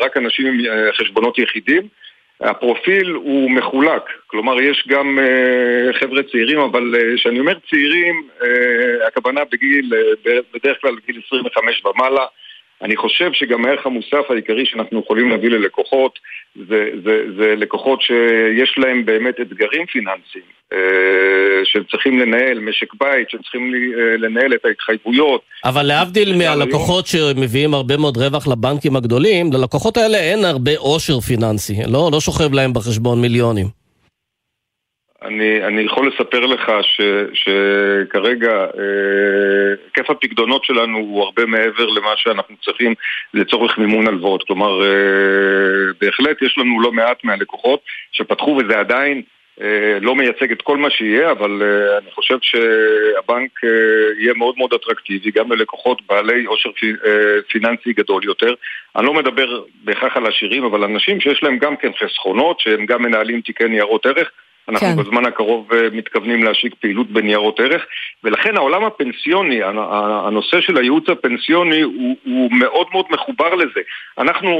רק 0.02 0.18
אנשים 0.18 0.48
עם 0.48 0.60
חשבונות 0.98 1.40
יחידים. 1.40 1.88
הפרופיל 2.42 3.12
הוא 3.12 3.52
מחולק, 3.52 4.02
כלומר 4.28 4.62
יש 4.62 4.86
גם 4.88 5.20
חבר'ה 6.00 6.24
צעירים, 6.32 6.60
אבל 6.60 6.96
כשאני 7.16 7.40
אומר 7.40 7.54
צעירים, 7.70 8.28
הכוונה 9.08 9.42
בגיל, 9.52 9.92
בדרך 10.54 10.78
כלל 10.82 10.96
גיל 11.08 11.22
25 11.28 11.84
ומעלה. 11.86 12.26
אני 12.82 12.96
חושב 12.96 13.30
שגם 13.34 13.66
הערך 13.66 13.86
המוסף 13.86 14.26
העיקרי 14.30 14.66
שאנחנו 14.66 15.00
יכולים 15.00 15.30
להביא 15.30 15.50
ללקוחות 15.50 16.20
זה, 16.56 16.90
זה, 17.04 17.24
זה 17.38 17.56
לקוחות 17.58 18.02
שיש 18.02 18.76
להם 18.78 19.06
באמת 19.06 19.36
אתגרים 19.42 19.86
פיננסיים, 19.86 20.44
אה, 20.74 20.80
שהם 21.64 21.84
צריכים 21.92 22.20
לנהל 22.20 22.60
משק 22.60 22.94
בית, 22.94 23.30
שהם 23.30 23.42
צריכים 23.42 23.74
אה, 23.76 24.18
לנהל 24.18 24.54
את 24.54 24.66
ההתחייבויות. 24.66 25.42
אבל 25.66 25.84
להבדיל 25.84 26.36
מהלקוחות 26.38 27.08
שמביאים 27.08 27.74
הרבה 27.74 27.98
מאוד 27.98 28.18
רווח 28.18 28.48
לבנקים 28.48 28.96
הגדולים, 28.96 29.54
ללקוחות 29.54 29.98
האלה 29.98 30.18
אין 30.18 30.46
הרבה 30.46 30.78
עושר 30.78 31.20
פיננסי, 31.20 31.74
לא, 31.88 32.10
לא 32.12 32.20
שוכב 32.20 32.54
להם 32.54 32.74
בחשבון 32.74 33.22
מיליונים. 33.22 33.85
אני, 35.26 35.64
אני 35.64 35.82
יכול 35.82 36.08
לספר 36.08 36.46
לך 36.46 36.72
ש, 36.82 37.02
שכרגע 37.34 38.66
היקף 39.86 40.10
אה, 40.10 40.16
הפקדונות 40.16 40.66
שלנו 40.66 40.98
הוא 40.98 41.24
הרבה 41.24 41.46
מעבר 41.46 41.86
למה 41.86 42.10
שאנחנו 42.16 42.56
צריכים 42.66 42.94
לצורך 43.34 43.78
מימון 43.78 44.08
הלוואות. 44.08 44.44
כלומר, 44.44 44.84
אה, 44.84 45.94
בהחלט 46.02 46.42
יש 46.42 46.58
לנו 46.58 46.82
לא 46.82 46.92
מעט 46.92 47.24
מהלקוחות 47.24 47.80
שפתחו 48.12 48.58
וזה 48.60 48.80
עדיין 48.80 49.22
אה, 49.62 49.98
לא 50.02 50.16
מייצג 50.16 50.52
את 50.52 50.62
כל 50.62 50.78
מה 50.78 50.90
שיהיה, 50.90 51.32
אבל 51.32 51.62
אה, 51.62 51.98
אני 51.98 52.12
חושב 52.12 52.38
שהבנק 52.42 53.52
אה, 53.64 53.70
יהיה 54.20 54.34
מאוד 54.34 54.56
מאוד 54.58 54.74
אטרקטיבי 54.74 55.32
גם 55.32 55.52
ללקוחות 55.52 56.02
בעלי 56.08 56.46
עושר 56.46 56.70
אה, 57.06 57.42
פיננסי 57.50 57.94
גדול 57.94 58.24
יותר. 58.24 58.54
אני 58.96 59.06
לא 59.06 59.14
מדבר 59.14 59.64
בהכרח 59.84 60.18
על 60.18 60.26
עשירים, 60.26 60.64
אבל 60.64 60.84
אנשים 60.84 61.22
שיש 61.22 61.44
להם 61.44 61.58
גם 61.58 61.76
כן 61.78 61.92
חסכונות, 62.00 62.60
שהם 62.60 62.86
גם 62.86 63.04
מנהלים 63.04 63.42
תיקי 63.42 63.68
ניירות 63.68 64.06
ערך. 64.06 64.32
אנחנו 64.70 64.88
כן. 64.88 64.96
בזמן 64.96 65.26
הקרוב 65.26 65.74
אה, 65.74 65.88
מתכוונים 65.92 66.44
להשיק 66.44 66.76
פעילות 66.80 67.12
בניירות 67.12 67.60
ערך 67.60 67.86
ולכן 68.24 68.58
העולם 68.58 68.84
הפנסיוני, 68.84 69.60
הנושא 70.28 70.62
של 70.62 70.78
הייעוץ 70.78 71.10
הפנסיוני 71.10 71.82
הוא, 71.82 72.16
הוא 72.26 72.52
מאוד 72.52 72.88
מאוד 72.92 73.06
מחובר 73.10 73.56
לזה. 73.56 73.80
אנחנו, 74.18 74.52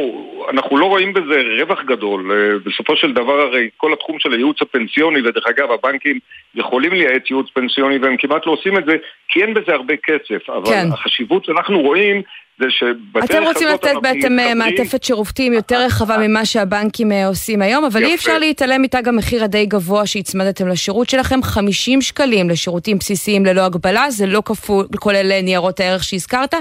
אנחנו 0.50 0.78
לא 0.78 0.86
רואים 0.86 1.14
בזה 1.14 1.42
רווח 1.60 1.84
גדול. 1.84 2.32
אה, 2.32 2.60
בסופו 2.66 2.96
של 2.96 3.14
דבר 3.14 3.42
הרי 3.42 3.70
כל 3.78 3.94
התחום 3.94 4.20
של 4.20 4.34
הייעוץ 4.34 4.62
הפנסיוני, 4.62 5.20
ודרך 5.22 5.48
אגב 5.48 5.72
הבנקים 5.72 6.20
יכולים 6.56 6.94
לייעץ 6.94 7.24
ייעוץ 7.30 7.50
פנסיוני 7.54 7.98
והם 7.98 8.18
כמעט 8.18 8.46
לא 8.46 8.52
עושים 8.52 8.78
את 8.78 8.86
זה 8.86 8.96
כי 9.30 9.42
אין 9.42 9.54
בזה 9.54 9.74
הרבה 9.74 9.94
כסף. 10.04 10.50
אבל 10.50 10.66
כן. 10.66 10.88
החשיבות 10.94 11.46
שאנחנו 11.46 11.82
רואים 11.82 12.22
זה 12.60 12.66
שבדרך 12.70 13.24
אתם 13.24 13.44
רוצים 13.44 13.68
לתת 13.68 13.94
בעצם 14.02 14.40
אה, 14.40 14.54
מעטפת 14.54 15.04
שירותים 15.04 15.54
יותר 15.54 15.86
רחבה 15.86 16.18
ממה 16.18 16.46
שהבנקים 16.46 17.12
אה, 17.12 17.28
עושים 17.28 17.62
היום, 17.62 17.86
אבל 17.86 18.04
אי 18.04 18.16
אפשר 18.16 18.38
להתעלם 18.40 18.84
איתה 18.84 19.02
גם 19.02 19.16
מחיר 19.16 19.44
הדי 19.44 19.66
גבוה 19.66 20.06
שהצמדתם 20.06 20.68
לשירות 20.68 21.10
שלכם, 21.10 21.42
50 21.44 22.02
שקלים 22.02 22.50
לשירותים 22.50 22.98
בסיסיים 22.98 23.46
ללא 23.46 23.62
הגבלה, 23.62 24.10
זה 24.10 24.26
לא 24.26 24.42
כפול, 24.46 24.86
כולל 25.00 25.32
אה, 25.32 25.42
ניירות 25.42 25.80
הערך 25.80 26.04
שהזכרת, 26.04 26.54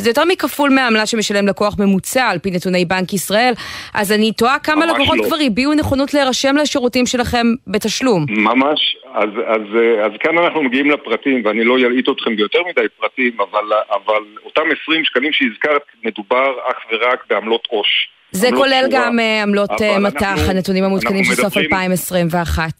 וזה 0.00 0.10
יותר 0.10 0.24
מכפול 0.24 0.70
מהעמלה 0.70 1.06
שמשלם 1.06 1.46
לקוח 1.46 1.76
ממוצע 1.78 2.26
על 2.26 2.38
פי 2.38 2.50
נתוני 2.50 2.84
בנק 2.84 3.12
ישראל, 3.12 3.52
אז 3.94 4.12
אני 4.12 4.32
תוהה 4.32 4.58
כמה 4.58 4.86
לקוחות 4.86 5.18
לא. 5.18 5.24
כבר 5.24 5.36
הביעו 5.46 5.74
נכונות 5.74 6.14
להירשם 6.14 6.56
לשירותים 6.56 7.06
שלכם 7.06 7.46
בתשלום. 7.66 8.26
ממש, 8.28 8.96
אז, 9.14 9.28
אז, 9.46 9.62
אז 10.04 10.12
כאן 10.20 10.38
אנחנו 10.38 10.62
מגיעים 10.62 10.90
לפרטים, 10.90 11.42
ואני 11.44 11.64
לא 11.64 11.78
אלעיט 11.78 12.08
אתכם 12.08 12.36
ביותר 12.36 12.58
מדי 12.68 12.88
פרטים, 13.00 13.32
אבל, 13.40 13.64
אבל 13.90 14.22
אותם 14.44 14.62
20 14.82 15.04
שקלים 15.04 15.32
שהזכרת, 15.40 15.82
מדובר 16.04 16.54
אך 16.70 16.76
ורק 16.92 17.24
בעמלות 17.30 17.66
עו"ש. 17.70 18.08
זה 18.32 18.48
כולל 18.50 18.84
שורה. 18.90 19.04
גם 19.06 19.18
uh, 19.18 19.42
עמלות 19.42 19.70
uh, 19.70 19.98
מט"ח, 20.00 20.48
הנתונים 20.48 20.84
המעודכנים 20.84 21.24
של 21.24 21.34
סוף 21.34 21.56
2021. 21.56 22.70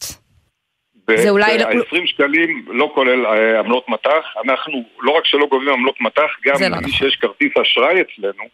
זה 1.17 1.31
אולי... 1.31 1.63
ה-20 1.63 2.07
שקלים 2.07 2.65
לא 2.69 2.91
כולל 2.95 3.27
uh, 3.27 3.59
עמלות 3.59 3.89
מט"ח, 3.89 4.25
אנחנו 4.45 4.85
לא 5.01 5.11
רק 5.11 5.25
שלא 5.25 5.47
גובים 5.51 5.69
עמלות 5.69 6.01
מט"ח, 6.01 6.31
גם 6.45 6.55
לא 6.61 6.67
למי 6.67 6.77
נכון. 6.77 6.91
שיש 6.91 7.17
כרטיס 7.17 7.53
אשראי 7.63 8.01
אצלנו, 8.01 8.45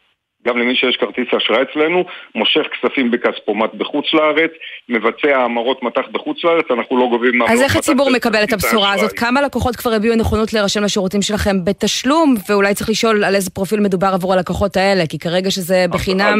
גם 0.47 0.59
למי 0.59 0.75
שיש 0.75 0.97
כרטיס 0.97 1.27
אשראי 1.37 1.63
אצלנו, 1.63 2.05
מושך 2.35 2.63
כספים 2.73 3.11
בכספומט 3.11 3.75
בחוץ 3.75 4.07
לארץ, 4.15 4.51
מבצע 4.89 5.37
המרות 5.37 5.83
מטח 5.83 6.03
בחוץ 6.13 6.45
לארץ, 6.45 6.65
אנחנו 6.71 6.97
לא 6.97 7.07
גובים... 7.07 7.43
אז 7.43 7.63
איך 7.63 7.77
הציבור 7.77 8.11
מקבל 8.11 8.43
את 8.45 8.53
הבשורה 8.53 8.93
הזאת? 8.93 9.13
כמה 9.13 9.43
לקוחות 9.43 9.77
כבר 9.77 9.93
הביעו 9.93 10.17
נכונות 10.17 10.53
להירשם 10.53 10.85
לשירותים 10.85 11.23
שלכם 11.23 11.65
בתשלום, 11.65 12.35
ואולי 12.49 12.75
צריך 12.75 12.91
לשאול 12.91 13.25
על 13.25 13.35
איזה 13.35 13.51
פרופיל 13.51 13.81
מדובר 13.81 14.11
עבור 14.15 14.33
הלקוחות 14.33 14.77
האלה, 14.77 15.07
כי 15.07 15.19
כרגע 15.19 15.51
שזה 15.51 15.85
בחינם, 15.91 16.39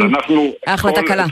ההחלטה 0.67 1.03
קלה. 1.03 1.25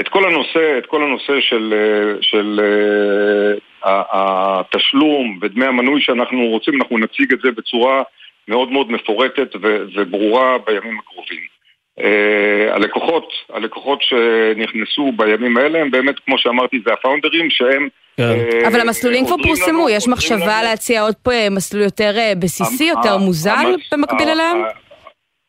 את 0.00 0.08
כל 0.08 0.24
הנושא, 0.24 0.78
את 0.78 0.86
כל 0.86 1.02
הנושא 1.02 1.40
של, 1.40 1.74
של 2.20 2.60
uh, 2.60 3.86
התשלום 3.86 5.38
ודמי 5.42 5.66
המנוי 5.66 6.00
שאנחנו 6.00 6.46
רוצים, 6.46 6.74
אנחנו 6.82 6.98
נציג 6.98 7.32
את 7.32 7.38
זה 7.42 7.50
בצורה 7.50 8.02
מאוד 8.48 8.70
מאוד 8.70 8.90
מפורטת 8.90 9.56
וברורה 9.94 10.58
בימים 10.66 10.98
הקרובים. 10.98 11.59
Uh, 12.00 12.74
הלקוחות, 12.74 13.32
הלקוחות 13.52 14.02
שנכנסו 14.02 15.12
בימים 15.16 15.56
האלה 15.56 15.80
הם 15.80 15.90
באמת, 15.90 16.14
כמו 16.26 16.38
שאמרתי, 16.38 16.80
זה 16.86 16.92
הפאונדרים 16.92 17.50
שהם... 17.50 17.88
כן. 18.16 18.22
Uh, 18.22 18.68
אבל 18.68 18.80
המסלולים 18.80 19.26
כבר 19.26 19.36
פורסמו, 19.42 19.88
יש 19.90 20.08
מחשבה. 20.08 20.62
להציע 20.62 21.02
עוד 21.02 21.14
פה 21.22 21.50
מסלול 21.50 21.82
יותר 21.82 22.12
בסיסי, 22.38 22.84
יותר 22.84 23.16
מוזל 23.16 23.74
במקביל 23.92 24.28
אליהם? 24.28 24.62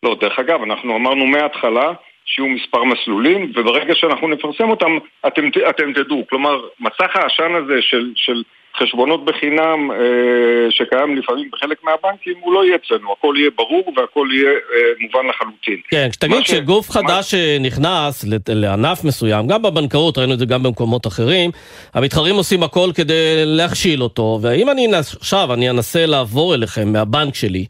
לא, 0.03 0.15
דרך 0.21 0.39
אגב, 0.39 0.61
אנחנו 0.61 0.95
אמרנו 0.95 1.25
מההתחלה 1.25 1.93
שיהיו 2.25 2.47
מספר 2.47 2.83
מסלולים, 2.83 3.51
וברגע 3.55 3.95
שאנחנו 3.95 4.27
נפרסם 4.27 4.69
אותם, 4.69 4.97
אתם, 5.27 5.49
אתם 5.69 5.93
תדעו. 5.93 6.23
כלומר, 6.29 6.61
מסך 6.79 7.15
העשן 7.15 7.55
הזה 7.55 7.81
של, 7.81 8.11
של 8.15 8.43
חשבונות 8.77 9.25
בחינם 9.25 9.91
אה, 9.91 10.71
שקיים 10.71 11.17
לפעמים 11.17 11.49
בחלק 11.51 11.77
מהבנקים, 11.83 12.33
הוא 12.41 12.53
לא 12.53 12.65
יהיה 12.65 12.75
אצלנו, 12.75 13.11
הכל 13.11 13.35
יהיה 13.37 13.49
ברור 13.55 13.93
והכל 13.97 14.27
יהיה 14.33 14.49
אה, 14.49 14.57
מובן 14.99 15.29
לחלוטין. 15.29 15.77
כן, 15.89 16.07
כשתגיד 16.11 16.45
שגוף 16.45 16.87
ש... 16.87 16.89
חדש 16.91 17.33
מה... 17.33 17.59
נכנס 17.59 18.25
לענף 18.49 19.03
מסוים, 19.03 19.47
גם 19.47 19.61
בבנקאות, 19.61 20.17
ראינו 20.17 20.33
את 20.33 20.39
זה 20.39 20.45
גם 20.45 20.63
במקומות 20.63 21.07
אחרים, 21.07 21.51
המתחרים 21.93 22.35
עושים 22.35 22.63
הכל 22.63 22.89
כדי 22.95 23.41
להכשיל 23.45 24.03
אותו, 24.03 24.39
ואם 24.41 24.69
אני 24.69 24.87
עכשיו, 24.95 25.53
אני 25.53 25.69
אנסה 25.69 26.05
לעבור 26.05 26.55
אליכם 26.55 26.93
מהבנק 26.93 27.35
שלי, 27.35 27.65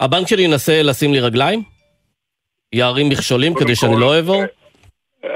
הבנק 0.00 0.28
שלי 0.28 0.42
ינסה 0.42 0.82
לשים 0.82 1.12
לי 1.12 1.20
רגליים? 1.20 1.62
יערים 2.72 3.08
מכשולים 3.08 3.54
כדי 3.54 3.74
שאני 3.74 4.00
לא 4.00 4.14
אעבור? 4.14 4.42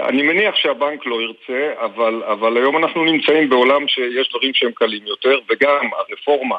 אני 0.09 0.22
מניח 0.22 0.57
שהבנק 0.57 1.07
לא 1.07 1.22
ירצה, 1.22 1.72
אבל, 1.84 2.22
אבל 2.24 2.57
היום 2.57 2.76
אנחנו 2.76 3.05
נמצאים 3.05 3.49
בעולם 3.49 3.88
שיש 3.88 4.28
דברים 4.30 4.55
שהם 4.55 4.72
קלים 4.74 5.07
יותר, 5.07 5.38
וגם 5.51 5.91
הרפורמה 5.99 6.57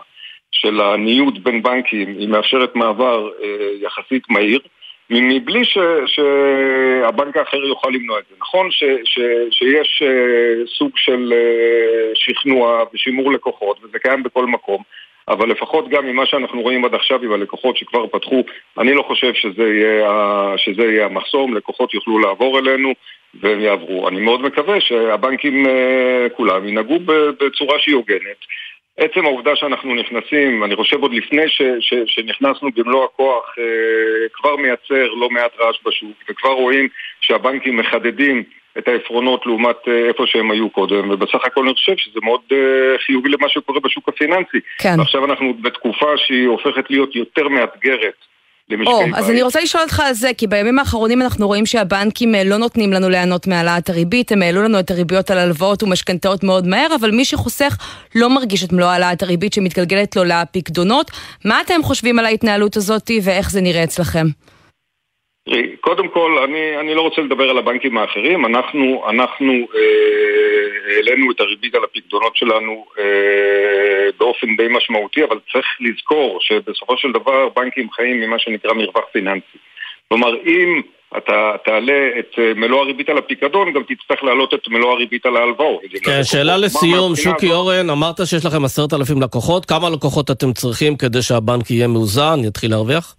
של 0.51 0.81
הניוד 0.81 1.43
בין 1.43 1.63
בנקים 1.63 2.15
היא 2.19 2.29
מאפשרת 2.29 2.75
מעבר 2.75 3.29
אה, 3.43 3.47
יחסית 3.81 4.23
מהיר, 4.29 4.59
מבלי 5.09 5.65
ש, 5.65 5.77
שהבנק 6.05 7.37
האחר 7.37 7.57
יוכל 7.57 7.89
למנוע 7.89 8.19
את 8.19 8.23
זה. 8.29 8.35
נכון 8.41 8.71
ש, 8.71 8.83
ש, 9.03 9.19
שיש 9.51 10.03
אה, 10.05 10.65
סוג 10.77 10.91
של 10.95 11.33
אה, 11.35 12.11
שכנוע 12.15 12.83
ושימור 12.93 13.31
לקוחות, 13.31 13.77
וזה 13.83 13.99
קיים 13.99 14.23
בכל 14.23 14.45
מקום, 14.45 14.83
אבל 15.27 15.49
לפחות 15.49 15.89
גם 15.89 16.05
ממה 16.05 16.25
שאנחנו 16.25 16.61
רואים 16.61 16.85
עד 16.85 16.95
עכשיו 16.95 17.23
עם 17.23 17.33
הלקוחות 17.33 17.77
שכבר 17.77 18.07
פתחו, 18.07 18.43
אני 18.77 18.93
לא 18.93 19.03
חושב 19.03 19.33
שזה 19.33 19.63
יהיה, 19.63 20.53
שזה 20.57 20.83
יהיה 20.83 21.05
המחסום, 21.05 21.53
לקוחות 21.53 21.93
יוכלו 21.93 22.19
לעבור 22.19 22.59
אלינו 22.59 22.93
והם 23.39 23.59
יעברו. 23.59 24.07
אני 24.07 24.21
מאוד 24.21 24.41
מקווה 24.41 24.81
שהבנקים 24.81 25.67
אה, 25.67 26.27
כולם 26.35 26.67
ינהגו 26.67 26.99
בצורה 27.39 27.79
שהיא 27.79 27.95
הוגנת. 27.95 28.37
עצם 28.97 29.25
העובדה 29.25 29.55
שאנחנו 29.55 29.95
נכנסים, 29.95 30.63
אני 30.63 30.75
חושב 30.75 31.01
עוד 31.01 31.13
לפני 31.13 31.49
ש, 31.49 31.61
ש, 31.79 31.93
שנכנסנו 32.05 32.69
במלוא 32.75 33.05
הכוח, 33.05 33.55
אה, 33.59 33.63
כבר 34.33 34.55
מייצר 34.55 35.07
לא 35.13 35.29
מעט 35.29 35.51
רעש 35.59 35.77
בשוק, 35.85 36.11
וכבר 36.29 36.49
רואים 36.49 36.87
שהבנקים 37.21 37.77
מחדדים 37.77 38.43
את 38.77 38.87
העפרונות 38.87 39.45
לעומת 39.45 39.87
אה, 39.87 40.07
איפה 40.07 40.23
שהם 40.27 40.51
היו 40.51 40.69
קודם, 40.69 41.09
ובסך 41.09 41.45
הכל 41.45 41.63
אני 41.65 41.73
חושב 41.73 41.97
שזה 41.97 42.19
מאוד 42.23 42.41
חיובי 43.05 43.29
למה 43.29 43.49
שקורה 43.49 43.79
בשוק 43.79 44.09
הפיננסי. 44.09 44.59
כן. 44.79 44.95
ועכשיו 44.97 45.25
אנחנו 45.25 45.53
בתקופה 45.53 46.17
שהיא 46.17 46.47
הופכת 46.47 46.89
להיות 46.89 47.15
יותר 47.15 47.47
מאתגרת. 47.47 48.31
למשקי 48.69 48.93
בית. 49.05 49.15
אז 49.15 49.29
אני 49.29 49.41
רוצה 49.41 49.61
לשאול 49.61 49.83
אותך 49.83 49.99
על 49.99 50.13
זה, 50.13 50.29
כי 50.37 50.47
בימים 50.47 50.79
האחרונים 50.79 51.21
אנחנו 51.21 51.47
רואים 51.47 51.65
שהבנקים 51.65 52.35
אה, 52.35 52.43
לא 52.43 52.57
נותנים 52.57 52.93
לנו 52.93 53.09
ליהנות 53.09 53.47
מהעלאת 53.47 53.89
הריבית, 53.89 54.31
הם 54.31 54.41
העלו 54.41 54.63
לנו 54.63 54.79
את 54.79 54.91
הריביות 54.91 55.31
על 55.31 55.37
הלוואות 55.37 55.83
ומשכנתאות 55.83 56.43
מאוד 56.43 56.67
מהר, 56.67 56.95
אבל 56.99 57.11
מי 57.11 57.25
שחוסך 57.25 57.77
לא 58.15 58.29
מרגיש 58.29 58.63
את 58.63 58.73
מלוא 58.73 58.87
העלאת 58.87 59.23
הריבית 59.23 59.53
שמתגלגלת 59.53 60.15
לו 60.15 60.23
לפקדונות. 60.23 61.11
מה 61.45 61.61
אתם 61.61 61.83
חושבים 61.83 62.19
על 62.19 62.25
ההתנהלות 62.25 62.77
הזאת 62.77 63.11
ואיך 63.23 63.51
זה 63.51 63.61
נראה 63.61 63.83
אצלכם? 63.83 64.25
קודם 65.81 66.07
כל, 66.07 66.37
אני, 66.47 66.77
אני 66.79 66.95
לא 66.95 67.01
רוצה 67.01 67.21
לדבר 67.21 67.49
על 67.49 67.57
הבנקים 67.57 67.97
האחרים, 67.97 68.45
אנחנו, 68.45 69.03
אנחנו 69.09 69.53
אה, 69.53 70.40
העלינו 70.87 71.31
את 71.31 71.39
הריבית 71.39 71.75
על 71.75 71.83
הפקדונות 71.83 72.35
שלנו 72.35 72.85
אה, 72.99 74.09
באופן 74.19 74.55
די 74.57 74.67
משמעותי, 74.69 75.23
אבל 75.23 75.39
צריך 75.51 75.67
לזכור 75.79 76.37
שבסופו 76.41 76.97
של 76.97 77.11
דבר 77.11 77.49
בנקים 77.49 77.91
חיים 77.91 78.21
ממה 78.21 78.39
שנקרא 78.39 78.73
מרווח 78.73 79.05
פיננסי. 79.11 79.57
כלומר, 80.07 80.35
אם 80.45 80.81
אתה 81.17 81.51
תעלה 81.65 82.09
את 82.19 82.39
אה, 82.39 82.53
מלוא 82.55 82.81
הריבית 82.81 83.09
על 83.09 83.17
הפיקדון, 83.17 83.73
גם 83.73 83.81
תצטרך 83.83 84.23
להעלות 84.23 84.53
את 84.53 84.67
מלוא 84.67 84.91
הריבית 84.91 85.25
על 85.25 85.37
ההלוואות. 85.37 85.81
כן, 86.03 86.23
שאלה 86.23 86.57
לסיום, 86.57 87.15
שוקי 87.15 87.51
אורן, 87.51 87.89
אמרת 87.89 88.15
שיש 88.25 88.45
לכם 88.45 88.65
עשרת 88.65 88.93
אלפים 88.93 89.21
לקוחות, 89.21 89.65
כמה 89.65 89.89
לקוחות 89.89 90.31
אתם 90.31 90.53
צריכים 90.53 90.97
כדי 90.97 91.21
שהבנק 91.21 91.71
יהיה 91.71 91.87
מאוזן, 91.87 92.39
יתחיל 92.47 92.71
להרוויח? 92.71 93.15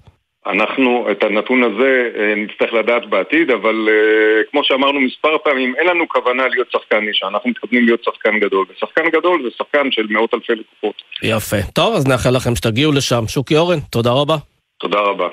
אנחנו 0.46 1.06
את 1.10 1.24
הנתון 1.24 1.62
הזה 1.62 2.10
אה, 2.18 2.34
נצטרך 2.36 2.72
לדעת 2.72 3.10
בעתיד, 3.10 3.50
אבל 3.50 3.88
אה, 3.88 4.42
כמו 4.50 4.64
שאמרנו 4.64 5.00
מספר 5.00 5.38
פעמים, 5.44 5.74
אין 5.78 5.86
לנו 5.86 6.08
כוונה 6.08 6.48
להיות 6.48 6.70
שחקן 6.70 6.98
נישה, 6.98 7.26
אנחנו 7.28 7.50
מתכוונים 7.50 7.84
להיות 7.84 8.04
שחקן 8.04 8.40
גדול. 8.40 8.66
ושחקן 8.70 9.08
גדול 9.08 9.42
זה 9.42 9.48
שחקן 9.58 9.90
של 9.90 10.06
מאות 10.10 10.34
אלפי 10.34 10.52
לקוחות. 10.52 11.02
יפה. 11.22 11.56
טוב, 11.74 11.94
אז 11.94 12.08
נאחל 12.08 12.30
לכם 12.30 12.56
שתגיעו 12.56 12.92
לשם. 12.92 13.24
שוקי 13.28 13.56
אורן, 13.56 13.78
תודה 13.80 14.10
רבה. 14.10 14.36
תודה 14.80 14.98
רבה. 14.98 15.28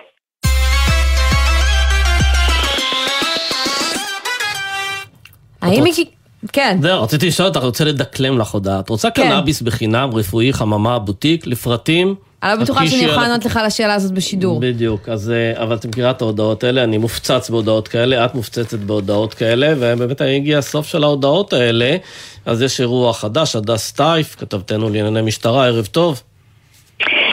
האם 5.62 5.84
היא... 5.86 6.06
כן. 6.54 6.78
זהו, 6.82 7.04
רציתי 7.04 7.28
לשאול 7.28 7.48
אותך, 7.48 7.60
רוצה 7.62 7.86
לדקלם 7.86 8.40
לך 8.40 8.48
הודעה. 8.48 8.80
את 8.80 8.90
רוצה 8.90 9.12
כן. 9.12 9.24
קנאביס 9.24 9.62
בחינם, 9.62 10.10
רפואי, 10.14 10.54
חממה, 10.54 11.00
בוטיק, 11.00 11.48
לפרטים? 11.48 12.29
אני 12.44 12.58
לא 12.58 12.64
בטוחה 12.64 12.88
שאני 12.88 13.04
יכולה 13.04 13.28
לענות 13.28 13.46
לך 13.46 13.58
על 13.58 13.66
השאלה 13.66 13.94
הזאת 13.94 14.12
בשידור. 14.12 14.60
בדיוק, 14.60 15.10
אז 15.10 15.32
אה, 15.32 15.64
אבל 15.64 15.76
את 15.76 15.86
מכירה 15.86 16.12
את 16.12 16.22
ההודעות 16.22 16.64
האלה, 16.64 16.84
אני 16.84 16.98
מופצץ 16.98 17.50
בהודעות 17.50 17.88
כאלה, 17.88 18.26
את 18.26 18.36
מופצצת 18.36 18.80
בהודעות 18.80 19.34
כאלה, 19.34 19.74
ובאמת 19.78 20.22
הגיע 20.22 20.58
הסוף 20.58 20.88
של 20.88 21.04
ההודעות 21.04 21.54
האלה, 21.54 21.98
אז 22.46 22.62
יש 22.62 22.82
אירוע 22.82 23.14
חדש, 23.14 23.56
הדס 23.56 23.88
סטייף, 23.88 24.36
כתבתנו 24.36 24.90
לענייני 24.90 25.22
משטרה, 25.22 25.66
ערב 25.66 25.86
טוב. 25.86 26.22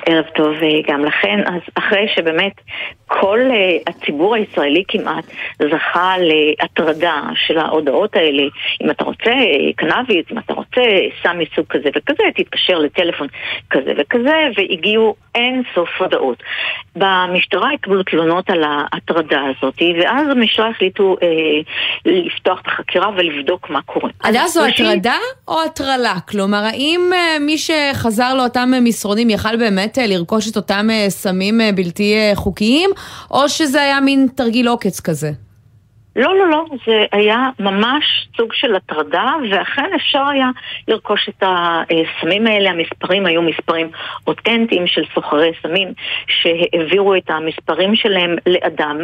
ערב 0.06 0.24
טוב 0.34 0.54
אה, 0.62 0.68
גם 0.88 1.04
לכן. 1.04 1.40
אז 1.46 1.60
אחרי 1.74 2.08
שבאמת 2.16 2.52
כל 3.08 3.40
אה, 3.50 3.78
הציבור 3.86 4.34
הישראלי 4.34 4.84
כמעט 4.88 5.24
זכה 5.70 6.14
להטרדה 6.18 7.22
של 7.34 7.58
ההודעות 7.58 8.16
האלה, 8.16 8.42
אם 8.82 8.90
אתה 8.90 9.04
רוצה 9.04 9.30
אה, 9.30 9.72
קנאביס, 9.76 10.26
אם 10.32 10.38
אתה 10.38 10.52
רוצה 10.52 10.82
סם 11.22 11.38
מסוג 11.38 11.66
כזה 11.68 11.88
וכזה, 11.96 12.22
תתקשר 12.36 12.78
לטלפון 12.78 13.28
כזה 13.70 13.92
וכזה, 13.98 14.34
והגיעו 14.56 15.14
אין 15.34 15.62
סוף 15.74 15.88
הודעות. 15.98 16.42
במשטרה 16.96 17.74
יקבלו 17.74 18.02
תלונות 18.02 18.50
על 18.50 18.64
ההטרדה 18.64 19.40
הזאת, 19.40 19.82
ואז 20.00 20.28
המשטרה 20.30 20.68
החליטו 20.68 21.16
אה, 21.22 21.28
לפתוח 22.04 22.60
את 22.60 22.66
החקירה 22.66 23.10
ולבדוק 23.16 23.70
מה 23.70 23.82
קורה. 23.82 24.10
הדס 24.24 24.54
זו 24.54 24.64
הטרדה 24.64 25.16
או 25.48 25.62
הטרלה? 25.62 26.14
כלומר, 26.28 26.62
האם 26.64 27.00
מי 27.40 27.58
שחזר 27.58 28.34
לאותם 28.34 28.70
מסרונים 28.84 29.30
יכל 29.30 29.56
באמת 29.56 29.95
אה, 29.98 30.06
לרכוש 30.06 30.50
את 30.50 30.56
אותם 30.56 30.86
אה, 30.90 31.10
סמים 31.10 31.60
אה, 31.60 31.72
בלתי 31.72 32.14
חוקיים, 32.34 32.90
או 33.30 33.48
שזה 33.48 33.82
היה 33.82 34.00
מין 34.00 34.26
תרגיל 34.36 34.68
עוקץ 34.68 35.00
כזה? 35.00 35.30
לא, 36.16 36.38
לא, 36.38 36.50
לא, 36.50 36.64
זה 36.86 37.04
היה 37.12 37.38
ממש 37.60 38.28
סוג 38.36 38.52
של 38.52 38.74
הטרדה, 38.74 39.32
ואכן 39.50 39.90
אפשר 39.96 40.22
היה 40.32 40.50
לרכוש 40.88 41.28
את 41.28 41.42
הסמים 41.42 42.46
האלה. 42.46 42.70
המספרים 42.70 43.26
היו 43.26 43.42
מספרים 43.42 43.90
אותנטיים 44.26 44.86
של 44.86 45.02
סוחרי 45.14 45.52
סמים, 45.62 45.88
שהעבירו 46.26 47.14
את 47.14 47.30
המספרים 47.30 47.96
שלהם 47.96 48.36
לאדם 48.46 48.96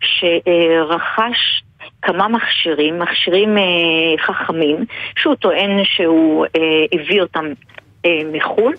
שרכש 0.00 1.62
כמה 2.02 2.28
מכשירים, 2.28 2.98
מכשירים 2.98 3.58
אה, 3.58 3.64
חכמים, 4.18 4.84
שהוא 5.16 5.34
טוען 5.34 5.84
שהוא 5.84 6.46
אה, 6.56 6.60
הביא 6.92 7.22
אותם 7.22 7.44
מחו"ל. 8.32 8.72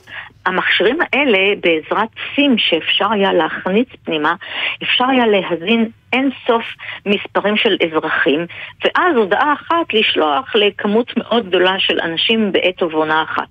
המכשירים 0.45 0.97
האלה, 1.01 1.55
בעזרת 1.59 2.09
סים 2.35 2.57
שאפשר 2.57 3.11
היה 3.11 3.33
להכניס 3.33 3.87
פנימה, 4.03 4.35
אפשר 4.83 5.05
היה 5.05 5.27
להזין 5.27 5.89
אין 6.13 6.29
סוף 6.47 6.63
מספרים 7.05 7.57
של 7.57 7.77
אזרחים, 7.85 8.45
ואז 8.83 9.15
הודעה 9.15 9.53
אחת 9.53 9.93
לשלוח 9.93 10.55
לכמות 10.55 11.17
מאוד 11.17 11.47
גדולה 11.47 11.79
של 11.79 11.99
אנשים 11.99 12.51
בעת 12.51 12.83
ובעונה 12.83 13.23
אחת. 13.23 13.47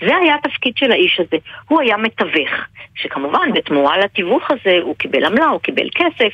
זה 0.00 0.16
היה 0.16 0.34
התפקיד 0.34 0.76
של 0.76 0.92
האיש 0.92 1.20
הזה. 1.20 1.36
הוא 1.68 1.80
היה 1.80 1.96
מתווך, 1.96 2.50
שכמובן 2.94 3.52
בתמורה 3.54 3.98
לתיווך 3.98 4.50
הזה 4.50 4.78
הוא 4.82 4.96
קיבל 4.96 5.24
עמלה, 5.24 5.46
הוא 5.46 5.60
קיבל 5.60 5.88
כסף, 5.94 6.32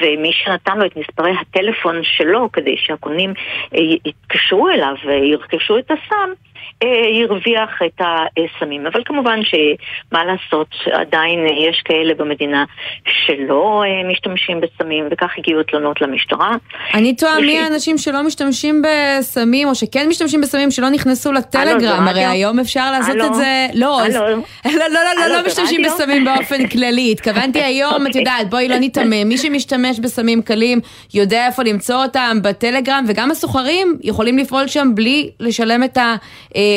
ומי 0.00 0.32
שנתן 0.32 0.78
לו 0.78 0.86
את 0.86 0.96
מספרי 0.96 1.32
הטלפון 1.40 2.00
שלו 2.02 2.52
כדי 2.52 2.76
שהקונים 2.76 3.34
אה, 3.74 3.80
יתקשרו 4.04 4.68
אליו 4.68 4.94
וירכשו 5.06 5.78
את 5.78 5.90
הסם, 5.90 6.30
אה, 6.30 6.49
הרוויח 6.84 7.70
את 7.86 8.00
הסמים. 8.00 8.86
אבל 8.86 9.02
כמובן 9.04 9.40
שמה 9.42 10.24
לעשות, 10.24 10.68
עדיין 10.92 11.46
אה, 11.46 11.68
יש 11.68 11.82
כאלה 11.84 12.14
במדינה 12.14 12.64
שלא 13.06 13.82
אה, 13.86 14.08
משתמשים 14.10 14.60
בסמים, 14.60 15.08
וכך 15.10 15.30
הגיעו 15.38 15.62
תלונות 15.62 16.00
למשטרה. 16.00 16.56
אני 16.94 17.14
תוהה 17.16 17.40
מי 17.40 17.58
האנשים 17.58 17.98
שלא 17.98 18.22
משתמשים 18.22 18.82
בסמים, 18.82 19.68
או 19.68 19.74
שכן 19.74 20.08
משתמשים 20.08 20.40
בסמים, 20.40 20.70
שלא 20.70 20.88
נכנסו 20.88 21.32
לטלגרם, 21.32 22.08
הרי. 22.08 22.24
היום 22.24 22.58
אפשר 22.58 22.90
לעשות? 22.90 23.16
את 23.26 23.34
זה... 23.34 23.66
לא? 23.74 24.00
לא, 24.12 24.20
לא, 24.64 24.86
לא, 24.88 25.00
לא, 25.18 25.36
לא 25.36 25.46
משתמשים? 25.46 25.82
בסמים 25.82 26.24
באופן 26.24 26.66
כללי. 26.72 27.12
התכוונתי 27.12 27.62
היום, 27.62 28.06
את 28.06 28.14
יודעת, 28.16 28.50
בואי 28.50 28.68
לא 28.68 28.78
ניתמם. 28.78 29.28
מי 29.28 29.38
שמשתמש 29.38 30.00
בסמים 30.00 30.42
קלים 30.42 30.80
יודע 31.14 31.46
איפה 31.46 31.62
למצוא 31.62 32.02
אותם 32.02 32.38
בטלגרם, 32.42 33.04
וגם 33.08 33.30
הסוחרים 33.30 33.96
יכולים 34.02 34.38
לפעול 34.38 34.66
שם 34.66 34.88
בלי 34.94 35.30
לשלם 35.40 35.84
את 35.84 35.98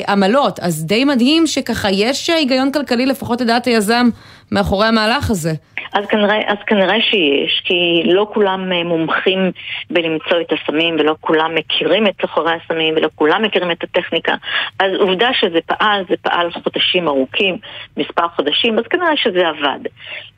העמלות. 0.08 0.60
אז 0.60 0.86
די 0.86 1.06
מדהים 1.06 1.48
שככה 1.48 1.92
יש 1.92 2.30
היגיון 2.30 2.72
כלכלי, 2.72 3.06
לפחות 3.06 3.42
לדעת 3.42 3.66
היזם, 3.66 4.10
מאחורי 4.52 4.88
המהלך 4.88 5.30
הזה. 5.30 5.54
אז 5.94 6.06
כנראה, 6.06 6.40
אז 6.48 6.58
כנראה 6.68 7.02
שיש, 7.02 7.62
כי 7.66 8.04
לא 8.06 8.28
כולם 8.34 8.72
אה, 8.72 8.84
מומחים 8.84 9.52
בלמצוא 9.90 10.42
את 10.42 10.52
הסמים 10.52 10.96
ולא 11.00 11.16
כולם 11.22 11.56
מכירים 11.56 12.08
את 12.08 12.14
סוחרי 12.22 12.54
הסמים 12.54 12.94
ולא 12.98 13.10
כולם 13.16 13.42
מכירים 13.42 13.72
את 13.72 13.84
הטכניקה. 13.84 14.36
אז 14.80 14.92
עובדה 15.00 15.30
שזה 15.34 15.60
פעל, 15.66 16.04
זה 16.10 16.16
פעל 16.22 16.52
חודשים 16.52 17.08
ארוכים, 17.08 17.58
מספר 17.98 18.28
חודשים, 18.28 18.80
אז 18.80 18.88
כנראה 18.88 19.18
שזה 19.18 19.48
עבד. 19.48 19.80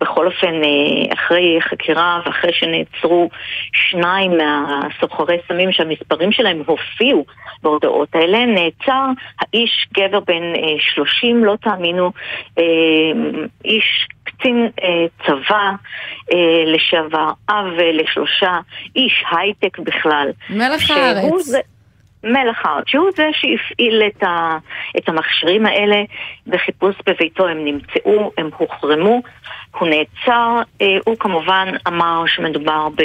בכל 0.02 0.28
אופן, 0.28 0.64
אה, 0.64 1.14
אחרי 1.14 1.58
חקירה 1.62 2.20
ואחרי 2.26 2.52
שנעצרו 2.54 3.30
שניים 3.74 4.32
מהסוחרי 4.38 5.38
סמים 5.48 5.72
שהמספרים 5.72 6.32
שלהם 6.32 6.62
הופיעו 6.66 7.26
בהודעות 7.64 8.16
האלה, 8.16 8.46
נעצר 8.46 9.06
האיש 9.40 9.88
גבר 9.94 10.20
בן 10.20 10.44
אה, 10.56 10.80
30, 10.80 11.46
לא 11.46 11.56
תאמינו, 11.62 12.12
אה, 12.60 12.64
איש 13.66 14.08
קצין 14.40 14.70
אה, 14.84 14.90
צבא 15.28 15.72
אה, 16.34 16.38
לשעבר, 16.66 17.30
אב 17.50 17.80
אה, 17.80 17.92
לשלושה, 17.92 18.60
איש 18.96 19.24
הייטק 19.32 19.80
בכלל. 19.80 20.28
מלך 20.50 20.92
הארץ. 20.92 21.46
זה- 21.46 21.60
מלך 22.26 22.66
הארץ, 22.66 22.84
שהוא 22.88 23.10
זה 23.16 23.30
שהפעיל 23.34 24.04
את, 24.08 24.24
ה, 24.24 24.58
את 24.98 25.10
המכשירים 25.10 25.66
האלה 25.66 26.04
בחיפוש 26.48 26.96
בביתו, 27.06 27.48
הם 27.48 27.66
נמצאו, 27.66 28.32
הם 28.38 28.50
הוחרמו, 28.58 29.22
הוא 29.80 29.90
נעצר, 29.90 30.62
אה, 30.82 30.98
הוא 31.06 31.16
כמובן 31.20 31.68
אמר 31.88 32.24
שמדובר 32.28 32.90
ב, 32.90 33.04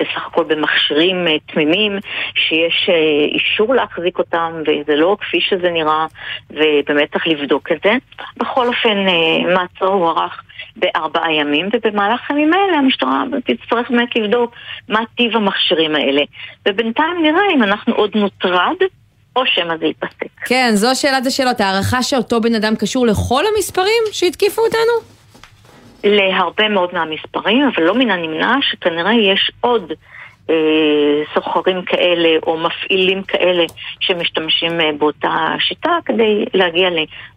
בסך 0.00 0.26
הכל 0.26 0.44
במכשירים 0.44 1.28
אה, 1.28 1.36
תמימים, 1.46 1.98
שיש 2.34 2.88
אה, 2.88 3.24
אישור 3.34 3.74
להחזיק 3.74 4.18
אותם 4.18 4.52
וזה 4.60 4.96
לא 4.96 5.16
כפי 5.20 5.40
שזה 5.40 5.70
נראה, 5.70 6.06
ובאמת 6.50 7.12
צריך 7.12 7.26
לבדוק 7.26 7.72
את 7.72 7.78
זה. 7.84 7.92
בכל 8.36 8.66
אופן, 8.66 9.08
אה, 9.08 9.54
מעצרו 9.54 9.88
הוארך 9.88 10.42
בארבעה 10.76 11.32
ימים, 11.32 11.68
ובמהלך 11.72 12.20
הימים 12.30 12.52
האלה 12.52 12.78
המשטרה 12.78 13.24
תצטרך 13.44 13.90
באמת 13.90 14.16
לבדוק 14.16 14.54
מה 14.88 15.00
טיב 15.16 15.36
המכשירים 15.36 15.94
האלה. 15.94 16.22
ובינתיים 16.68 17.22
נראה 17.22 17.42
אם 17.54 17.62
אנחנו 17.62 17.94
עוד 17.94 18.10
נוטרד, 18.14 18.76
או 19.36 19.42
שמא 19.46 19.76
זה 19.76 19.86
ייפסק. 19.86 20.26
כן, 20.44 20.70
זו 20.74 20.88
שאלת 20.94 21.26
השאלות. 21.26 21.60
הערכה 21.60 22.02
שאותו 22.02 22.40
בן 22.40 22.54
אדם 22.54 22.76
קשור 22.76 23.06
לכל 23.06 23.42
המספרים 23.54 24.02
שהתקיפו 24.12 24.62
אותנו? 24.62 25.18
להרבה 26.04 26.68
מאוד 26.68 26.90
מהמספרים, 26.92 27.70
אבל 27.74 27.84
לא 27.84 27.94
מן 27.94 28.10
הנמנע 28.10 28.54
שכנראה 28.62 29.14
יש 29.14 29.50
עוד 29.60 29.92
סוחרים 31.34 31.82
כאלה 31.86 32.28
או 32.46 32.58
מפעילים 32.58 33.22
כאלה 33.22 33.64
שמשתמשים 34.00 34.80
אה, 34.80 34.90
באותה 34.98 35.54
שיטה 35.58 35.90
כדי 36.04 36.44
להגיע 36.54 36.88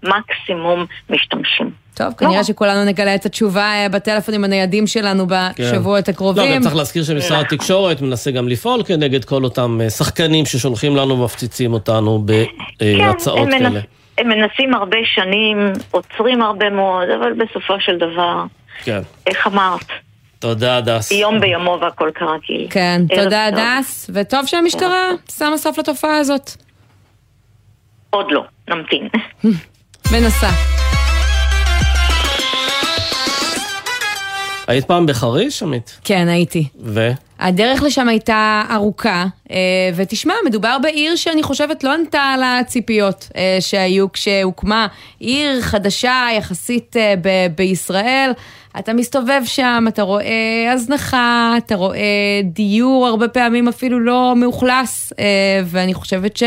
למקסימום 0.04 0.86
משתמשים. 1.10 1.72
טוב, 1.94 2.14
כנראה 2.14 2.44
שכולנו 2.44 2.86
נגלה 2.86 3.16
את 3.16 3.26
התשובה 3.26 3.62
אה, 3.62 3.90
בטלפונים 3.90 4.44
הניידים 4.44 4.88
שלנו 4.88 5.28
בשבועות 5.28 6.08
לא, 6.08 6.14
הקרובים. 6.14 6.56
גם 6.56 6.62
צריך 6.62 6.76
להזכיר 6.76 7.04
שמשרד 7.04 7.40
התקשורת 7.40 8.02
מנסה 8.02 8.32
גם 8.32 8.48
לפעול 8.48 8.84
כנגד 8.84 9.26
כל 9.26 9.44
אותם 9.44 9.80
אה, 9.82 9.90
שחקנים 9.90 10.46
ששולחים 10.46 10.96
לנו 10.96 11.20
ומפציצים 11.20 11.74
אותנו 11.74 12.26
בהצעות 12.80 13.48
הם, 13.48 13.60
כאלה. 13.60 13.80
הם 14.18 14.30
מנסים 14.30 14.74
הרבה 14.74 14.98
שנים, 15.04 15.74
עוצרים 15.92 16.42
הרבה 16.42 16.70
מאוד, 16.70 17.10
אבל 17.10 17.34
בסופו 17.34 17.80
של 17.80 17.98
דבר, 17.98 18.44
כן. 18.84 19.02
איך 19.28 19.48
אמרת? 19.48 19.92
תודה, 20.42 20.78
הדס. 20.78 21.12
יום 21.12 21.40
ביומו 21.40 21.78
והכל 21.82 22.10
כרגיל. 22.16 22.68
כן, 22.70 23.02
ערב 23.10 23.24
תודה. 23.24 23.46
הדס, 23.46 24.10
וטוב 24.14 24.46
שהמשטרה 24.46 25.10
שמה 25.38 25.58
סוף 25.58 25.78
לתופעה 25.78 26.18
הזאת. 26.18 26.52
עוד 28.10 28.26
לא, 28.32 28.44
נמתין. 28.70 29.08
מנסה. 30.14 30.50
היית 34.68 34.86
פעם 34.86 35.06
בחריש, 35.06 35.64
עמית? 35.64 36.00
כן, 36.04 36.28
הייתי. 36.28 36.68
ו? 36.84 37.10
הדרך 37.42 37.84
לשם 37.84 38.08
הייתה 38.08 38.64
ארוכה, 38.72 39.26
אה, 39.52 39.58
ותשמע, 39.96 40.34
מדובר 40.46 40.78
בעיר 40.82 41.16
שאני 41.16 41.44
חושבת 41.44 41.84
לא 41.84 41.94
ענתה 41.94 42.22
על 42.22 42.44
הציפיות 42.44 43.30
אה, 43.36 43.58
שהיו 43.60 44.12
כשהוקמה. 44.12 44.88
עיר 45.20 45.62
חדשה 45.62 46.28
יחסית 46.38 46.98
אה, 46.98 47.14
ב- 47.22 47.48
בישראל, 47.56 48.32
אתה 48.80 48.94
מסתובב 48.94 49.42
שם, 49.46 49.86
אתה 49.88 50.02
רואה 50.02 50.72
הזנחה, 50.74 51.54
אתה 51.58 51.76
רואה 51.76 52.42
דיור 52.44 53.08
הרבה 53.08 53.28
פעמים 53.28 53.68
אפילו 53.68 54.00
לא 54.00 54.34
מאוכלס, 54.36 55.14
ואני 55.66 55.94
חושבת 55.94 56.38
ש... 56.38 56.44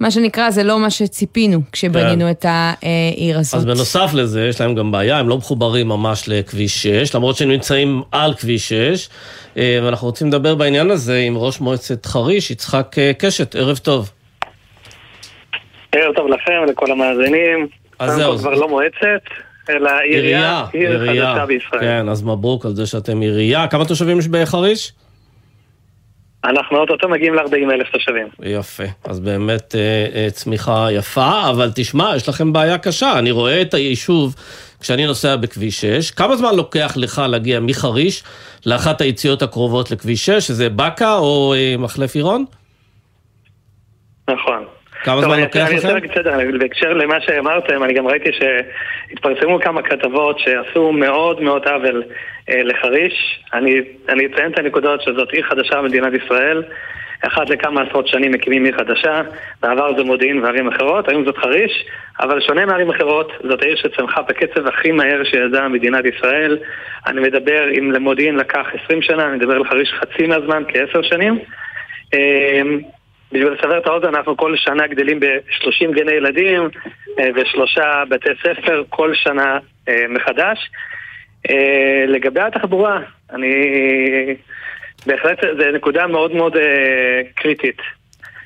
מה 0.00 0.10
שנקרא, 0.10 0.50
זה 0.50 0.62
לא 0.62 0.78
מה 0.78 0.90
שציפינו 0.90 1.60
כשבנינו 1.72 2.24
כן. 2.24 2.30
את 2.30 2.44
העיר 2.48 3.38
הזאת. 3.38 3.54
אז 3.54 3.64
בנוסף 3.64 4.10
לזה, 4.14 4.46
יש 4.46 4.60
להם 4.60 4.74
גם 4.74 4.92
בעיה, 4.92 5.18
הם 5.18 5.28
לא 5.28 5.36
מחוברים 5.36 5.88
ממש 5.88 6.28
לכביש 6.28 6.82
6, 6.82 7.14
למרות 7.14 7.36
שהם 7.36 7.48
נמצאים 7.48 8.02
על 8.12 8.34
כביש 8.34 8.68
6, 8.68 9.08
אה, 9.56 9.78
ואנחנו 9.82 10.06
רוצים 10.06 10.28
לדבר 10.28 10.54
בעניין 10.54 10.90
הזה 10.90 11.18
עם 11.18 11.36
ראש 11.36 11.60
מועצת 11.60 12.06
חריש, 12.06 12.50
יצחק 12.50 12.98
אה, 12.98 13.12
קשת, 13.18 13.56
ערב 13.56 13.76
טוב. 13.76 14.10
ערב 15.92 16.14
טוב 16.14 16.28
לכם 16.28 16.52
ולכל 16.62 16.90
המאזינים. 16.90 17.68
אז 17.98 18.12
זהו, 18.12 18.38
כבר 18.38 18.54
לא 18.54 18.68
מועצת, 18.68 19.24
אלא 19.70 19.90
עירייה, 20.10 20.64
עיר 20.72 21.06
חדשה 21.06 21.46
בישראל. 21.46 21.80
כן, 21.80 22.08
אז 22.08 22.22
מברוק 22.22 22.66
על 22.66 22.74
זה 22.74 22.86
שאתם 22.86 23.20
עירייה. 23.20 23.68
כמה 23.68 23.84
תושבים 23.84 24.18
יש 24.18 24.28
בחריש? 24.28 24.92
אנחנו 26.44 26.78
אוטוטו 26.78 27.08
מגיעים 27.08 27.34
ל-40 27.34 27.72
אלף 27.72 27.90
תושבים. 27.90 28.28
יפה, 28.42 28.84
אז 29.04 29.20
באמת 29.20 29.74
אה, 29.74 30.06
אה, 30.14 30.30
צמיחה 30.30 30.86
יפה, 30.92 31.50
אבל 31.50 31.70
תשמע, 31.74 32.12
יש 32.16 32.28
לכם 32.28 32.52
בעיה 32.52 32.78
קשה. 32.78 33.18
אני 33.18 33.30
רואה 33.30 33.62
את 33.62 33.74
היישוב 33.74 34.34
כשאני 34.80 35.06
נוסע 35.06 35.36
בכביש 35.36 35.80
6. 35.80 36.10
כמה 36.10 36.36
זמן 36.36 36.54
לוקח 36.54 36.92
לך 36.96 37.22
להגיע 37.28 37.60
מחריש 37.60 38.24
לאחת 38.66 39.00
היציאות 39.00 39.42
הקרובות 39.42 39.90
לכביש 39.90 40.26
6, 40.26 40.46
שזה 40.46 40.68
באקה 40.68 41.16
או 41.16 41.54
אה, 41.54 41.74
מחלף 41.78 42.14
עירון? 42.14 42.44
נכון. 44.30 44.64
כמה 45.04 45.20
זמן 45.20 45.40
לוקח 45.40 45.66
אני 45.66 45.74
רוצה 45.74 45.88
לכם? 45.88 45.94
להגיד 45.94 46.10
בסדר, 46.10 46.58
בהקשר 46.58 46.92
למה 46.92 47.20
שאמרתם, 47.20 47.84
אני 47.84 47.94
גם 47.94 48.06
ראיתי 48.06 48.30
שהתפרסמו 48.32 49.60
כמה 49.60 49.82
כתבות 49.82 50.38
שעשו 50.38 50.92
מאוד 50.92 51.40
מאוד 51.40 51.68
עוול 51.68 52.02
אה, 52.50 52.62
לחריש. 52.62 53.42
אני 53.52 53.80
אני 54.08 54.26
אציין 54.26 54.52
את 54.52 54.58
הנקודות 54.58 55.02
שזאת 55.02 55.32
עיר 55.32 55.42
חדשה 55.42 55.82
במדינת 55.82 56.12
ישראל. 56.24 56.62
אחת 57.26 57.50
לכמה 57.50 57.82
עשרות 57.82 58.08
שנים 58.08 58.32
מקימים 58.32 58.64
עיר 58.64 58.76
חדשה, 58.78 59.22
בעבר 59.62 59.96
זה 59.96 60.04
מודיעין 60.04 60.44
וערים 60.44 60.68
אחרות, 60.68 61.08
היום 61.08 61.24
זאת 61.24 61.38
חריש, 61.38 61.84
אבל 62.20 62.40
שונה 62.40 62.66
מערים 62.66 62.90
אחרות, 62.90 63.32
זאת 63.48 63.62
העיר 63.62 63.76
שצמחה 63.76 64.22
בקצב 64.22 64.66
הכי 64.66 64.92
מהר 64.92 65.24
שידעה 65.24 65.68
מדינת 65.68 66.04
ישראל. 66.04 66.58
אני 67.06 67.20
מדבר, 67.20 67.68
אם 67.78 67.92
למודיעין 67.92 68.36
לקח 68.36 68.66
20 68.84 69.02
שנה, 69.02 69.26
אני 69.26 69.36
מדבר 69.36 69.54
על 69.54 69.64
חריש 69.64 69.92
חצי 70.00 70.26
מהזמן, 70.26 70.62
כעשר 70.68 71.02
שנים. 71.02 71.38
בשביל 73.32 73.52
לסבר 73.52 73.78
את 73.78 73.86
האוזן, 73.86 74.14
אנחנו 74.14 74.36
כל 74.36 74.56
שנה 74.56 74.86
גדלים 74.86 75.20
ב-30 75.20 75.92
גני 75.92 76.12
ילדים 76.12 76.68
אה, 77.18 77.28
ושלושה 77.34 78.02
בתי 78.08 78.28
ספר 78.42 78.82
כל 78.88 79.14
שנה 79.14 79.58
אה, 79.88 80.04
מחדש. 80.08 80.70
אה, 81.50 82.04
לגבי 82.08 82.40
התחבורה, 82.40 83.00
אני... 83.30 83.54
בהחלט 85.06 85.38
זו 85.58 85.64
נקודה 85.74 86.06
מאוד 86.06 86.34
מאוד 86.34 86.56
קריטית. 87.34 87.76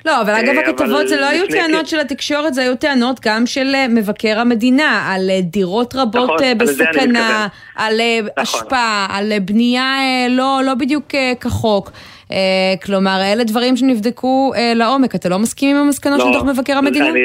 לא, 0.05 0.21
אבל 0.21 0.33
אגב 0.33 0.57
הכתבות 0.57 1.07
זה 1.07 1.21
לא 1.21 1.25
היו 1.25 1.47
טענות 1.47 1.85
כ- 1.85 1.89
של 1.89 1.99
התקשורת, 1.99 2.53
זה 2.53 2.61
היו 2.61 2.75
טענות 2.75 3.19
גם 3.25 3.45
של 3.45 3.75
מבקר 3.89 4.39
המדינה, 4.39 5.13
על 5.13 5.29
דירות 5.41 5.95
רבות 5.95 6.23
נכון, 6.23 6.43
על 6.43 6.53
בסכנה. 6.53 7.47
על 7.75 7.99
אה, 7.99 8.19
השפעה, 8.37 9.07
על 9.09 9.31
בנייה 9.41 9.95
לא 10.29 10.61
לא 10.65 10.73
בדיוק 10.73 11.05
כחוק. 11.41 11.91
אה, 12.31 12.73
כלומר, 12.85 13.19
אלה 13.33 13.43
דברים 13.43 13.77
שנבדקו 13.77 14.53
אה, 14.55 14.73
לעומק. 14.75 15.15
אתה 15.15 15.29
לא 15.29 15.39
מסכים 15.39 15.75
עם 15.75 15.85
המסקנות 15.85 16.21
של 16.21 16.31
דוח 16.33 16.43
מבקר 16.43 16.73
המדינה? 16.73 17.09
אני, 17.09 17.21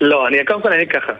לא, 0.00 0.28
אני 0.28 0.44
קודם 0.44 0.62
כל 0.62 0.72
אני 0.72 0.86
ככה. 0.86 1.12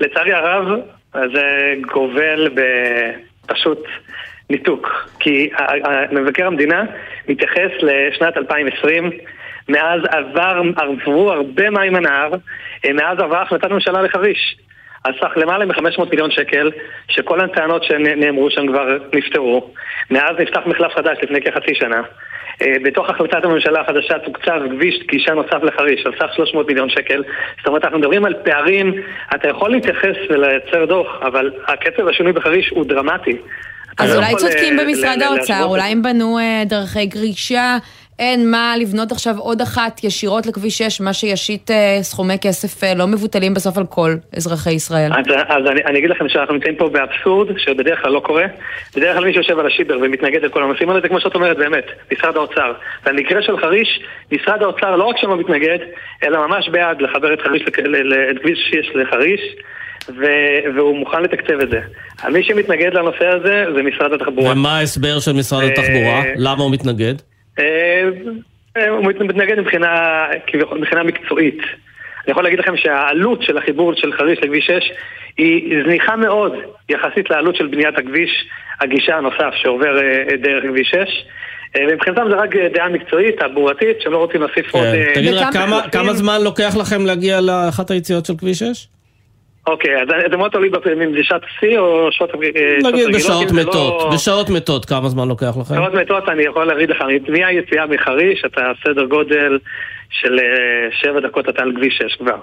לצערי 0.00 0.32
הרב, 0.32 0.66
זה 1.14 1.74
גובל 1.92 2.48
בפשוט 2.54 3.86
ניתוק. 4.50 5.08
כי 5.20 5.50
מבקר 6.12 6.46
המדינה 6.46 6.84
מתייחס 7.28 7.70
לשנת 7.82 8.36
2020, 8.36 9.10
מאז 9.68 10.00
עבר, 10.10 10.62
עברו 10.76 11.32
הרבה 11.32 11.70
מים 11.70 11.96
הנהר, 11.96 12.30
אה, 12.84 12.92
מאז 12.92 13.18
עברה 13.18 13.42
החלטת 13.42 13.70
ממשלה 13.70 14.02
לחריש. 14.02 14.56
על 15.04 15.12
סך 15.20 15.36
למעלה 15.36 15.64
מ-500 15.64 16.10
מיליון 16.10 16.30
שקל, 16.30 16.70
שכל 17.08 17.40
הטענות 17.40 17.84
שנאמרו 17.84 18.50
שם 18.50 18.66
כבר 18.66 18.98
נפתרו. 19.14 19.70
מאז 20.10 20.36
נפתח 20.38 20.60
מחלף 20.66 20.92
חדש 20.94 21.18
לפני 21.22 21.40
כחצי 21.42 21.74
שנה. 21.74 22.02
אה, 22.62 22.72
בתוך 22.84 23.10
החלטת 23.10 23.44
הממשלה 23.44 23.80
החדשה 23.80 24.18
תוקצב 24.18 24.60
כביש 24.70 24.94
גישה 25.10 25.34
נוסף 25.34 25.62
לחריש 25.62 26.06
על 26.06 26.12
סך 26.18 26.34
300 26.36 26.66
מיליון 26.68 26.88
שקל. 26.90 27.22
זאת 27.58 27.66
אומרת, 27.66 27.84
אנחנו 27.84 27.98
מדברים 27.98 28.24
על 28.24 28.34
פערים, 28.44 28.94
אתה 29.34 29.48
יכול 29.48 29.70
להתייחס 29.70 30.16
ולייצר 30.30 30.84
דוח, 30.84 31.06
אבל 31.22 31.50
הקצב 31.68 32.08
השינוי 32.08 32.32
בחריש 32.32 32.68
הוא 32.68 32.84
דרמטי. 32.84 33.36
אז 33.98 34.10
לא 34.10 34.16
אולי 34.16 34.36
צודקים 34.36 34.78
אה, 34.78 34.84
במשרד 34.84 35.22
האוצר, 35.22 35.64
אולי 35.64 35.92
הם 35.92 36.02
בנו 36.02 36.38
אה, 36.38 36.62
דרכי 36.66 37.06
גרישה, 37.06 37.76
אין 38.18 38.50
מה 38.50 38.74
לבנות 38.80 39.12
עכשיו 39.12 39.38
עוד 39.38 39.60
אחת 39.60 40.04
ישירות 40.04 40.46
לכביש 40.46 40.78
6, 40.78 41.00
מה 41.00 41.12
שישית 41.12 41.70
אה, 41.70 41.98
סכומי 42.02 42.38
כסף 42.40 42.84
אה, 42.84 42.94
לא 42.94 43.06
מבוטלים 43.06 43.54
בסוף 43.54 43.78
על 43.78 43.86
כל 43.86 44.14
אזרחי 44.36 44.72
ישראל. 44.72 45.12
אז, 45.12 45.26
אז 45.48 45.66
אני, 45.66 45.84
אני 45.84 45.98
אגיד 45.98 46.10
לכם 46.10 46.28
שאנחנו 46.28 46.54
נמצאים 46.54 46.76
פה 46.76 46.88
באבסורד 46.88 47.58
שבדרך 47.58 48.02
כלל 48.02 48.12
לא 48.12 48.20
קורה. 48.20 48.44
בדרך 48.96 49.16
כלל 49.16 49.24
מי 49.24 49.32
שיושב 49.32 49.58
על 49.58 49.66
השיבר 49.66 49.98
ומתנגד 50.02 50.44
לכל 50.44 50.62
הנושאים 50.62 50.88
האלה 50.88 51.00
זה 51.00 51.08
כמו 51.08 51.20
שאת 51.20 51.34
אומרת 51.34 51.56
באמת, 51.56 51.84
משרד 52.12 52.36
האוצר. 52.36 52.72
במקרה 53.06 53.42
של 53.42 53.60
חריש, 53.60 54.00
משרד 54.32 54.62
האוצר 54.62 54.96
לא 54.96 55.04
רק 55.04 55.16
שלא 55.18 55.36
מתנגד, 55.36 55.78
אלא 56.22 56.46
ממש 56.46 56.68
בעד 56.68 57.02
לחבר 57.02 57.34
את 57.34 57.40
חריש, 57.40 57.62
את 57.62 58.38
כביש 58.42 58.58
6 58.70 58.96
לחריש. 58.96 59.40
ו- 60.08 60.76
והוא 60.76 60.98
מוכן 60.98 61.22
לתקצב 61.22 61.60
את 61.62 61.70
זה. 61.70 61.80
מי 62.32 62.44
שמתנגד 62.44 62.94
לנושא 62.94 63.26
הזה 63.26 63.64
זה 63.74 63.82
משרד 63.82 64.12
התחבורה. 64.12 64.52
ומה 64.52 64.78
ההסבר 64.78 65.20
של 65.20 65.32
משרד 65.32 65.62
אה, 65.62 65.68
התחבורה? 65.68 66.22
למה 66.36 66.62
הוא 66.62 66.72
מתנגד? 66.72 67.14
אה, 67.58 68.08
אה, 68.76 68.88
הוא 68.88 69.04
מת- 69.04 69.20
מתנגד 69.20 69.60
מבחינה, 69.60 70.24
כביכול, 70.46 70.78
מבחינה 70.78 71.02
מקצועית. 71.02 71.58
אני 72.24 72.30
יכול 72.32 72.42
להגיד 72.44 72.58
לכם 72.58 72.76
שהעלות 72.76 73.42
של 73.42 73.58
החיבור 73.58 73.92
של 73.94 74.12
חריש 74.12 74.38
לכביש 74.42 74.64
6 74.66 74.72
היא 75.38 75.74
זניחה 75.84 76.16
מאוד 76.16 76.52
יחסית 76.88 77.30
לעלות 77.30 77.56
של 77.56 77.66
בניית 77.66 77.98
הכביש, 77.98 78.30
הגישה 78.80 79.16
הנוסף 79.16 79.54
שעובר 79.54 79.98
אה, 80.02 80.36
דרך 80.36 80.64
כביש 80.64 80.88
6. 80.88 80.96
אה, 81.76 81.84
ומבחינתם 81.90 82.22
זה 82.30 82.36
רק 82.36 82.50
דעה 82.74 82.88
מקצועית, 82.88 83.38
תעבורתית, 83.38 84.00
שהם 84.00 84.12
לא 84.12 84.18
רוצים 84.18 84.40
להוסיף 84.40 84.74
עוד... 84.74 84.82
כן. 84.84 84.94
אה, 85.08 85.14
תגיד 85.14 85.32
רק 85.34 85.54
כמה 85.92 86.12
זמן 86.14 86.40
לוקח 86.44 86.76
לכם 86.80 87.06
להגיע 87.06 87.40
לאחת 87.40 87.90
היציאות 87.90 88.26
של 88.26 88.34
כביש 88.38 88.58
6? 88.58 88.86
אוקיי, 89.66 90.02
אז 90.02 90.08
זה 90.30 90.36
מאוד 90.36 90.50
תלוי 90.50 90.70
בפ- 90.70 90.86
אם 90.88 91.12
זה 91.16 91.22
שעת 91.22 91.40
שיא 91.60 91.78
או 91.78 92.08
שעות 92.12 92.30
אה, 92.30 92.36
שעות 92.80 92.92
נגיד 92.94 93.04
רגילות, 93.06 93.14
בשעות 93.14 93.48
זה 93.48 93.54
מתות, 93.60 94.02
לא- 94.02 94.10
בשעות 94.14 94.50
מתות 94.50 94.84
כמה 94.84 95.08
זמן 95.08 95.28
לוקח 95.28 95.56
לכם? 95.60 95.74
שעות 95.74 95.94
מתות 95.94 96.28
אני 96.28 96.42
יכול 96.42 96.64
להגיד 96.64 96.90
לך, 96.90 97.04
מהיציאה 97.28 97.86
מחריש 97.86 98.42
אתה 98.46 98.60
סדר 98.86 99.04
גודל 99.04 99.58
של 100.10 100.38
אה, 100.38 100.44
שבע 101.02 101.20
דקות 101.20 101.48
אתה 101.48 101.62
על 101.62 101.72
כביש 101.76 101.98
6 102.08 102.14
כבר. 102.16 102.36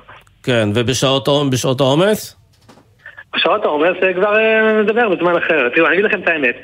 כן, 0.43 0.69
ובשעות 0.76 1.28
העומ- 1.28 1.49
בשעות 1.51 1.80
העומס? 1.82 2.36
בשעות 3.36 3.63
העומס 3.65 3.89
זה 4.01 4.11
כבר 4.15 4.38
אה, 4.39 4.82
נדבר 4.84 5.09
בזמן 5.09 5.38
אחר. 5.38 5.69
תראו, 5.76 5.88
אני 5.88 5.93
אגיד 5.93 6.05
לכם 6.05 6.21
את 6.21 6.28
האמת. 6.28 6.55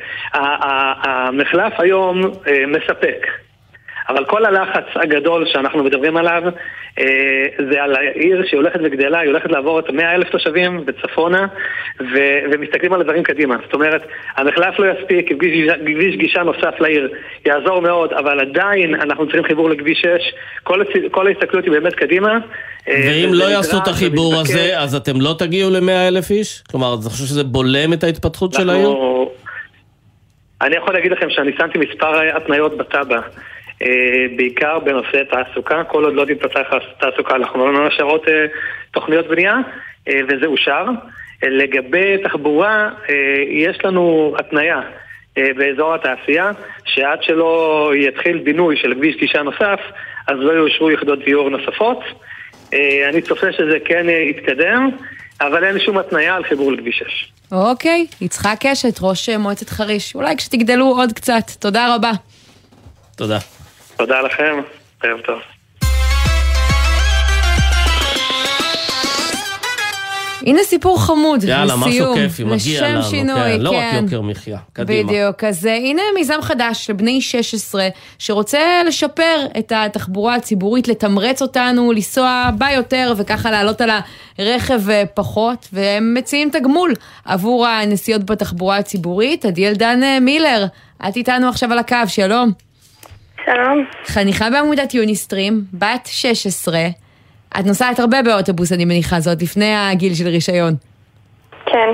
המחלף 1.04 1.74
היום 1.80 2.22
מספק, 2.68 3.28
אבל 4.10 4.26
כל 4.26 4.46
הלחץ 4.46 4.84
הגדול 4.96 5.46
שאנחנו 5.54 5.84
מדברים 5.84 6.18
עליו 6.18 6.44
אה, 7.00 7.06
זה 7.72 7.84
על 7.84 7.96
העיר 7.96 8.46
שהיא 8.48 8.58
הולכת 8.58 8.80
וגדלה, 8.84 9.20
היא 9.20 9.30
הולכת 9.30 9.52
לעבור 9.52 9.80
את 9.80 9.90
100 9.90 10.16
אלף 10.16 10.30
תושבים 10.30 10.86
בצפונה 10.86 11.48
ו- 12.00 12.40
ומסתכלים 12.52 12.94
על 12.94 13.02
הדברים 13.02 13.24
קדימה. 13.24 13.56
זאת 13.66 13.74
אומרת, 13.74 14.02
המחלף 14.38 14.80
לא 14.80 14.86
יספיק, 14.92 15.30
כביש, 15.30 15.72
כביש 15.82 16.16
גישה 16.16 16.44
נוסף 16.44 16.80
לעיר 16.80 17.10
יעזור 17.46 17.82
מאוד, 17.82 18.14
אבל 18.14 18.40
עדיין 18.40 18.96
אנחנו 18.96 19.26
צריכים 19.26 19.44
חיבור 19.44 19.70
לכביש 19.70 20.00
6. 20.00 20.08
כל, 20.64 20.84
כל 21.12 21.28
ההסתכלות 21.28 21.64
היא 21.64 21.72
באמת 21.72 21.96
קדימה. 21.96 22.38
אה, 22.88 22.94
ואם 23.08 23.30
לא 23.34 23.44
יעשו 23.46 23.78
את 23.78 23.88
החיבור 23.88 24.28
ומתבקש. 24.34 24.50
הזה, 24.50 24.80
אז 24.80 24.96
אתם 24.96 25.22
לא 25.22 25.36
תגיעו 25.40 25.70
ל-100 25.72 26.08
אלף 26.08 26.32
איש? 26.32 26.64
כלומר, 26.72 26.94
אתה 27.02 27.10
חושב 27.10 27.24
שזה 27.26 27.44
בולם 27.44 27.94
את 27.94 28.04
ההתפתחות 28.04 28.54
של 28.54 28.70
העיר? 28.70 28.82
אנחנו- 28.88 29.32
אני 30.62 30.76
יכול 30.76 30.94
להגיד 30.94 31.12
לכם 31.12 31.30
שאני 31.30 31.52
שמתי 31.58 31.80
מספר 31.80 32.36
התניות 32.36 32.78
בתב"ע, 32.78 33.20
בעיקר 34.36 34.80
בנושא 34.80 35.24
תעסוקה, 35.24 35.84
כל 35.84 36.04
עוד 36.04 36.14
לא 36.14 36.26
תתפתח 36.26 36.68
תעסוקה, 37.00 37.36
אנחנו 37.36 37.72
לא 37.72 37.90
עוד 38.02 38.22
אה, 38.28 38.46
תוכניות 38.92 39.28
בנייה, 39.28 39.56
אה, 40.08 40.20
וזה 40.28 40.46
אושר. 40.46 40.86
אה, 41.44 41.50
לגבי 41.50 42.18
תחבורה, 42.24 42.90
אה, 43.10 43.16
יש 43.50 43.78
לנו 43.84 44.36
התניה 44.40 44.82
אה, 45.38 45.48
באזור 45.56 45.96
התעשייה, 45.96 46.52
שעד 46.86 47.24
שלא 47.24 47.92
יתחיל 47.96 48.38
בינוי 48.38 48.78
של 48.78 48.94
כביש 48.94 49.16
גישה 49.16 49.44
נוסף, 49.44 49.80
אז 50.28 50.36
לא 50.40 50.52
יאושרו 50.52 50.92
יחידות 50.92 51.26
דיור 51.26 51.50
נוספות. 51.50 52.00
אה, 52.74 53.10
אני 53.10 53.22
צופה 53.22 53.48
שזה 53.52 53.78
כן 53.86 54.10
אה, 54.10 54.14
יתקדם, 54.14 54.90
אבל 55.42 55.64
אין 55.64 55.80
שום 55.80 55.98
התניה 55.98 56.36
על 56.36 56.44
חיבור 56.44 56.72
לכביש 56.72 57.04
6. 57.08 57.32
אוקיי, 57.52 58.08
יצחק 58.22 58.58
קשת, 58.60 59.00
ראש 59.02 59.30
אה, 59.30 59.38
מועצת 59.38 59.70
חריש. 59.70 60.16
אולי 60.16 60.38
כשתגדלו 60.38 60.86
עוד 60.86 61.14
קצת. 61.14 61.52
תודה 61.60 61.96
רבה. 61.96 62.12
תודה. 63.16 63.38
תודה 64.00 64.22
לכם, 64.22 64.62
ערב 65.04 65.20
טוב. 65.20 65.40
הנה 70.42 70.64
סיפור 70.64 71.02
חמוד, 71.02 71.44
יאללה, 71.44 71.76
משהו 71.76 71.90
לסיום. 71.90 72.16
כיפי, 72.16 72.44
מגיע 72.44 72.88
לנו. 72.88 73.00
לשם 73.00 73.10
שינוי, 73.10 73.36
כן, 73.36 73.58
כן. 73.58 73.62
לא 73.62 73.70
רק 73.70 74.04
יוקר 74.04 74.22
מחיה. 74.22 74.58
קדימה. 74.74 75.10
בדיוק, 75.10 75.44
אז 75.44 75.66
אה, 75.66 75.76
הנה 75.76 76.02
מיזם 76.16 76.42
חדש 76.42 76.90
לבני 76.90 77.22
16 77.22 77.88
שרוצה 78.20 78.60
לשפר 78.88 79.46
את 79.60 79.72
התחבורה 79.76 80.36
הציבורית, 80.36 80.88
לתמרץ 80.88 81.42
אותנו, 81.42 81.92
לנסוע 81.92 82.50
בה 82.58 82.72
יותר 82.72 83.14
וככה 83.18 83.52
לעלות 83.52 83.82
על 83.82 83.90
הרכב 84.38 84.90
אה, 84.90 85.04
פחות, 85.14 85.68
והם 85.74 86.14
מציעים 86.14 86.50
תגמול 86.50 86.94
עבור 87.26 87.68
הנסיעות 87.68 88.24
בתחבורה 88.24 88.78
הציבורית. 88.78 89.46
עדיאל 89.46 89.74
דן 89.74 90.04
אה, 90.04 90.20
מילר, 90.20 90.66
את 91.10 91.16
איתנו 91.16 91.50
עכשיו 91.50 91.72
על 91.72 91.80
הקו, 91.80 91.96
שלום. 92.08 92.69
שלום. 93.46 93.86
חניכה 94.06 94.50
בעמודת 94.50 94.94
יוניסטרים, 94.94 95.54
בת 95.74 96.06
16. 96.06 96.80
את 97.60 97.66
נוסעת 97.66 98.00
הרבה 98.00 98.22
באוטובוס, 98.22 98.74
אני 98.74 98.86
מניחה, 98.86 99.20
זאת 99.20 99.42
לפני 99.42 99.76
הגיל 99.76 100.14
של 100.14 100.28
רישיון. 100.28 100.74
כן. 101.66 101.90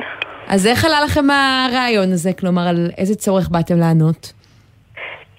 אז 0.47 0.67
איך 0.67 0.85
עלה 0.85 1.01
לכם 1.01 1.29
הרעיון 1.29 2.11
הזה? 2.11 2.29
כלומר, 2.39 2.61
על 2.61 2.89
איזה 2.97 3.15
צורך 3.15 3.49
באתם 3.49 3.79
לענות? 3.79 4.33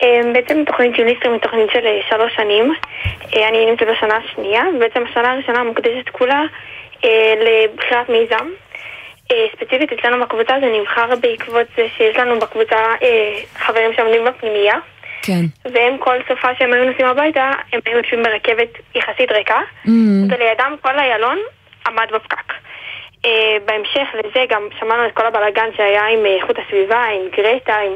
אה, 0.03 0.21
בעצם 0.35 0.65
תוכנית 0.67 0.99
יוניסטרים 0.99 1.33
היא 1.33 1.41
תוכנית 1.41 1.71
של 1.73 1.87
אה, 1.87 2.01
שלוש 2.09 2.33
שנים. 2.37 2.75
אה, 3.35 3.49
אני 3.49 3.67
נמצאת 3.71 3.89
בשנה 3.89 4.17
השנייה, 4.17 4.63
ובעצם 4.77 5.05
השנה 5.11 5.33
הראשונה 5.33 5.65
מוקדשת 5.65 6.09
כולה 6.13 6.43
אה, 7.05 7.35
לבחירת 7.47 8.09
מיזם. 8.09 8.47
ספציפית 9.53 9.93
אצלנו 9.93 10.25
בקבוצה 10.25 10.55
זה 10.61 10.67
נבחר 10.81 11.17
בעקבות 11.21 11.67
זה 11.77 11.87
שיש 11.97 12.17
לנו 12.17 12.39
בקבוצה 12.39 12.77
חברים 13.55 13.93
שעומדים 13.97 14.25
בפנימייה, 14.25 14.75
כן. 15.27 15.45
והם 15.75 15.99
כל 15.99 16.17
סופה 16.29 16.49
שהם 16.59 16.73
היו 16.73 16.85
נוסעים 16.85 17.09
הביתה, 17.09 17.51
הם 17.73 17.81
היו 17.87 17.97
יושבים 17.99 18.23
ברכבת 18.23 18.69
יחסית 18.95 19.33
ריקה, 19.33 19.61
Mm. 19.85 19.89
ולידם 20.31 20.75
כל 20.83 20.99
איילון 20.99 21.39
עמד 21.87 22.07
בפקק. 22.15 22.53
אה, 23.25 23.31
בהמשך 23.67 24.09
לזה 24.19 24.45
גם 24.49 24.63
שמענו 24.81 25.07
את 25.07 25.13
כל 25.15 25.27
הבלאגן 25.27 25.69
שהיה 25.77 26.07
עם 26.07 26.27
אה, 26.27 26.37
איכות 26.41 26.57
הסביבה, 26.59 27.05
עם 27.05 27.23
גרטה, 27.37 27.75
עם 27.87 27.93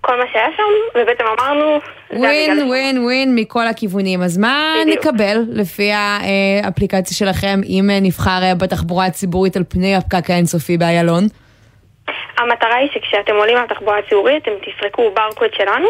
כל 0.00 0.16
מה 0.18 0.24
שהיה 0.32 0.48
שם, 0.56 0.62
ובעצם 1.00 1.24
אמרנו... 1.38 1.78
ווין 2.12 2.62
ווין 2.68 3.04
ווין 3.04 3.34
מכל 3.34 3.66
הכיוונים. 3.66 4.22
אז 4.22 4.38
מה 4.38 4.74
נקבל 4.86 5.36
לפי 5.52 5.90
האפליקציה 5.92 7.16
שלכם 7.16 7.60
אם 7.68 7.90
אה, 7.90 7.98
נבחר 8.00 8.40
אה, 8.42 8.54
בתחבורה 8.54 9.06
הציבורית 9.06 9.56
על 9.56 9.64
פני 9.68 9.96
הפקק 9.96 10.30
האינסופי 10.30 10.76
באיילון? 10.76 11.24
המטרה 12.38 12.74
היא 12.76 12.88
שכשאתם 12.94 13.34
עולים 13.34 13.56
על 13.56 13.66
תחבורה 13.66 13.98
ציבורית, 14.08 14.42
אתם 14.42 14.50
תסרקו 14.64 15.10
ברקוד 15.14 15.50
שלנו. 15.56 15.88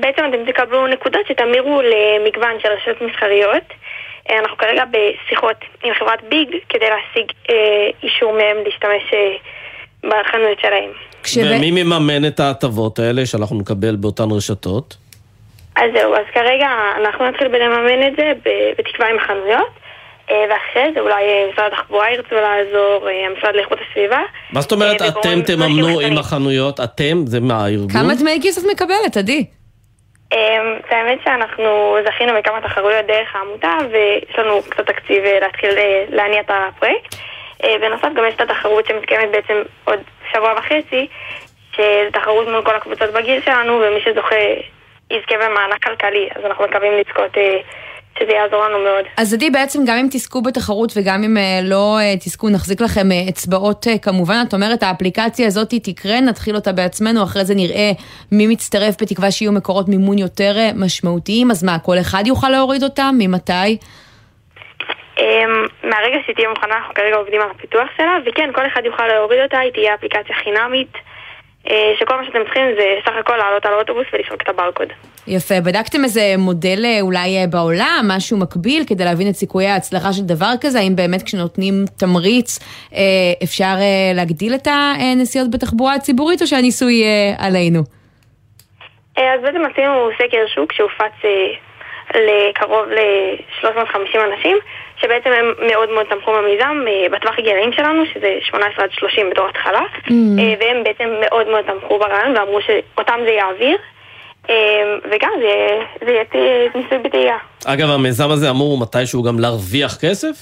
בעצם 0.00 0.22
אתם 0.28 0.52
תקבלו 0.52 0.86
נקודות 0.86 1.26
שתמירו 1.28 1.80
למגוון 1.82 2.60
של 2.62 2.68
רשתות 2.68 3.00
מסחריות. 3.00 3.64
אה, 4.30 4.38
אנחנו 4.38 4.56
כרגע 4.56 4.84
בשיחות 4.84 5.56
עם 5.84 5.94
חברת 5.98 6.22
ביג 6.28 6.48
כדי 6.68 6.86
להשיג 6.90 7.32
אה, 7.50 7.54
אישור 8.02 8.32
מהם 8.32 8.56
להשתמש 8.64 9.02
אה, 9.12 9.36
בחנויות 10.02 10.60
שלהם. 10.60 10.90
ומי 11.36 11.70
מממן 11.70 12.26
את 12.26 12.40
ההטבות 12.40 12.98
האלה 12.98 13.26
שאנחנו 13.26 13.58
נקבל 13.60 13.96
באותן 13.96 14.30
רשתות? 14.30 14.96
אז 15.76 15.90
זהו, 15.94 16.14
אז 16.14 16.24
כרגע 16.34 16.68
אנחנו 17.00 17.28
נתחיל 17.28 17.48
בלממן 17.48 18.06
את 18.06 18.12
זה 18.16 18.32
בתקווה 18.78 19.08
עם 19.08 19.16
החנויות. 19.16 19.80
אה, 20.30 20.44
ואחרי 20.50 20.92
זה 20.94 21.00
אולי 21.00 21.24
אה, 21.24 21.46
משרד 21.52 21.70
התחבורה 21.72 22.10
ירצו 22.10 22.34
לעזור, 22.34 23.08
אה, 23.08 23.26
המשרד 23.26 23.54
לאיכות 23.54 23.78
הסביבה. 23.90 24.20
מה 24.52 24.60
זאת 24.60 24.72
אומרת 24.72 25.02
אה, 25.02 25.08
אתם 25.08 25.42
תממנו 25.42 26.00
עם 26.00 26.18
החנויות? 26.18 26.80
אתם? 26.80 27.26
זה 27.26 27.40
מה, 27.40 27.64
הארגון? 27.64 27.88
כמה 27.92 28.14
דמי 28.14 28.30
את 28.58 28.64
מקבלת, 28.72 29.16
עדי? 29.16 29.44
אמ, 30.32 30.78
האמת 30.90 31.18
שאנחנו 31.24 31.96
זכינו 32.06 32.32
בכמה 32.38 32.60
תחרויות 32.60 33.06
דרך 33.06 33.36
העמותה 33.36 33.76
ויש 33.90 34.38
לנו 34.38 34.62
קצת 34.68 34.86
תקציב 34.86 35.24
אה, 35.24 35.40
להתחיל 35.40 35.78
אה, 35.78 36.04
להניע 36.08 36.40
את 36.40 36.50
הפרויקט. 36.50 37.14
אה, 37.64 37.76
בנוסף 37.80 38.08
גם 38.14 38.24
יש 38.28 38.34
את 38.34 38.40
התחרות 38.40 38.86
שמתקיימת 38.86 39.30
בעצם 39.30 39.62
עוד 39.84 40.00
שבוע 40.32 40.54
וחצי, 40.58 41.06
שזו 41.72 42.10
תחרות 42.12 42.48
מול 42.48 42.62
כל 42.64 42.74
הקבוצות 42.74 43.10
בגיל 43.10 43.42
שלנו 43.42 43.80
ומי 43.82 44.00
שזוכה 44.00 44.36
יזכה 45.10 45.34
במענק 45.36 45.84
כלכלי, 45.84 46.28
אז 46.34 46.44
אנחנו 46.44 46.64
מקווים 46.64 46.92
לזכות 46.92 47.36
שזה 48.22 48.32
יעזור 48.32 48.64
לנו 48.64 48.78
מאוד. 48.78 49.04
אז 49.16 49.34
עדי, 49.34 49.50
בעצם 49.50 49.78
גם 49.86 49.96
אם 49.96 50.06
תזכו 50.10 50.42
בתחרות 50.42 50.92
וגם 50.96 51.22
אם 51.24 51.36
אה, 51.36 51.60
לא 51.62 51.98
אה, 52.00 52.16
תזכו, 52.16 52.48
נחזיק 52.48 52.80
לכם 52.80 53.12
אה, 53.12 53.28
אצבעות 53.28 53.86
כמובן. 54.02 54.44
את 54.48 54.54
אומרת, 54.54 54.82
האפליקציה 54.82 55.46
הזאת 55.46 55.74
תקרה, 55.82 56.20
נתחיל 56.20 56.54
אותה 56.54 56.72
בעצמנו, 56.72 57.22
אחרי 57.22 57.44
זה 57.44 57.54
נראה 57.54 57.90
מי 58.32 58.46
מצטרף 58.46 59.02
בתקווה 59.02 59.30
שיהיו 59.30 59.52
מקורות 59.52 59.88
מימון 59.88 60.18
יותר 60.18 60.52
משמעותיים. 60.74 61.50
אז 61.50 61.64
מה, 61.64 61.78
כל 61.78 61.98
אחד 62.00 62.26
יוכל 62.26 62.48
להוריד 62.48 62.82
אותם? 62.82 63.14
ממתי? 63.18 63.76
אמ, 65.20 65.66
מהרגע 65.84 66.18
שהיא 66.24 66.36
תהיה 66.36 66.48
מוכנה, 66.48 66.76
אנחנו 66.76 66.94
כרגע 66.94 67.16
עובדים 67.16 67.40
על 67.40 67.50
הפיתוח 67.50 67.88
שלה, 67.96 68.16
וכן, 68.26 68.50
כל 68.54 68.66
אחד 68.66 68.82
יוכל 68.84 69.06
להוריד 69.06 69.40
אותה, 69.42 69.58
היא 69.58 69.72
תהיה 69.72 69.94
אפליקציה 69.94 70.36
חינמית, 70.44 70.92
שכל 71.98 72.16
מה 72.16 72.24
שאתם 72.26 72.38
צריכים 72.44 72.62
זה 72.78 72.84
סך 73.04 73.12
הכל 73.20 73.36
לעלות 73.36 73.66
על 73.66 73.72
האוטובוס 73.72 74.06
ולסרוק 74.12 74.42
את 74.42 74.48
הברקוד. 74.48 74.88
יפה, 75.26 75.54
בדקתם 75.60 76.04
איזה 76.04 76.20
מודל 76.38 76.84
אה, 76.84 77.00
אולי 77.00 77.38
אה, 77.38 77.46
בעולם, 77.46 78.04
משהו 78.08 78.38
מקביל, 78.38 78.82
כדי 78.88 79.04
להבין 79.04 79.28
את 79.28 79.34
סיכויי 79.34 79.66
ההצלחה 79.66 80.12
של 80.12 80.22
דבר 80.22 80.52
כזה? 80.60 80.78
האם 80.78 80.96
באמת 80.96 81.22
כשנותנים 81.22 81.74
תמריץ 81.98 82.58
אה, 82.94 83.00
אפשר 83.44 83.74
אה, 83.80 84.12
להגדיל 84.14 84.54
את 84.54 84.66
הנסיעות 85.00 85.50
בתחבורה 85.50 85.94
הציבורית, 85.94 86.42
או 86.42 86.46
שהניסוי 86.46 86.92
יהיה 86.92 87.36
עלינו? 87.38 87.80
אה, 89.18 89.34
אז 89.34 89.40
בעצם 89.42 89.62
עשינו 89.72 90.10
סקר 90.18 90.44
שוק 90.54 90.72
שהופץ 90.72 91.24
אה, 91.24 91.30
לקרוב 92.14 92.86
ל-350 92.88 94.18
אנשים, 94.32 94.56
שבעצם 95.00 95.30
הם 95.30 95.52
מאוד 95.66 95.90
מאוד 95.90 96.06
תמכו 96.06 96.32
במיזם 96.32 96.84
אה, 96.88 97.06
בטווח 97.18 97.38
הגילאים 97.38 97.72
שלנו, 97.72 98.02
שזה 98.14 98.38
18 98.40 98.84
עד 98.84 98.90
30 98.92 99.30
בתור 99.30 99.48
התחלה, 99.48 99.80
Mm. 99.80 100.12
אה, 100.38 100.54
והם 100.60 100.84
בעצם 100.84 101.08
מאוד 101.20 101.48
מאוד 101.48 101.64
תמכו 101.64 101.98
ברעיון 101.98 102.36
ואמרו 102.36 102.60
שאותם 102.62 103.18
זה 103.24 103.30
יעביר, 103.30 103.78
אה, 104.50 104.54
וגם 105.10 105.30
זה, 105.40 105.78
זה 106.06 106.10
יהיה 106.10 106.68
ניסוי 106.74 106.98
בטעייה. 106.98 107.36
אגב, 107.66 107.90
המיזם 107.90 108.30
הזה 108.30 108.50
אמור 108.50 108.78
מתישהו 108.78 109.22
גם 109.22 109.38
להרוויח 109.38 109.96
כסף? 110.00 110.36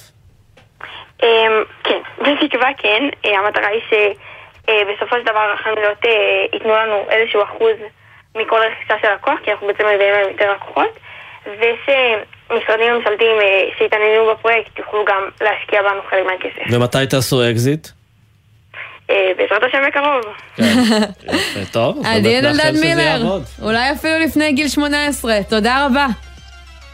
כן, 1.18 1.52
בתקווה 2.22 2.68
כן, 2.78 3.08
המטרה 3.24 3.66
היא 3.66 3.80
שבסופו 3.90 5.16
של 5.16 5.22
דבר 5.22 5.52
החנויות 5.54 6.04
ייתנו 6.52 6.72
לנו 6.74 7.04
איזשהו 7.10 7.42
אחוז 7.42 7.76
מכל 8.34 8.56
רכישה 8.56 8.94
של 9.02 9.14
לקוח, 9.14 9.38
כי 9.44 9.52
אנחנו 9.52 9.66
בעצם 9.66 9.84
מביאים 9.94 10.12
להם 10.12 10.28
יותר 10.30 10.52
לקוחות, 10.52 10.98
ושמשרדים 12.50 12.94
ממשלתיים 12.94 13.40
אה, 13.40 13.64
שהתעניינו 13.78 14.30
בפרויקט 14.32 14.78
יוכלו 14.78 15.04
גם 15.04 15.22
להשקיע 15.40 15.82
בנו 15.82 16.00
חלק 16.10 16.26
מהכסף. 16.26 16.74
ומתי 16.74 17.06
תעשו 17.06 17.50
אקזיט? 17.50 17.88
אה, 19.10 19.30
בעזרת 19.36 19.62
השם 19.62 19.78
בקרוב. 19.88 20.22
יפה, 21.34 21.72
טוב, 21.72 22.06
עדי 22.06 22.40
באמת 22.40 22.44
נאחל 22.44 22.66
אלדד 22.66 22.76
שזה 22.76 22.86
מילר, 22.86 23.02
יעבוד. 23.02 23.42
אולי 23.62 23.92
אפילו 23.92 24.18
לפני 24.24 24.52
גיל 24.52 24.68
18. 24.68 25.42
תודה 25.48 25.86
רבה. 25.86 26.06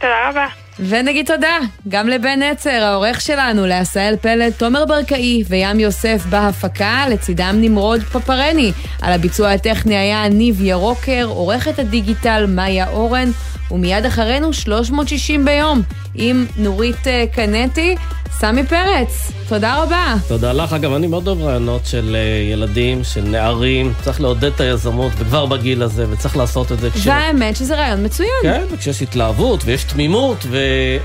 תודה 0.01 0.29
רבה. 0.29 0.64
ונגיד 0.79 1.27
תודה 1.27 1.59
גם 1.89 2.09
לבן 2.09 2.43
נצר, 2.43 2.70
העורך 2.70 3.20
שלנו, 3.20 3.66
לעשהאל 3.66 4.16
פלד, 4.16 4.53
תומר 4.53 4.85
ברקאי 4.85 5.43
וים 5.49 5.81
יוסף 5.81 6.27
בהפקה, 6.31 7.05
לצידם 7.11 7.57
נמרוד 7.61 8.01
פפרני. 8.01 8.72
על 9.03 9.12
הביצוע 9.12 9.51
הטכני 9.51 9.97
היה 9.97 10.29
ניב 10.29 10.62
ירוקר, 10.62 11.25
עורכת 11.25 11.79
הדיגיטל 11.79 12.47
מאיה 12.49 12.89
אורן, 12.89 13.31
ומיד 13.70 14.05
אחרינו 14.07 14.53
360 14.53 15.45
ביום 15.45 15.83
עם 16.15 16.47
נורית 16.57 17.07
אה, 17.07 17.25
קנטי. 17.33 17.97
סמי 18.39 18.67
פרץ, 18.67 19.33
תודה 19.49 19.83
רבה. 19.83 20.15
תודה 20.29 20.53
לך. 20.53 20.73
אגב, 20.73 20.93
אני 20.93 21.07
מאוד 21.07 21.29
אוהב 21.29 21.41
רעיונות 21.41 21.87
של 21.87 22.17
אה, 22.19 22.53
ילדים, 22.53 23.05
של 23.05 23.23
נערים. 23.23 23.93
צריך 24.03 24.21
לעודד 24.21 24.45
את 24.45 24.61
היזמות, 24.61 25.12
וכבר 25.19 25.47
בגיל 25.47 25.83
הזה, 25.83 26.07
וצריך 26.11 26.37
לעשות 26.37 26.73
את 26.73 26.81
זה 26.81 26.91
כש... 26.91 27.07
והאמת 27.07 27.57
שזה 27.57 27.77
רעיון 27.77 28.05
מצוין. 28.05 28.29
כן, 28.43 28.62
וכשיש 28.71 29.03
התלהבות 29.03 29.65
ויש 29.65 29.85
תמימות, 29.85 30.47
ו- 30.51 30.59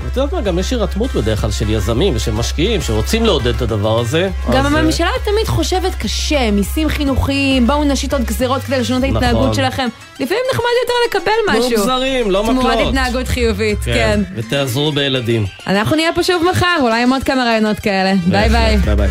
ואת 0.04 0.16
יודעת 0.16 0.32
מה, 0.32 0.40
גם 0.40 0.58
יש 0.58 0.70
הירתמות 0.70 1.14
בדרך 1.14 1.40
כלל 1.40 1.50
של 1.50 1.70
יזמים 1.70 2.16
ושל 2.16 2.32
משקיעים 2.32 2.82
שרוצים 2.82 3.24
לעודד 3.24 3.54
את 3.54 3.62
הדבר 3.62 3.98
הזה. 3.98 4.30
גם 4.52 4.66
אז, 4.66 4.74
אה, 4.74 4.78
הממשלה 4.80 5.08
תמיד 5.24 5.46
חושבת 5.46 5.94
קשה, 5.94 6.50
מיסים 6.50 6.88
חינוכיים, 6.88 7.66
בואו 7.66 7.84
נשית 7.84 8.12
עוד 8.12 8.24
גזירות 8.24 8.62
כדי 8.62 8.80
לשנות 8.80 9.04
את 9.04 9.08
נכון. 9.08 9.24
ההתנהגות 9.24 9.54
שלכם. 9.54 9.88
לפעמים 10.20 10.42
נחמד 10.52 10.64
יותר 10.82 10.92
לקבל 11.18 11.32
תנו 11.52 11.66
משהו. 11.66 11.82
גזרים, 11.82 12.30
לא 12.30 12.42
תמורת 12.46 12.66
מקלות. 12.66 12.88
התנהגות 12.88 13.28
חיובית, 13.28 13.78
כן. 13.84 14.20
ותעזרו 14.36 14.92
בילדים. 14.92 15.46
אנחנו 15.66 15.96
נהיה 15.96 16.12
פה 16.14 16.22
שוב 16.22 16.42
מחר, 16.50 16.76
אולי 16.80 17.02
עם 17.02 17.12
עוד 17.12 17.24
כמה 17.24 17.44
רעיונות 17.44 17.78
כאלה. 17.80 18.12
ביי 18.26 18.48
ביי. 18.48 18.76
ביי 18.76 18.96
ביי. 18.96 19.08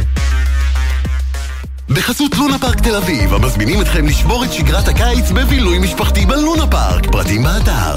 בחסות 1.90 2.36
לונה 2.38 2.60
פארק 2.60 2.80
תל 2.80 2.96
אביב, 2.96 3.34
המזמינים 3.34 3.82
אתכם 3.82 4.08
לשבור 4.08 4.44
את 4.46 4.54
שגרת 4.54 4.88
הקיץ 4.88 5.32
בבילוי 5.32 5.80
משפחתי 5.80 6.26
בלונה 6.26 6.68
פארק. 6.68 7.06
פרטים 7.12 7.44
באתר. 7.44 7.96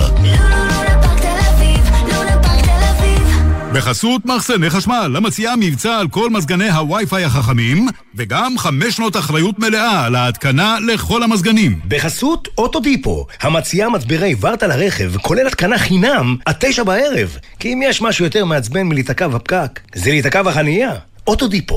בחסות 3.74 4.26
מחסני 4.26 4.70
חשמל, 4.70 5.14
המציעה 5.16 5.56
מבצע 5.56 5.98
על 5.98 6.08
כל 6.08 6.30
מזגני 6.30 6.70
הווי-פיי 6.70 7.24
החכמים, 7.24 7.88
וגם 8.14 8.58
חמש 8.58 8.96
שנות 8.96 9.16
אחריות 9.16 9.58
מלאה 9.58 10.04
על 10.04 10.14
ההתקנה 10.14 10.76
לכל 10.86 11.22
המזגנים. 11.22 11.80
בחסות 11.88 12.48
אוטודיפו, 12.58 13.26
המציעה 13.40 13.88
מצברי 13.88 14.34
ורטה 14.40 14.66
לרכב, 14.66 15.16
כולל 15.16 15.46
התקנה 15.46 15.78
חינם 15.78 16.36
עד 16.46 16.54
תשע 16.58 16.82
בערב. 16.82 17.36
כי 17.58 17.72
אם 17.72 17.80
יש 17.84 18.02
משהו 18.02 18.24
יותר 18.24 18.44
מעצבן 18.44 18.82
מלהיתקע 18.82 19.28
בפקק, 19.28 19.80
זה 19.94 20.10
להיתקע 20.10 20.42
בחנייה. 20.42 20.92
אוטודיפו. 21.26 21.76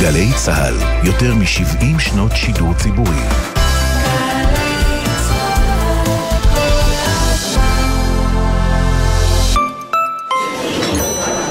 גלי 0.00 0.28
צה"ל, 0.36 0.74
יותר 1.04 1.34
מ-70 1.34 2.00
שנות 2.00 2.30
שידור 2.34 2.74
ציבורי. 2.74 3.59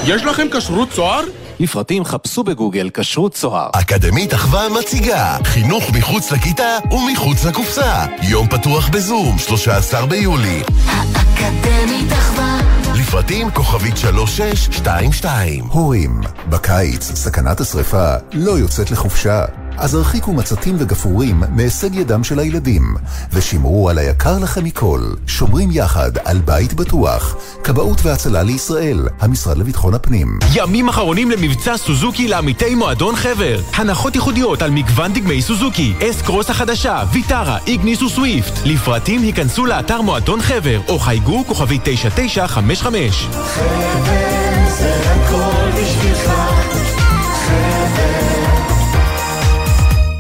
יש 0.09 0.23
לכם 0.23 0.47
כשרות 0.51 0.89
צוהר? 0.91 1.21
לפרטים 1.59 2.05
חפשו 2.05 2.43
בגוגל 2.43 2.89
כשרות 2.93 3.33
צוהר. 3.33 3.69
אקדמית 3.73 4.33
אחווה 4.33 4.69
מציגה 4.79 5.37
חינוך 5.43 5.83
מחוץ 5.97 6.31
לכיתה 6.31 6.77
ומחוץ 6.91 7.45
לקופסה. 7.45 8.05
יום 8.21 8.47
פתוח 8.47 8.89
בזום, 8.89 9.37
13 9.37 10.05
ביולי. 10.05 10.61
האקדמית 10.85 12.11
אחווה 12.11 12.59
לפרטים 12.99 13.51
כוכבית 13.51 13.97
3622. 13.97 15.63
הורים, 15.63 16.21
בקיץ 16.49 17.03
סכנת 17.03 17.59
השרפה 17.59 18.13
לא 18.33 18.51
יוצאת 18.51 18.91
לחופשה. 18.91 19.45
אז 19.79 19.95
הרחיקו 19.95 20.33
מצתים 20.33 20.75
וגפרורים 20.79 21.43
מהישג 21.49 21.95
ידם 21.95 22.23
של 22.23 22.39
הילדים, 22.39 22.95
ושמרו 23.33 23.89
על 23.89 23.97
היקר 23.97 24.39
לכם 24.39 24.63
מכל, 24.63 25.01
שומרים 25.27 25.69
יחד 25.71 26.11
על 26.25 26.37
בית 26.37 26.73
בטוח. 26.73 27.35
כבאות 27.63 28.05
והצלה 28.05 28.43
לישראל, 28.43 29.07
המשרד 29.19 29.57
לביטחון 29.57 29.93
הפנים. 29.93 30.39
ימים 30.53 30.89
אחרונים 30.89 31.31
למבצע 31.31 31.77
סוזוקי 31.77 32.27
לעמיתי 32.27 32.75
מועדון 32.75 33.15
חבר. 33.15 33.59
הנחות 33.73 34.15
ייחודיות 34.15 34.61
על 34.61 34.71
מגוון 34.71 35.13
דגמי 35.13 35.41
סוזוקי, 35.41 35.93
אס 36.01 36.21
קרוס 36.21 36.49
החדשה, 36.49 37.03
ויטרה, 37.13 37.57
איגניס 37.67 38.01
וסוויפט. 38.01 38.53
לפרטים 38.65 39.21
היכנסו 39.21 39.65
לאתר 39.65 40.01
מועדון 40.01 40.41
חבר, 40.41 40.79
או 40.87 40.99
חייגו 40.99 41.43
כוכבי 41.47 41.79
9955. 41.83 43.27
חבר 43.55 44.39
זה 44.79 44.95
הכל 45.11 45.71
בשבילך 45.71 46.08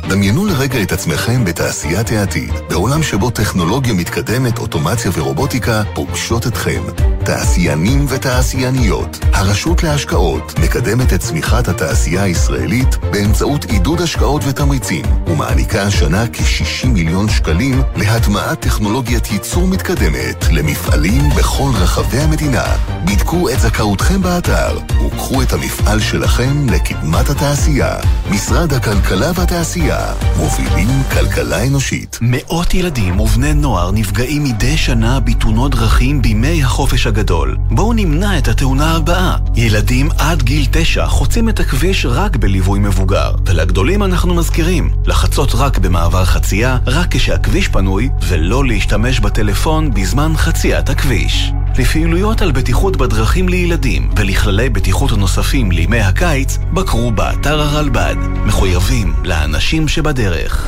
דמיינו 0.09 0.45
לרגע 0.45 0.81
את 0.81 0.91
עצמכם 0.91 1.45
בתעשיית 1.45 2.11
העתיד, 2.11 2.53
בעולם 2.69 3.03
שבו 3.03 3.29
טכנולוגיה 3.29 3.93
מתקדמת, 3.93 4.59
אוטומציה 4.59 5.11
ורובוטיקה 5.13 5.83
פוגשות 5.93 6.47
אתכם. 6.47 6.81
תעשיינים 7.25 8.05
ותעשייניות, 8.09 9.19
הרשות 9.33 9.83
להשקעות 9.83 10.59
מקדמת 10.59 11.13
את 11.13 11.19
צמיחת 11.19 11.67
התעשייה 11.67 12.23
הישראלית 12.23 12.95
באמצעות 13.11 13.65
עידוד 13.65 14.01
השקעות 14.01 14.41
ותמריצים, 14.47 15.05
ומעניקה 15.27 15.81
השנה 15.81 16.25
כ-60 16.33 16.87
מיליון 16.87 17.29
שקלים 17.29 17.81
להטמעת 17.95 18.59
טכנולוגיית 18.59 19.31
ייצור 19.31 19.67
מתקדמת 19.67 20.45
למפעלים 20.51 21.29
בכל 21.37 21.71
רחבי 21.81 22.17
המדינה. 22.17 22.63
בדקו 23.05 23.49
את 23.49 23.59
זכאותכם 23.59 24.21
באתר, 24.21 24.77
וקחו 25.05 25.41
את 25.41 25.53
המפעל 25.53 25.99
שלכם 25.99 26.69
לקדמת 26.69 27.29
התעשייה. 27.29 27.95
משרד 28.31 28.73
הכלכלה 28.73 29.31
והתעשייה, 29.35 29.98
מובילים 30.37 31.03
כלכלה 31.11 31.67
אנושית. 31.67 32.19
מאות 32.21 32.73
ילדים 32.73 33.19
ובני 33.19 33.53
נוער 33.53 33.91
נפגעים 33.91 34.43
מדי 34.43 34.77
שנה 34.77 35.19
בתאונות 35.19 35.75
דרכים 35.75 36.21
בימי 36.21 36.63
החופש 36.63 37.07
הגדול. 37.07 37.57
בואו 37.71 37.93
נמנע 37.93 38.37
את 38.37 38.47
התאונה 38.47 38.95
הבאה. 38.95 39.35
ילדים 39.55 40.09
עד 40.17 40.43
גיל 40.43 40.65
תשע 40.71 41.05
חוצים 41.05 41.49
את 41.49 41.59
הכביש 41.59 42.05
רק 42.05 42.35
בליווי 42.35 42.79
מבוגר. 42.79 43.35
ולגדולים 43.45 44.03
אנחנו 44.03 44.35
מזכירים, 44.35 44.89
לחצות 45.05 45.51
רק 45.55 45.77
במעבר 45.77 46.25
חצייה, 46.25 46.77
רק 46.87 47.07
כשהכביש 47.15 47.67
פנוי, 47.67 48.09
ולא 48.27 48.65
להשתמש 48.65 49.19
בטלפון 49.19 49.93
בזמן 49.93 50.33
חציית 50.35 50.89
הכביש. 50.89 51.51
לפעילויות 51.77 52.41
על 52.41 52.51
בטיחות 52.51 52.97
בדרכים 52.97 53.49
לילדים 53.49 54.09
ולכללי 54.17 54.69
בטיחות 54.69 55.11
נוספים 55.11 55.71
לימי 55.71 55.99
הקיץ, 55.99 56.57
בקרו 56.73 57.11
באתר 57.11 57.61
הרלב"ד. 57.61 58.15
מחויבים 58.45 59.13
לאנשים 59.23 59.87
שבדרך. 59.89 60.67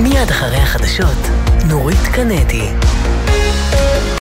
מיד 0.00 0.30
אחרי 0.30 0.56
החדשות, 0.56 1.18
נורית 1.68 2.06
קנדי. 2.12 2.68